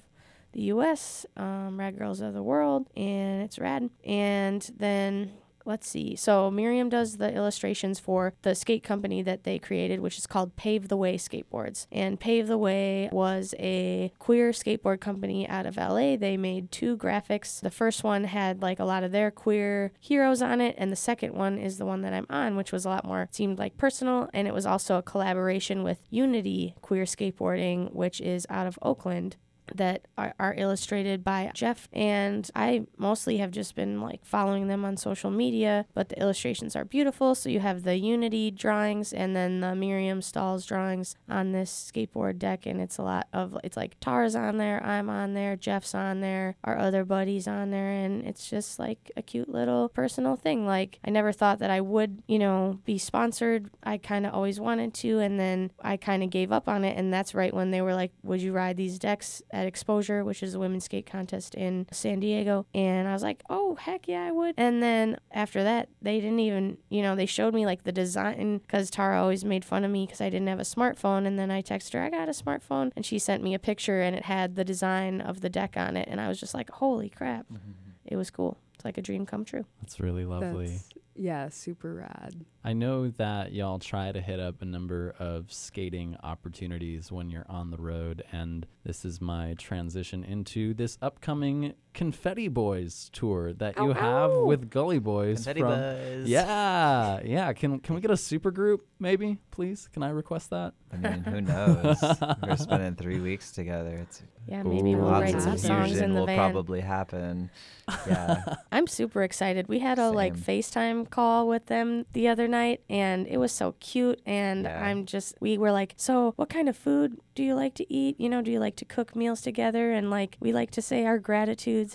the 0.53 0.62
US, 0.62 1.26
um, 1.36 1.78
Rad 1.78 1.96
Girls 1.98 2.20
of 2.20 2.34
the 2.34 2.42
World, 2.42 2.88
and 2.96 3.42
it's 3.42 3.59
rad. 3.59 3.90
And 4.05 4.68
then 4.76 5.32
let's 5.71 5.89
see. 5.89 6.16
So 6.16 6.51
Miriam 6.51 6.89
does 6.89 7.16
the 7.16 7.33
illustrations 7.33 7.99
for 7.99 8.35
the 8.43 8.55
skate 8.55 8.83
company 8.83 9.23
that 9.23 9.45
they 9.45 9.59
created, 9.59 10.01
which 10.01 10.18
is 10.18 10.27
called 10.27 10.57
Pave 10.57 10.89
the 10.89 10.97
Way 10.97 11.16
Skateboards. 11.16 11.87
And 11.93 12.18
Pave 12.18 12.49
the 12.49 12.59
Way 12.59 13.09
was 13.12 13.55
a 13.59 14.12
queer 14.18 14.51
skateboard 14.51 15.01
company 15.01 15.49
out 15.49 15.66
of 15.66 15.77
LA. 15.77 16.16
They 16.16 16.37
made 16.37 16.73
two 16.73 16.97
graphics. 16.97 17.61
The 17.61 17.71
first 17.71 18.03
one 18.03 18.25
had 18.25 18.61
like 18.61 18.81
a 18.81 18.85
lot 18.85 19.05
of 19.05 19.12
their 19.12 19.31
queer 19.31 19.93
heroes 20.01 20.43
on 20.43 20.61
it, 20.61 20.75
and 20.77 20.91
the 20.91 20.97
second 20.97 21.35
one 21.35 21.57
is 21.57 21.79
the 21.79 21.87
one 21.87 22.03
that 22.03 22.12
I'm 22.12 22.27
on, 22.29 22.57
which 22.57 22.73
was 22.73 22.85
a 22.85 22.89
lot 22.89 23.05
more 23.05 23.29
seemed 23.31 23.59
like 23.59 23.79
personal, 23.79 24.29
and 24.35 24.49
it 24.49 24.55
was 24.55 24.66
also 24.66 24.97
a 24.97 25.03
collaboration 25.03 25.85
with 25.85 26.01
Unity 26.11 26.75
Queer 26.83 27.05
Skateboarding, 27.05 27.93
which 27.93 28.21
is 28.21 28.47
out 28.51 28.66
of 28.66 28.79
Oakland 28.83 29.37
that 29.75 30.07
are, 30.16 30.35
are 30.39 30.55
illustrated 30.57 31.25
by 31.25 31.51
Jeff. 31.55 31.89
And 31.93 32.51
I 32.55 32.87
mostly 32.97 33.39
have 33.39 33.51
just 33.51 33.75
been 33.75 34.01
like 34.01 34.25
following 34.25 34.68
them 34.68 34.85
on 34.85 34.97
social 34.97 35.31
media, 35.31 35.87
but 35.95 36.09
the 36.09 36.21
illustrations 36.21 36.77
are 36.77 36.85
beautiful. 36.85 37.35
So 37.35 37.49
you 37.49 37.61
have 37.61 37.83
the 37.83 37.97
Unity 37.97 38.51
drawings 38.51 39.12
and 39.12 39.35
then 39.35 39.61
the 39.61 39.75
Miriam 39.75 40.23
Stahl's 40.23 40.66
drawings 40.66 41.16
on 41.29 41.53
this 41.53 41.93
skateboard 41.93 42.39
deck. 42.39 42.66
And 42.66 42.81
it's 42.81 42.99
a 42.99 43.03
lot 43.03 43.29
of, 43.33 43.57
it's 43.64 43.77
like 43.77 43.99
Tara's 44.01 44.37
on 44.37 44.59
there, 44.59 44.85
I'm 44.85 45.09
on 45.11 45.35
there, 45.35 45.57
Jeff's 45.57 45.95
on 45.95 46.21
there, 46.21 46.57
our 46.64 46.79
other 46.79 47.05
buddies 47.05 47.47
on 47.47 47.71
there. 47.71 47.91
And 47.91 48.27
it's 48.27 48.49
just 48.49 48.79
like 48.79 49.11
a 49.16 49.23
cute 49.23 49.49
little 49.49 49.89
personal 49.89 50.37
thing. 50.37 50.66
Like 50.66 50.99
I 51.05 51.11
never 51.11 51.33
thought 51.33 51.59
that 51.61 51.71
I 51.71 51.81
would, 51.81 52.23
you 52.27 52.39
know, 52.39 52.79
be 52.85 52.99
sponsored. 52.99 53.71
I 53.83 53.99
kind 53.99 54.27
of 54.27 54.35
always 54.35 54.61
wanted 54.61 54.95
to. 54.95 55.18
And 55.18 55.39
then 55.39 55.71
I 55.81 55.97
kind 55.97 56.23
of 56.23 56.31
gave 56.31 56.53
up 56.53 56.68
on 56.68 56.85
it. 56.85 56.97
And 56.97 57.12
that's 57.12 57.35
right 57.35 57.53
when 57.53 57.71
they 57.71 57.83
were 57.83 57.95
like, 57.95 58.12
would 58.23 58.41
you 58.41 58.53
ride 58.53 58.77
these 58.77 58.99
decks 58.99 59.43
at 59.61 59.67
Exposure, 59.67 60.25
which 60.25 60.43
is 60.43 60.55
a 60.55 60.59
women's 60.59 60.85
skate 60.85 61.05
contest 61.05 61.55
in 61.55 61.87
San 61.93 62.19
Diego. 62.21 62.65
And 62.75 63.07
I 63.07 63.13
was 63.13 63.23
like, 63.23 63.43
oh, 63.51 63.75
heck 63.75 64.09
yeah, 64.09 64.25
I 64.25 64.31
would. 64.31 64.55
And 64.57 64.83
then 64.83 65.19
after 65.33 65.63
that, 65.63 65.91
they 66.01 66.19
didn't 66.19 66.41
even, 66.41 66.79
you 66.89 67.03
know, 67.03 67.15
they 67.15 67.27
showed 67.27 67.53
me 67.53 67.67
like 67.67 67.85
the 67.85 67.93
design 67.93 68.59
because 68.59 68.91
Tara 68.91 69.21
always 69.21 69.45
made 69.45 69.63
fun 69.63 69.85
of 69.85 69.91
me 69.91 70.07
because 70.07 70.23
I 70.23 70.31
didn't 70.31 70.49
have 70.49 70.61
a 70.61 70.63
smartphone. 70.63 71.27
And 71.27 71.39
then 71.39 71.51
I 71.51 71.61
texted 71.61 71.93
her, 71.93 72.03
I 72.03 72.09
got 72.09 72.29
a 72.29 72.33
smartphone. 72.33 72.91
And 72.97 73.05
she 73.05 73.19
sent 73.19 73.43
me 73.43 73.53
a 73.53 73.59
picture 73.59 74.01
and 74.01 74.17
it 74.17 74.25
had 74.25 74.57
the 74.57 74.65
design 74.65 75.21
of 75.21 75.43
the 75.43 75.51
deck 75.51 75.75
on 75.77 75.95
it. 75.95 76.09
And 76.11 76.23
I 76.23 76.29
was 76.29 76.41
just 76.41 76.55
like, 76.55 76.71
holy 76.71 77.11
crap. 77.11 77.45
Mm-hmm. 77.53 77.73
It 78.07 78.17
was 78.17 78.31
cool. 78.31 78.57
It's 78.75 78.85
like 78.87 78.97
a 78.97 79.03
dream 79.03 79.27
come 79.27 79.45
true. 79.45 79.67
That's 79.83 80.01
really 80.01 80.25
lovely. 80.25 80.69
That's, 80.69 80.89
yeah, 81.15 81.49
super 81.49 81.95
rad. 81.95 82.45
I 82.65 82.73
know 82.73 83.09
that 83.09 83.53
y'all 83.53 83.79
try 83.79 84.13
to 84.13 84.21
hit 84.21 84.41
up 84.41 84.63
a 84.63 84.65
number 84.65 85.15
of 85.19 85.53
skating 85.53 86.17
opportunities 86.23 87.11
when 87.11 87.31
you're 87.31 87.47
on 87.49 87.71
the 87.71 87.79
road, 87.79 88.23
and 88.33 88.67
this 88.85 89.05
is 89.05 89.21
my 89.21 89.55
transition 89.55 90.25
into 90.25 90.75
this 90.75 90.99
upcoming 91.03 91.75
Confetti 91.93 92.49
Boys 92.49 93.11
tour 93.12 93.53
that 93.55 93.76
you 93.76 93.91
oh, 93.91 93.93
have 93.93 94.30
ow. 94.30 94.45
with 94.45 94.70
Gully 94.70 94.99
Boys. 94.99 95.38
Confetti 95.38 95.61
from, 95.61 95.70
Buzz. 95.70 96.28
Yeah, 96.28 97.20
yeah. 97.24 97.53
Can 97.53 97.80
can 97.80 97.95
we 97.95 98.01
get 98.01 98.11
a 98.11 98.16
super 98.16 98.51
group, 98.51 98.86
maybe, 98.99 99.38
please? 99.51 99.88
Can 99.93 100.03
I 100.03 100.11
request 100.11 100.51
that? 100.51 100.74
I 100.93 100.97
mean, 100.97 101.22
who 101.24 101.41
knows? 101.41 101.97
We're 102.43 102.57
spending 102.57 102.95
three 102.97 103.20
weeks 103.20 103.53
together. 103.53 103.95
It's 104.03 104.22
Yeah, 104.47 104.62
maybe 104.64 104.95
we'll 104.95 105.05
lots 105.05 105.22
write 105.22 105.34
of 105.36 105.43
some 105.43 105.59
songs 105.59 105.99
in 106.01 106.12
the 106.14 106.20
will 106.20 106.26
van. 106.26 106.36
probably 106.36 106.80
happen. 106.80 107.51
Yeah. 108.07 108.45
I'm 108.70 108.86
super 108.86 109.24
excited. 109.24 109.66
We 109.66 109.80
had 109.80 109.99
a 109.99 110.11
like 110.11 110.36
FaceTime 110.36 111.11
call 111.11 111.49
with 111.49 111.66
them 111.66 112.07
the 112.12 112.28
other 112.28 112.47
night 112.47 112.82
and 112.88 113.26
it 113.26 113.38
was 113.38 113.51
so 113.51 113.74
cute 113.80 114.20
and 114.24 114.62
Yeah. 114.62 114.84
I'm 114.84 115.07
just 115.07 115.34
we 115.41 115.59
were 115.59 115.72
like, 115.72 115.95
"So, 115.97 116.32
what 116.36 116.49
kind 116.49 116.68
of 116.68 116.76
food 116.76 117.18
do 117.34 117.43
you 117.43 117.57
like 117.57 117.74
to 117.74 117.93
eat? 117.93 118.20
You 118.20 118.28
know, 118.28 118.43
do 118.43 118.53
you 118.53 118.61
like 118.61 118.76
to 118.76 118.84
cook 118.84 119.16
meals 119.16 119.41
together?" 119.41 119.91
And 119.93 120.09
like 120.09 120.36
we 120.38 120.53
like 120.53 120.70
to 120.72 120.82
say 120.82 121.05
our 121.05 121.18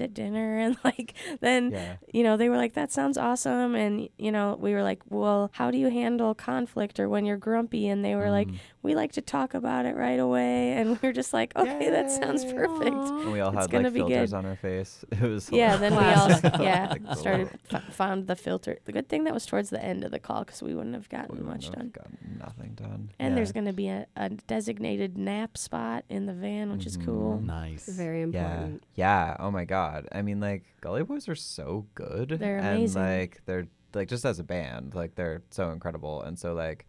at 0.01 0.13
dinner 0.13 0.57
and 0.57 0.77
like 0.83 1.13
then 1.41 1.71
Yeah. 1.71 1.95
you 2.13 2.23
know, 2.23 2.38
they 2.38 2.49
were 2.49 2.57
like, 2.57 2.73
"That 2.73 2.91
sounds 2.91 3.17
awesome." 3.17 3.75
And 3.75 4.09
you 4.17 4.31
know, 4.31 4.57
we 4.59 4.73
were 4.73 4.83
like, 4.83 5.01
"Well, 5.09 5.49
how 5.53 5.71
do 5.71 5.77
you 5.77 5.89
handle 5.89 6.33
conflict 6.36 6.99
or 6.99 7.07
when 7.09 7.25
you're 7.25 7.38
grumpy?" 7.38 7.88
And 7.88 8.03
they 8.03 8.15
were 8.15 8.29
like, 8.29 8.47
Mm. 8.47 8.55
"We 8.86 8.95
like 8.95 9.11
to 9.13 9.21
talk 9.21 9.53
about 9.53 9.86
it 9.86 9.95
right 9.95 10.19
away." 10.19 10.73
And 10.73 10.91
we 10.91 10.97
were 11.07 11.13
just 11.13 11.33
like, 11.33 11.53
"Okay, 11.63 11.89
that 11.89 12.09
sounds 12.11 12.45
perfect." 12.45 12.95
And 12.95 13.31
we 13.33 13.39
all 13.41 13.51
It's 13.51 13.61
had 13.63 13.71
gonna 13.71 13.89
like 13.89 13.93
filters 13.95 14.33
on 14.33 14.45
our 14.45 14.55
face. 14.55 15.03
It 15.11 15.21
was 15.21 15.49
Yeah, 15.51 15.75
then 15.77 15.91
we 15.93 16.03
all 16.03 16.29
yeah 16.63 16.88
Like 16.91 17.17
started 17.17 17.49
f- 17.71 17.83
found 17.93 18.27
the 18.27 18.36
filter. 18.36 18.77
The 18.86 18.91
good 18.91 19.09
thing 19.09 19.23
that 19.25 19.33
was 19.33 19.45
towards 19.45 19.69
the 19.69 19.83
end 19.83 20.03
of 20.03 20.11
the 20.11 20.19
call 20.19 20.43
because 20.45 20.61
we 20.61 20.73
wouldn't 20.75 20.95
have 20.95 21.09
gotten 21.09 21.36
we 21.38 21.43
much 21.43 21.69
wouldn't 21.69 21.83
have 21.83 21.93
done. 21.93 22.17
gotten 22.21 22.38
nothing 22.39 22.71
done. 22.75 23.09
And 23.19 23.31
yeah. 23.31 23.36
there's 23.36 23.51
going 23.51 23.65
to 23.65 23.73
be 23.73 23.88
a, 23.89 24.05
a 24.15 24.29
designated 24.29 25.17
nap 25.17 25.57
spot 25.57 26.05
in 26.09 26.25
the 26.25 26.33
van, 26.33 26.71
which 26.71 26.86
is 26.86 26.97
cool. 26.97 27.39
Mhm. 27.39 27.45
Nice. 27.45 27.86
Very 27.88 28.21
important. 28.21 28.83
yeah. 28.95 29.27
yeah. 29.36 29.38
Oh 29.39 29.51
my 29.51 29.65
god. 29.65 30.07
I 30.11 30.21
mean, 30.21 30.39
like 30.39 30.63
Gully 30.81 31.03
Boys 31.03 31.27
are 31.27 31.36
so 31.36 31.86
good. 31.95 32.29
They're 32.29 32.57
and 32.57 32.77
amazing. 32.77 33.01
like 33.01 33.41
they're 33.45 33.67
like 33.93 34.07
just 34.09 34.25
as 34.25 34.39
a 34.39 34.43
band, 34.43 34.93
like 34.93 35.15
they're 35.15 35.41
so 35.51 35.71
incredible. 35.71 36.21
And 36.21 36.38
so 36.38 36.53
like 36.53 36.86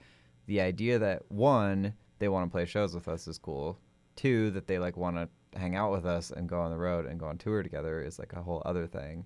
the 0.46 0.60
idea 0.60 0.98
that 0.98 1.30
one 1.30 1.94
they 2.18 2.28
want 2.28 2.46
to 2.48 2.50
play 2.52 2.64
shows 2.64 2.94
with 2.94 3.08
us 3.08 3.26
is 3.28 3.38
cool. 3.38 3.78
Two 4.16 4.50
that 4.52 4.66
they 4.66 4.78
like 4.78 4.96
want 4.96 5.16
to 5.16 5.28
hang 5.58 5.76
out 5.76 5.92
with 5.92 6.06
us 6.06 6.30
and 6.30 6.48
go 6.48 6.60
on 6.60 6.70
the 6.70 6.76
road 6.78 7.06
and 7.06 7.18
go 7.20 7.26
on 7.26 7.38
tour 7.38 7.62
together 7.62 8.00
is 8.02 8.18
like 8.18 8.32
a 8.32 8.42
whole 8.42 8.62
other 8.64 8.86
thing. 8.86 9.24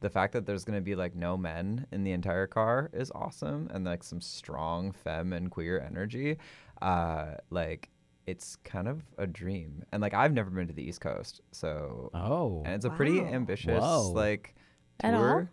The 0.00 0.10
fact 0.10 0.32
that 0.32 0.46
there's 0.46 0.64
gonna 0.64 0.80
be 0.80 0.94
like 0.96 1.14
no 1.14 1.36
men 1.36 1.86
in 1.92 2.02
the 2.02 2.10
entire 2.12 2.46
car 2.48 2.90
is 2.92 3.12
awesome, 3.14 3.68
and 3.72 3.84
like 3.84 4.02
some 4.02 4.20
strong 4.20 4.90
fem 4.92 5.32
and 5.32 5.50
queer 5.50 5.80
energy. 5.80 6.38
Uh, 6.80 7.34
like 7.50 7.88
it's 8.26 8.56
kind 8.64 8.88
of 8.88 9.02
a 9.18 9.26
dream. 9.26 9.84
And 9.92 10.00
like 10.02 10.14
I've 10.14 10.32
never 10.32 10.50
been 10.50 10.66
to 10.68 10.72
the 10.72 10.82
East 10.82 11.00
Coast, 11.00 11.40
so 11.52 12.10
Oh. 12.14 12.62
and 12.64 12.74
it's 12.74 12.84
a 12.84 12.90
pretty 12.90 13.20
Wow. 13.20 13.28
ambitious 13.32 13.80
Whoa. 13.80 14.10
like 14.12 14.54
tour. 15.00 15.50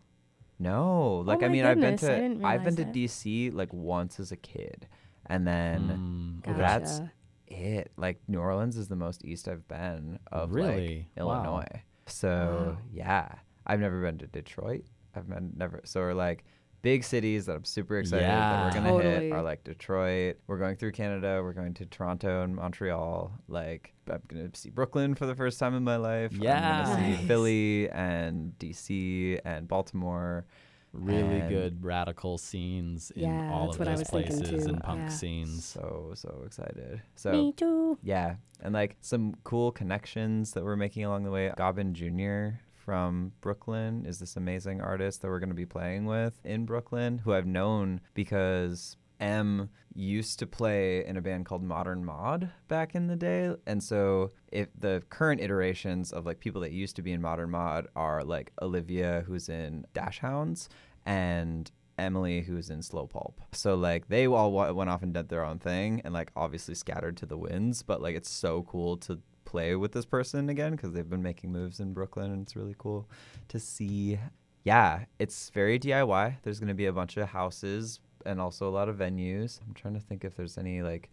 No, 0.61 1.23
like 1.25 1.41
I 1.43 1.47
my 1.47 1.53
mean, 1.53 1.65
I've 1.65 1.79
been 1.79 1.97
to 1.97 2.11
I've 2.13 2.19
been 2.19 2.39
realize 2.39 2.75
to 2.75 2.83
that. 2.85 2.93
DC 2.93 3.53
like 3.53 3.71
once 3.73 4.19
as 4.19 4.31
a 4.31 4.35
kid, 4.37 4.87
and 5.29 5.47
then 5.47 6.41
Mm, 6.43 6.49
okay. 6.49 6.57
that's 6.59 6.99
Gotcha. 6.99 7.11
it. 7.47 7.91
Like 7.97 8.19
New 8.27 8.39
Orleans 8.39 8.77
is 8.77 8.87
the 8.87 8.95
most 8.95 9.23
east 9.23 9.47
I've 9.47 9.67
been 9.67 10.19
of 10.31 10.51
Really? 10.51 11.07
like 11.15 11.25
Wow. 11.25 11.33
Illinois. 11.43 11.83
So 12.07 12.75
Wow. 12.77 12.83
yeah, 12.91 13.29
I've 13.65 13.79
never 13.79 14.01
been 14.01 14.17
to 14.19 14.27
Detroit. 14.27 14.85
I've 15.15 15.27
been 15.29 15.53
never. 15.55 15.81
So 15.85 15.99
we're 16.01 16.13
like 16.13 16.43
big 16.81 17.03
cities 17.03 17.45
that 17.45 17.57
I'm 17.57 17.65
super 17.65 17.97
excited 17.99 18.25
that 18.25 18.57
we're 18.57 18.71
gonna 18.71 19.03
hit 19.03 19.33
are 19.33 19.41
like 19.41 19.63
Detroit. 19.65 20.37
We're 20.47 20.57
going 20.59 20.75
through 20.77 20.93
Canada. 20.93 21.41
We're 21.43 21.51
going 21.53 21.73
to 21.75 21.85
Toronto 21.85 22.41
and 22.43 22.55
Montreal. 22.55 23.31
Like 23.47 23.93
I'm 24.09 24.21
gonna 24.27 24.49
see 24.53 24.69
Brooklyn 24.69 25.13
for 25.15 25.25
the 25.25 25.35
first 25.35 25.59
time 25.59 25.75
in 25.75 25.83
my 25.83 25.97
life. 25.97 26.31
Yeah, 26.33 26.55
I'm 26.57 26.63
Yeah. 26.63 26.83
gonna 26.95 27.17
see 27.19 27.27
Philly 27.27 27.89
and 27.89 28.57
DC 28.59 29.39
and 29.43 29.67
Baltimore. 29.67 30.45
Really 30.91 31.39
and 31.41 31.49
good 31.49 31.83
radical 31.83 32.37
scenes 32.37 33.11
in 33.11 33.23
Yeah, 33.23 33.51
all 33.53 33.65
that's 33.67 33.77
of 33.79 33.85
those 33.85 34.03
places 34.09 34.65
and 34.65 34.81
punk 34.81 35.01
yeah. 35.01 35.07
scenes. 35.09 35.63
So 35.65 36.11
so 36.15 36.41
excited. 36.45 37.01
So 37.15 37.31
Me 37.31 37.51
too. 37.53 37.97
yeah, 38.01 38.35
and 38.61 38.73
like 38.73 38.97
some 39.01 39.35
cool 39.43 39.71
connections 39.71 40.51
that 40.53 40.63
we're 40.63 40.75
making 40.75 41.05
along 41.05 41.23
the 41.25 41.31
way. 41.31 41.51
Gobbinjr 41.57 42.57
from 42.73 43.33
Brooklyn 43.41 44.05
is 44.07 44.17
this 44.19 44.35
amazing 44.35 44.81
artist 44.81 45.21
that 45.21 45.27
we're 45.27 45.39
going 45.39 45.49
to 45.49 45.55
be 45.55 45.65
playing 45.65 46.05
with 46.05 46.39
in 46.43 46.65
Brooklyn, 46.65 47.19
who 47.19 47.33
I've 47.33 47.45
known 47.45 48.01
because 48.15 48.97
M 49.19 49.69
used 49.93 50.39
to 50.39 50.47
play 50.47 51.05
in 51.05 51.17
a 51.17 51.21
band 51.21 51.45
called 51.45 51.63
Modern 51.63 52.05
Mod 52.05 52.49
back 52.67 52.95
in 52.95 53.07
the 53.07 53.15
day. 53.15 53.53
And 53.65 53.83
so 53.83 54.31
if 54.51 54.69
the 54.77 55.03
current 55.09 55.41
iterations 55.41 56.11
of 56.11 56.25
like 56.25 56.39
people 56.39 56.61
that 56.61 56.71
used 56.71 56.95
to 56.97 57.01
be 57.01 57.11
in 57.11 57.21
Modern 57.21 57.49
Mod 57.49 57.87
are 57.95 58.23
like 58.23 58.51
Olivia 58.61 59.23
who's 59.27 59.49
in 59.49 59.85
Dash 59.93 60.19
Hounds 60.19 60.69
and 61.05 61.69
Emily, 61.99 62.41
who's 62.41 62.69
in 62.69 62.81
Slow 62.81 63.07
Pulp. 63.07 63.41
So 63.51 63.75
like 63.75 64.07
they 64.07 64.25
all 64.25 64.51
wa- 64.51 64.71
went 64.71 64.89
off 64.89 65.03
and 65.03 65.13
did 65.13 65.29
their 65.29 65.43
own 65.43 65.59
thing, 65.59 66.01
and 66.05 66.13
like 66.13 66.31
obviously 66.35 66.73
scattered 66.73 67.17
to 67.17 67.25
the 67.25 67.37
winds. 67.37 67.83
But 67.83 68.01
like 68.01 68.15
it's 68.15 68.29
so 68.29 68.63
cool 68.63 68.97
to 68.97 69.19
play 69.45 69.75
with 69.75 69.91
this 69.91 70.05
person 70.05 70.49
again 70.49 70.71
because 70.71 70.93
they've 70.93 71.09
been 71.09 71.21
making 71.23 71.51
moves 71.51 71.79
in 71.79 71.93
Brooklyn, 71.93 72.31
and 72.31 72.43
it's 72.43 72.55
really 72.55 72.75
cool 72.77 73.09
to 73.49 73.59
see. 73.59 74.17
Yeah, 74.63 75.05
it's 75.19 75.49
very 75.49 75.79
DIY. 75.79 76.37
There's 76.43 76.59
gonna 76.59 76.73
be 76.73 76.85
a 76.85 76.93
bunch 76.93 77.17
of 77.17 77.29
houses 77.29 77.99
and 78.25 78.39
also 78.41 78.67
a 78.67 78.71
lot 78.71 78.89
of 78.89 78.97
venues. 78.97 79.59
I'm 79.67 79.73
trying 79.73 79.93
to 79.93 79.99
think 79.99 80.23
if 80.23 80.35
there's 80.35 80.57
any 80.57 80.81
like 80.81 81.09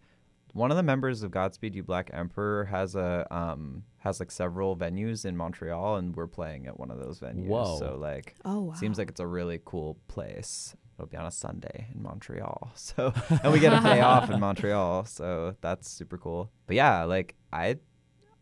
one 0.53 0.71
of 0.71 0.77
the 0.77 0.83
members 0.83 1.23
of 1.23 1.31
Godspeed 1.31 1.75
You 1.75 1.83
Black 1.83 2.09
Emperor 2.13 2.65
has 2.65 2.95
a 2.95 3.27
um 3.31 3.83
has 3.99 4.19
like 4.19 4.31
several 4.31 4.75
venues 4.75 5.25
in 5.25 5.35
Montreal 5.37 5.97
and 5.97 6.15
we're 6.15 6.27
playing 6.27 6.67
at 6.67 6.79
one 6.79 6.89
of 6.91 6.99
those 6.99 7.19
venues. 7.19 7.47
Whoa. 7.47 7.77
So 7.77 7.97
like 7.99 8.35
Oh 8.45 8.61
wow. 8.61 8.73
seems 8.73 8.97
like 8.97 9.09
it's 9.09 9.19
a 9.19 9.27
really 9.27 9.59
cool 9.65 9.97
place. 10.07 10.75
It'll 10.97 11.07
be 11.07 11.17
on 11.17 11.27
a 11.27 11.31
Sunday 11.31 11.87
in 11.93 12.01
Montreal. 12.01 12.71
So 12.75 13.13
and 13.43 13.53
we 13.53 13.59
get 13.59 13.73
a 13.73 13.81
day 13.81 14.01
off 14.01 14.29
in 14.31 14.39
Montreal, 14.39 15.05
so 15.05 15.55
that's 15.61 15.89
super 15.89 16.17
cool. 16.17 16.49
But 16.65 16.75
yeah, 16.75 17.03
like 17.03 17.35
I 17.53 17.77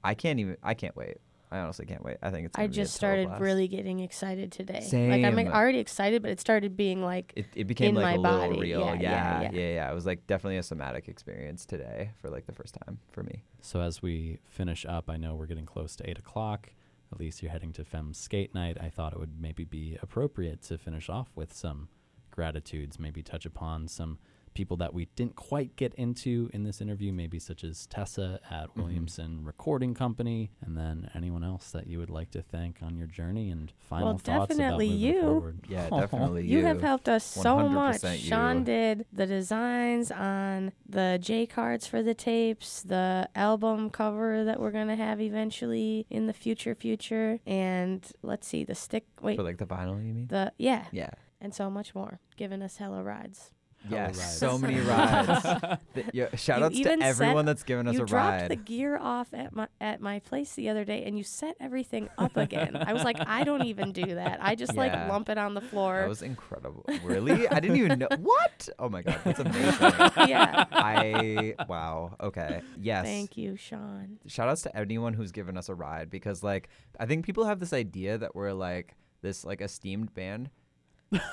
I 0.04 0.14
can't 0.14 0.40
even 0.40 0.58
I 0.64 0.74
can't 0.74 0.96
wait. 0.96 1.18
I 1.52 1.60
honestly 1.60 1.86
can't 1.86 2.04
wait. 2.04 2.18
I 2.22 2.32
think 2.32 2.48
it's 2.48 2.58
I 2.58 2.64
gonna 2.64 2.70
be 2.70 2.74
a 2.82 2.84
just 2.84 2.96
started 2.96 3.28
blast. 3.28 3.42
really 3.42 3.68
getting 3.68 4.00
excited 4.00 4.52
today. 4.52 4.82
Same. 4.82 5.10
Like 5.10 5.24
I'm 5.24 5.36
like, 5.36 5.48
already 5.48 5.80
excited, 5.80 6.22
but 6.22 6.32
it 6.32 6.40
started 6.40 6.76
being 6.76 7.04
like 7.04 7.34
it, 7.36 7.46
it 7.56 7.64
became 7.66 7.90
in 7.90 7.96
like 7.96 8.04
my 8.04 8.14
a 8.14 8.18
little 8.34 8.48
body. 8.50 8.60
real. 8.60 8.80
Yeah, 8.82 8.94
Yeah 8.94 9.00
yeah, 9.00 9.42
yeah, 9.42 9.50
yeah. 9.52 9.74
yeah, 9.74 9.92
It 9.92 9.96
was 9.96 10.06
like 10.06 10.26
definitely 10.28 10.58
a 10.58 10.64
somatic 10.64 11.08
experience 11.08 11.66
today 11.66 12.12
for 12.22 12.30
like 12.30 12.46
the 12.48 12.54
first 12.54 12.76
time 12.86 13.00
for 13.12 13.24
me. 13.24 13.44
So 13.62 13.80
as 13.82 14.02
we 14.02 14.40
finish 14.46 14.86
up, 14.86 15.10
I 15.10 15.18
know 15.18 15.36
we're 15.36 15.46
getting 15.46 15.66
close 15.66 15.96
to 15.98 16.10
eight 16.10 16.18
o'clock. 16.18 16.72
Elyse 17.16 17.42
you're 17.42 17.52
heading 17.52 17.72
to 17.74 17.86
Femme 17.86 18.14
Skate 18.14 18.54
Night. 18.56 18.78
I 18.82 18.90
thought 18.90 19.14
it 19.14 19.20
would 19.20 19.40
maybe 19.40 19.64
be 19.64 19.98
appropriate 20.02 20.62
to 20.64 20.78
finish 20.78 21.08
off 21.10 21.30
with 21.36 21.54
some 21.54 21.88
gratitudes, 22.32 23.00
maybe 23.00 23.22
touch 23.24 23.46
upon 23.46 23.88
some 23.88 24.18
people 24.56 24.78
that 24.78 24.94
we 24.94 25.06
didn't 25.16 25.36
quite 25.36 25.76
get 25.76 25.94
into 25.96 26.50
in 26.54 26.64
this 26.64 26.82
interview, 26.82 27.14
maybe 27.14 27.38
such 27.38 27.64
as 27.64 27.86
Tessa 27.86 28.40
at 28.50 28.66
Mm-hmm. 28.70 28.82
Williamson 28.82 29.44
Recording 29.44 29.94
Company, 29.94 30.50
and 30.66 30.76
then 30.76 31.12
anyone 31.14 31.44
else 31.44 31.70
that 31.72 31.86
you 31.88 32.00
would 32.00 32.10
like 32.10 32.32
to 32.32 32.42
thank 32.42 32.78
on 32.82 32.96
your 32.98 33.06
journey 33.08 33.52
and 33.52 33.72
final 33.90 34.08
Well, 34.08 34.18
thoughts 34.18 34.48
definitely 34.56 34.88
about 34.88 34.94
moving 34.96 35.00
you. 35.16 35.22
forward. 35.22 35.60
Yeah, 35.70 35.90
definitely 36.02 36.48
you 36.48 36.60
you. 36.60 36.66
have 36.66 36.82
helped 36.82 37.08
us 37.08 37.24
so 37.24 37.70
much. 37.70 37.98
100% 38.02 38.18
Shaun 38.28 38.64
did 38.64 39.06
the 39.14 39.26
designs 39.28 40.10
on 40.12 40.72
the 40.90 41.20
J 41.22 41.46
cards 41.46 41.86
for 41.86 42.02
the 42.02 42.14
tapes, 42.16 42.82
the 42.82 43.30
album 43.36 43.90
cover 43.92 44.44
that 44.46 44.60
we're 44.60 44.72
gonna 44.72 44.96
have 44.96 45.22
eventually 45.22 46.08
in 46.10 46.26
the 46.28 46.34
future 46.34 46.74
future, 46.76 47.40
and 47.46 48.06
let's 48.24 48.48
see 48.48 48.64
the 48.64 48.76
stick. 48.76 49.06
Wait, 49.22 49.36
for 49.36 49.44
like 49.44 49.58
the 49.58 49.66
vinyl, 49.66 49.98
you 50.06 50.14
mean? 50.14 50.28
the 50.28 50.52
yeah, 50.58 50.86
Yeah. 50.92 51.10
and 51.42 51.54
so 51.54 51.70
much 51.70 51.94
more. 51.94 52.20
Giving 52.38 52.62
us 52.62 52.78
hella 52.78 53.04
rides. 53.04 53.52
Yeah, 53.90 54.06
rides. 54.08 54.38
so 54.38 54.58
many 54.60 54.80
rides. 54.80 55.44
Th- 55.94 56.08
yeah, 56.14 56.36
shout 56.36 56.60
You 56.60 56.66
outs 56.66 56.76
to 56.76 56.82
even 56.82 57.00
set- 57.02 57.10
everyone 57.10 57.46
that's 57.46 57.64
given 57.64 57.88
us 57.88 57.96
a 57.96 58.00
ride. 58.00 58.02
you 58.02 58.08
dropped 58.08 58.50
the 58.50 58.56
gear 58.56 58.98
off 58.98 59.34
at 59.34 59.54
my 59.56 59.68
at 59.80 60.02
my 60.02 60.20
place 60.20 60.54
the 60.56 60.70
other 60.70 60.84
day, 60.86 61.04
and 61.06 61.18
you 61.18 61.24
set 61.24 61.56
everything 61.60 62.10
up 62.18 62.36
again. 62.38 62.76
I 62.76 62.94
was 62.94 63.04
like, 63.04 63.18
I 63.26 63.44
don't 63.44 63.64
even 63.66 63.92
do 63.92 64.16
that. 64.16 64.40
I 64.42 64.56
just 64.56 64.76
like 64.76 64.94
lump 64.94 65.30
it 65.30 65.38
on 65.38 65.54
the 65.54 65.62
floor. 65.62 66.00
That 66.00 66.10
was 66.10 66.22
incredible. 66.22 66.86
Really? 67.04 67.48
I 67.48 67.60
didn't 67.60 67.78
even 67.78 68.00
know. 68.00 68.08
What? 68.20 68.70
Oh 68.80 68.90
my 68.90 69.02
god, 69.02 69.20
that's 69.24 69.40
amazing. 69.40 69.92
yeah. 70.28 70.66
I 70.72 71.56
wow. 71.68 72.16
Okay. 72.22 72.62
Yes. 72.80 73.06
Thank 73.06 73.38
you, 73.38 73.56
Shaun. 73.58 74.20
Shout 74.28 74.48
outs 74.48 74.62
to 74.64 74.76
anyone 74.76 75.14
who's 75.14 75.32
given 75.32 75.58
us 75.58 75.70
a 75.70 75.76
ride 75.76 76.10
because 76.10 76.44
like 76.44 76.70
I 77.00 77.06
think 77.06 77.26
people 77.26 77.46
have 77.46 77.60
this 77.60 77.74
idea 77.74 78.18
that 78.18 78.36
we're 78.36 78.54
like 78.54 78.96
this 79.22 79.44
like 79.46 79.62
esteemed 79.62 80.14
band. 80.14 80.50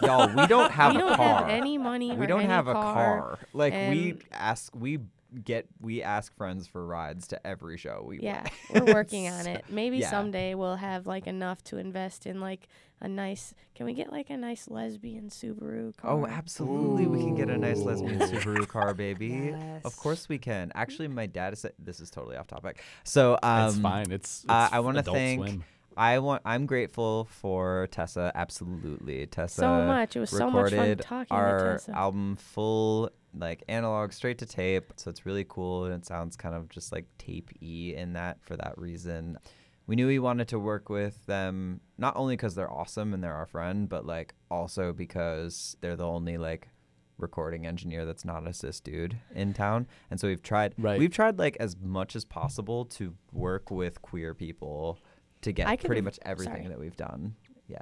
Y'all, 0.02 0.28
we 0.34 0.46
don't 0.46 0.70
have 0.80 0.92
we 0.92 0.98
a 0.98 1.00
don't 1.00 1.16
car. 1.16 1.38
have 1.40 1.48
any 1.48 1.78
money. 1.78 2.14
we 2.16 2.24
or 2.24 2.26
don't 2.26 2.40
any 2.40 2.48
have 2.48 2.68
a 2.68 2.72
car. 2.72 2.94
car. 2.94 3.38
Like 3.52 3.72
we 3.72 4.16
ask 4.32 4.74
we 4.74 4.98
get 5.44 5.66
we 5.80 6.02
ask 6.02 6.34
friends 6.36 6.66
for 6.66 6.84
rides 6.84 7.28
to 7.28 7.46
every 7.46 7.78
show 7.78 8.04
we 8.06 8.20
Yeah, 8.20 8.42
play. 8.68 8.80
we're 8.82 8.92
working 8.94 9.28
on 9.30 9.46
it. 9.46 9.64
Maybe 9.70 9.98
yeah. 9.98 10.10
someday 10.10 10.54
we'll 10.54 10.76
have 10.76 11.06
like 11.06 11.26
enough 11.26 11.62
to 11.64 11.78
invest 11.78 12.26
in 12.26 12.38
like 12.40 12.68
a 13.00 13.08
nice. 13.08 13.54
Can 13.74 13.86
we 13.86 13.94
get 13.94 14.12
like 14.12 14.28
a 14.30 14.36
nice 14.36 14.68
lesbian 14.68 15.28
Subaru 15.30 15.96
car? 15.96 16.10
Oh, 16.12 16.26
absolutely. 16.26 17.06
We 17.06 17.18
can 17.18 17.34
get 17.34 17.48
a 17.48 17.56
nice 17.58 17.78
lesbian 17.78 18.18
Subaru 18.20 18.68
car, 18.68 18.92
baby. 18.94 19.54
Of 19.84 19.96
course 19.96 20.28
we 20.28 20.38
can. 20.38 20.70
Actually, 20.74 21.08
my 21.08 21.26
dad 21.26 21.54
is. 21.54 21.64
This 21.78 21.98
is 21.98 22.10
totally 22.10 22.36
off 22.36 22.46
topic. 22.46 22.80
So, 23.02 23.38
um, 23.42 23.68
it's 23.68 23.78
fine. 23.78 24.12
It's, 24.12 24.40
it's 24.42 24.44
uh, 24.50 24.68
I 24.70 24.80
want 24.80 24.98
to 24.98 25.02
thank. 25.02 25.40
Swim. 25.40 25.64
I 25.96 26.18
want. 26.18 26.42
I'm 26.44 26.66
grateful 26.66 27.24
for 27.30 27.88
Tessa. 27.90 28.32
Absolutely, 28.34 29.26
Tessa. 29.26 29.60
so 29.60 29.84
much. 29.84 30.16
It 30.16 30.20
was 30.20 30.30
so 30.30 30.50
much 30.50 30.72
fun 30.72 30.96
talking 30.98 31.36
our 31.36 31.58
to 31.58 31.72
Tessa. 31.78 31.92
album 31.96 32.36
full 32.36 33.10
like 33.34 33.62
analog 33.66 34.12
straight 34.12 34.36
to 34.36 34.44
tape 34.44 34.92
so 34.96 35.08
it's 35.08 35.24
really 35.24 35.46
cool 35.48 35.86
and 35.86 35.94
it 35.94 36.04
sounds 36.04 36.36
kind 36.36 36.54
of 36.54 36.68
just 36.68 36.92
like 36.92 37.06
tape 37.16 37.48
y 37.62 37.94
in 37.96 38.12
that 38.12 38.36
for 38.42 38.58
that 38.58 38.74
reason 38.76 39.38
we 39.86 39.96
knew 39.96 40.06
we 40.06 40.18
wanted 40.18 40.46
to 40.46 40.58
work 40.58 40.90
with 40.90 41.24
them 41.24 41.80
not 41.96 42.14
only 42.14 42.34
because 42.36 42.54
they're 42.54 42.70
awesome 42.70 43.14
and 43.14 43.24
they're 43.24 43.32
our 43.32 43.46
friend 43.46 43.88
but 43.88 44.04
like 44.04 44.34
also 44.50 44.92
because 44.92 45.78
they're 45.80 45.96
the 45.96 46.06
only 46.06 46.36
like 46.36 46.68
recording 47.16 47.66
engineer 47.66 48.04
that's 48.04 48.24
not 48.26 48.46
a 48.46 48.52
cis 48.52 48.80
dude 48.80 49.16
in 49.34 49.54
town 49.54 49.86
and 50.10 50.20
so 50.20 50.28
we've 50.28 50.42
tried 50.42 50.74
Right. 50.76 50.98
we've 50.98 51.10
tried 51.10 51.38
like 51.38 51.56
as 51.58 51.74
much 51.80 52.14
as 52.14 52.26
possible 52.26 52.84
to 52.86 53.14
work 53.32 53.70
with 53.70 54.02
queer 54.02 54.34
people 54.34 54.98
to 55.42 55.52
get 55.52 55.66
I 55.68 55.76
could 55.76 55.86
pretty 55.86 55.98
have- 56.00 56.04
much 56.06 56.18
everything 56.22 56.54
sorry. 56.54 56.68
that 56.68 56.78
we've 56.80 56.96
done 56.96 57.34
yeah 57.68 57.78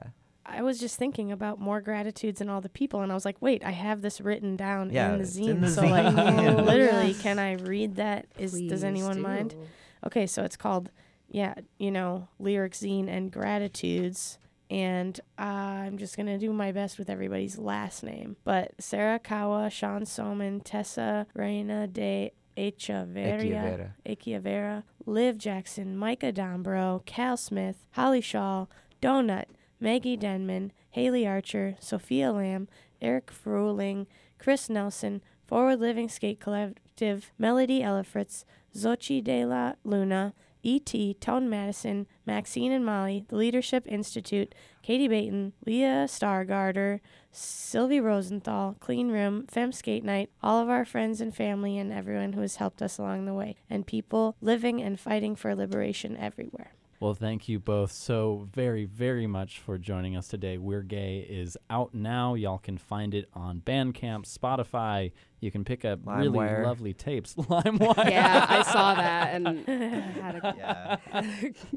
I 0.46 0.62
was 0.62 0.80
just 0.80 0.96
thinking 0.98 1.30
about 1.30 1.60
more 1.60 1.80
gratitudes 1.80 2.40
and 2.40 2.50
all 2.50 2.60
the 2.60 2.68
people, 2.70 3.02
and 3.02 3.12
I 3.12 3.14
was 3.14 3.24
like, 3.24 3.36
wait, 3.40 3.62
I 3.64 3.70
have 3.70 4.00
this 4.02 4.20
written 4.20 4.56
down 4.56 4.90
Yeah, 4.90 5.12
in 5.12 5.18
the 5.18 5.22
it's 5.22 5.36
zine. 5.38 5.48
in 5.50 5.60
the 5.60 5.68
so 5.70 5.82
like, 5.82 6.12
literally, 6.66 7.08
Yes. 7.08 7.20
can 7.22 7.38
I 7.38 7.52
read 7.52 7.96
that? 7.96 8.26
Is 8.36 8.52
does 8.52 8.60
Please 8.80 8.84
anyone 8.84 9.20
mind? 9.20 9.50
do. 9.50 9.62
Okay, 10.06 10.26
so 10.26 10.42
it's 10.42 10.56
called, 10.56 10.90
yeah, 11.28 11.54
you 11.78 11.92
know, 11.92 12.26
lyric 12.40 12.72
zine 12.72 13.06
and 13.08 13.30
gratitudes. 13.30 14.38
And 14.70 15.20
uh, 15.38 15.42
I'm 15.42 15.98
just 15.98 16.16
gonna 16.16 16.38
do 16.38 16.52
my 16.52 16.72
best 16.72 16.98
with 16.98 17.10
everybody's 17.10 17.58
last 17.58 18.02
name. 18.02 18.36
But 18.42 18.72
Sarah 18.80 19.18
Kawa, 19.20 19.68
Shaun 19.70 20.02
Soman, 20.02 20.62
Tessa 20.64 21.26
Reina 21.34 21.86
de 21.86 22.32
Echeverria, 22.56 23.92
Echeverria. 24.06 24.82
Liv 25.06 25.38
Jackson, 25.38 25.96
Micah 25.96 26.32
Dombro, 26.32 27.04
Cal 27.06 27.36
Smith, 27.36 27.86
Holly 27.92 28.20
Shaw, 28.20 28.66
Donut, 29.00 29.46
Maggie 29.80 30.16
Denman, 30.16 30.72
Haley 30.90 31.26
Archer, 31.26 31.76
Sophia 31.80 32.32
Lamb, 32.32 32.68
Eric 33.00 33.30
Fruling, 33.32 34.06
Chris 34.38 34.68
Nelson, 34.68 35.22
Forward 35.46 35.80
Living 35.80 36.08
Skate 36.08 36.40
Collective, 36.40 37.32
Melody 37.38 37.80
Elifritz, 37.80 38.44
Zochi 38.74 39.22
de 39.22 39.44
la 39.44 39.72
Luna, 39.84 40.34
E.T., 40.62 41.14
Tone 41.14 41.48
Madison, 41.48 42.06
Maxine 42.26 42.72
and 42.72 42.84
Molly, 42.84 43.24
The 43.28 43.36
Leadership 43.36 43.86
Institute, 43.86 44.54
Katie 44.82 45.08
Baton, 45.08 45.52
Leah 45.66 46.06
Stargarder, 46.06 47.00
Sylvie 47.32 48.00
Rosenthal, 48.00 48.76
Clean 48.80 49.10
Room, 49.10 49.46
Femme 49.46 49.72
Skate 49.72 50.04
Night, 50.04 50.30
all 50.42 50.60
of 50.60 50.68
our 50.68 50.84
friends 50.84 51.20
and 51.20 51.34
family, 51.34 51.78
and 51.78 51.92
everyone 51.92 52.32
who 52.32 52.40
has 52.40 52.56
helped 52.56 52.82
us 52.82 52.98
along 52.98 53.26
the 53.26 53.34
way, 53.34 53.56
and 53.68 53.86
people 53.86 54.36
living 54.40 54.80
and 54.80 54.98
fighting 54.98 55.36
for 55.36 55.54
liberation 55.54 56.16
everywhere. 56.16 56.72
Well, 57.00 57.14
thank 57.14 57.48
you 57.48 57.58
both 57.58 57.92
so 57.92 58.46
very, 58.52 58.84
very 58.84 59.26
much 59.26 59.58
for 59.58 59.78
joining 59.78 60.18
us 60.18 60.28
today. 60.28 60.58
We're 60.58 60.82
Gay 60.82 61.20
is 61.20 61.56
out 61.70 61.94
now. 61.94 62.34
Y'all 62.34 62.58
can 62.58 62.76
find 62.76 63.14
it 63.14 63.26
on 63.32 63.62
Bandcamp, 63.62 64.26
Spotify. 64.30 65.12
You 65.40 65.50
can 65.50 65.64
pick 65.64 65.86
up 65.86 66.00
really 66.04 66.28
LimeWire. 66.28 66.62
lovely 66.66 66.92
tapes. 66.92 67.34
LimeWire. 67.38 68.10
Yeah, 68.10 68.44
I 68.46 68.62
saw 68.62 68.94
that 68.94 69.34
and 69.34 69.46
had 69.66 70.34
a 70.44 70.54
yeah 70.58 70.96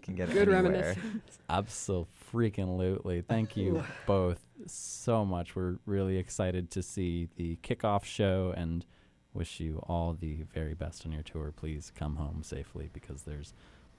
can 0.02 0.16
get 0.16 0.30
good 0.30 0.50
anywhere. 0.50 0.64
reminiscence. 0.64 1.40
Absolutely. 1.50 3.22
Thank 3.22 3.56
you 3.56 3.82
both 4.06 4.42
so 4.68 5.24
much. 5.24 5.56
We're 5.56 5.78
really 5.86 6.18
excited 6.18 6.70
to 6.72 6.84
see 6.84 7.30
the 7.38 7.56
kickoff 7.64 8.04
show 8.04 8.54
and 8.58 8.86
wish 9.34 9.62
you 9.62 9.82
all 9.88 10.14
the 10.14 10.44
very 10.54 10.74
best 10.74 11.06
on 11.06 11.14
your 11.14 11.24
tour. 11.24 11.54
Please 11.56 11.94
come 11.96 12.18
home 12.18 12.44
safely 12.44 12.90
because 12.92 13.22
there's 13.22 13.54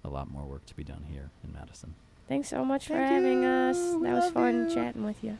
a 0.04 0.08
lot 0.08 0.30
more 0.30 0.44
work 0.44 0.64
to 0.66 0.74
be 0.74 0.84
done 0.84 1.04
here 1.10 1.30
in 1.42 1.52
Madison. 1.52 1.94
Thanks 2.28 2.48
so 2.48 2.64
much 2.64 2.86
for 2.86 2.94
Thank 2.94 3.10
having 3.10 3.42
you. 3.42 3.48
us. 3.48 3.78
We 3.94 4.06
That 4.08 4.14
was 4.14 4.30
fun 4.30 4.68
you. 4.68 4.74
chatting 4.74 5.04
with 5.04 5.22
you. 5.22 5.36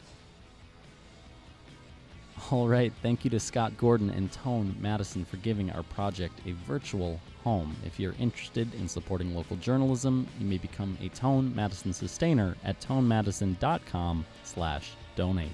All 2.51 2.69
right. 2.69 2.93
Thank 3.03 3.25
you 3.25 3.31
to 3.31 3.41
Scott 3.41 3.77
Gordon 3.79 4.11
and 4.11 4.31
Tone 4.31 4.75
Madison 4.81 5.25
for 5.25 5.37
giving 5.39 5.71
our 5.71 5.83
project 5.83 6.41
a 6.47 6.53
virtual 6.67 7.21
home. 7.43 7.75
If 7.87 7.99
you're 7.99 8.15
interested 8.19 8.75
in 8.75 8.89
supporting 8.89 9.35
local 9.35 9.57
journalism, 9.57 10.27
you 10.39 10.47
may 10.47 10.59
become 10.59 10.99
a 11.01 11.09
Tone 11.11 11.55
Madison 11.55 11.93
sustainer 11.93 12.57
at 12.65 12.81
tonemadison.com 12.81 14.27
slash 14.43 14.91
donate. 15.17 15.51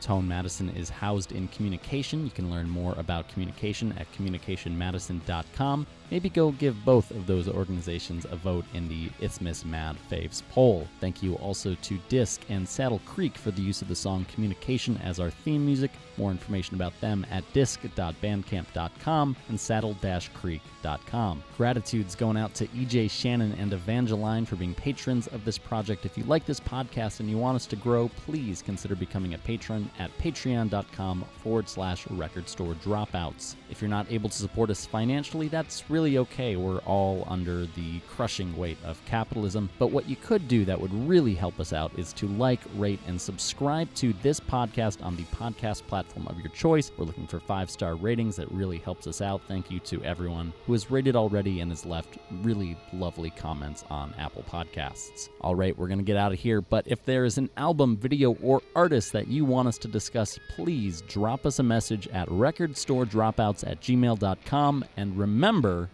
Tone 0.00 0.26
Madison 0.26 0.70
is 0.70 0.88
housed 0.88 1.32
in 1.32 1.48
communication. 1.48 2.24
You 2.24 2.30
can 2.30 2.50
learn 2.50 2.68
more 2.68 2.94
about 2.98 3.28
communication 3.28 3.92
at 3.98 4.10
communicationmadison.com. 4.12 5.86
Maybe 6.10 6.28
go 6.28 6.52
give 6.52 6.84
both 6.84 7.10
of 7.10 7.26
those 7.26 7.48
organizations 7.48 8.26
a 8.30 8.36
vote 8.36 8.64
in 8.74 8.88
the 8.88 9.10
Isthmus 9.20 9.64
Mad 9.64 9.96
Faves 10.10 10.42
poll. 10.50 10.86
Thank 11.00 11.22
you 11.22 11.34
also 11.36 11.74
to 11.74 11.98
Disq 12.08 12.40
and 12.48 12.68
Saddle 12.68 13.00
Creek 13.04 13.36
for 13.36 13.50
the 13.50 13.62
use 13.62 13.82
of 13.82 13.88
the 13.88 13.96
song 13.96 14.24
Communication 14.32 14.96
as 14.98 15.18
our 15.18 15.30
theme 15.30 15.64
music. 15.64 15.90
More 16.16 16.30
information 16.30 16.76
about 16.76 16.98
them 17.00 17.26
at 17.30 17.44
disq.bandcamp.com 17.52 19.36
and 19.48 19.60
saddle-creek.com. 19.60 21.42
Gratitudes 21.56 22.14
going 22.14 22.36
out 22.36 22.54
to 22.54 22.66
EJ 22.68 23.10
Shannon 23.10 23.52
and 23.58 23.72
Evangeline 23.72 24.46
for 24.46 24.56
being 24.56 24.74
patrons 24.74 25.26
of 25.28 25.44
this 25.44 25.58
project. 25.58 26.06
If 26.06 26.16
you 26.16 26.24
like 26.24 26.46
this 26.46 26.60
podcast 26.60 27.20
and 27.20 27.28
you 27.28 27.36
want 27.36 27.56
us 27.56 27.66
to 27.66 27.76
grow, 27.76 28.08
please 28.24 28.62
consider 28.62 28.94
becoming 28.94 29.34
a 29.34 29.38
patron 29.38 29.90
at 29.98 30.16
patreon.com 30.18 31.24
forward 31.42 31.68
slash 31.68 32.06
record 32.12 32.48
store 32.48 32.74
dropouts. 32.74 33.56
If 33.70 33.82
you're 33.82 33.90
not 33.90 34.10
able 34.10 34.30
to 34.30 34.36
support 34.36 34.70
us 34.70 34.86
financially, 34.86 35.48
that's 35.48 35.90
really 35.96 36.18
okay. 36.18 36.56
We're 36.56 36.80
all 36.80 37.24
under 37.26 37.64
the 37.64 38.00
crushing 38.00 38.54
weight 38.54 38.76
of 38.84 39.02
capitalism. 39.06 39.70
But 39.78 39.92
what 39.92 40.06
you 40.06 40.14
could 40.16 40.46
do 40.46 40.66
that 40.66 40.78
would 40.78 40.92
really 41.08 41.34
help 41.34 41.58
us 41.58 41.72
out 41.72 41.90
is 41.98 42.12
to 42.14 42.26
like, 42.26 42.60
rate, 42.74 43.00
and 43.06 43.18
subscribe 43.18 43.92
to 43.94 44.12
this 44.22 44.38
podcast 44.38 45.02
on 45.02 45.16
the 45.16 45.22
podcast 45.24 45.86
platform 45.86 46.26
of 46.26 46.38
your 46.38 46.50
choice. 46.50 46.92
We're 46.98 47.06
looking 47.06 47.26
for 47.26 47.40
five 47.40 47.70
star 47.70 47.94
ratings. 47.94 48.36
That 48.36 48.52
really 48.52 48.76
helps 48.76 49.06
us 49.06 49.22
out. 49.22 49.40
Thank 49.48 49.70
you 49.70 49.80
to 49.80 50.04
everyone 50.04 50.52
who 50.66 50.74
has 50.74 50.90
rated 50.90 51.16
already 51.16 51.60
and 51.60 51.72
has 51.72 51.86
left 51.86 52.18
really 52.42 52.76
lovely 52.92 53.30
comments 53.30 53.82
on 53.88 54.12
Apple 54.18 54.44
Podcasts. 54.50 55.30
All 55.40 55.54
right, 55.54 55.76
we're 55.78 55.88
going 55.88 55.98
to 55.98 56.04
get 56.04 56.18
out 56.18 56.32
of 56.32 56.38
here. 56.38 56.60
But 56.60 56.86
if 56.86 57.06
there 57.06 57.24
is 57.24 57.38
an 57.38 57.48
album, 57.56 57.96
video, 57.96 58.34
or 58.42 58.60
artist 58.74 59.12
that 59.14 59.28
you 59.28 59.46
want 59.46 59.68
us 59.68 59.78
to 59.78 59.88
discuss, 59.88 60.38
please 60.54 61.00
drop 61.08 61.46
us 61.46 61.58
a 61.58 61.62
message 61.62 62.06
at 62.08 62.28
recordstoredropouts 62.28 63.66
at 63.66 63.80
gmail.com. 63.80 64.84
And 64.98 65.16
remember, 65.16 65.85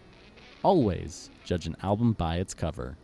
always 0.63 1.29
judge 1.43 1.67
an 1.67 1.75
album 1.83 2.13
by 2.13 2.37
its 2.37 2.53
cover. 2.53 2.97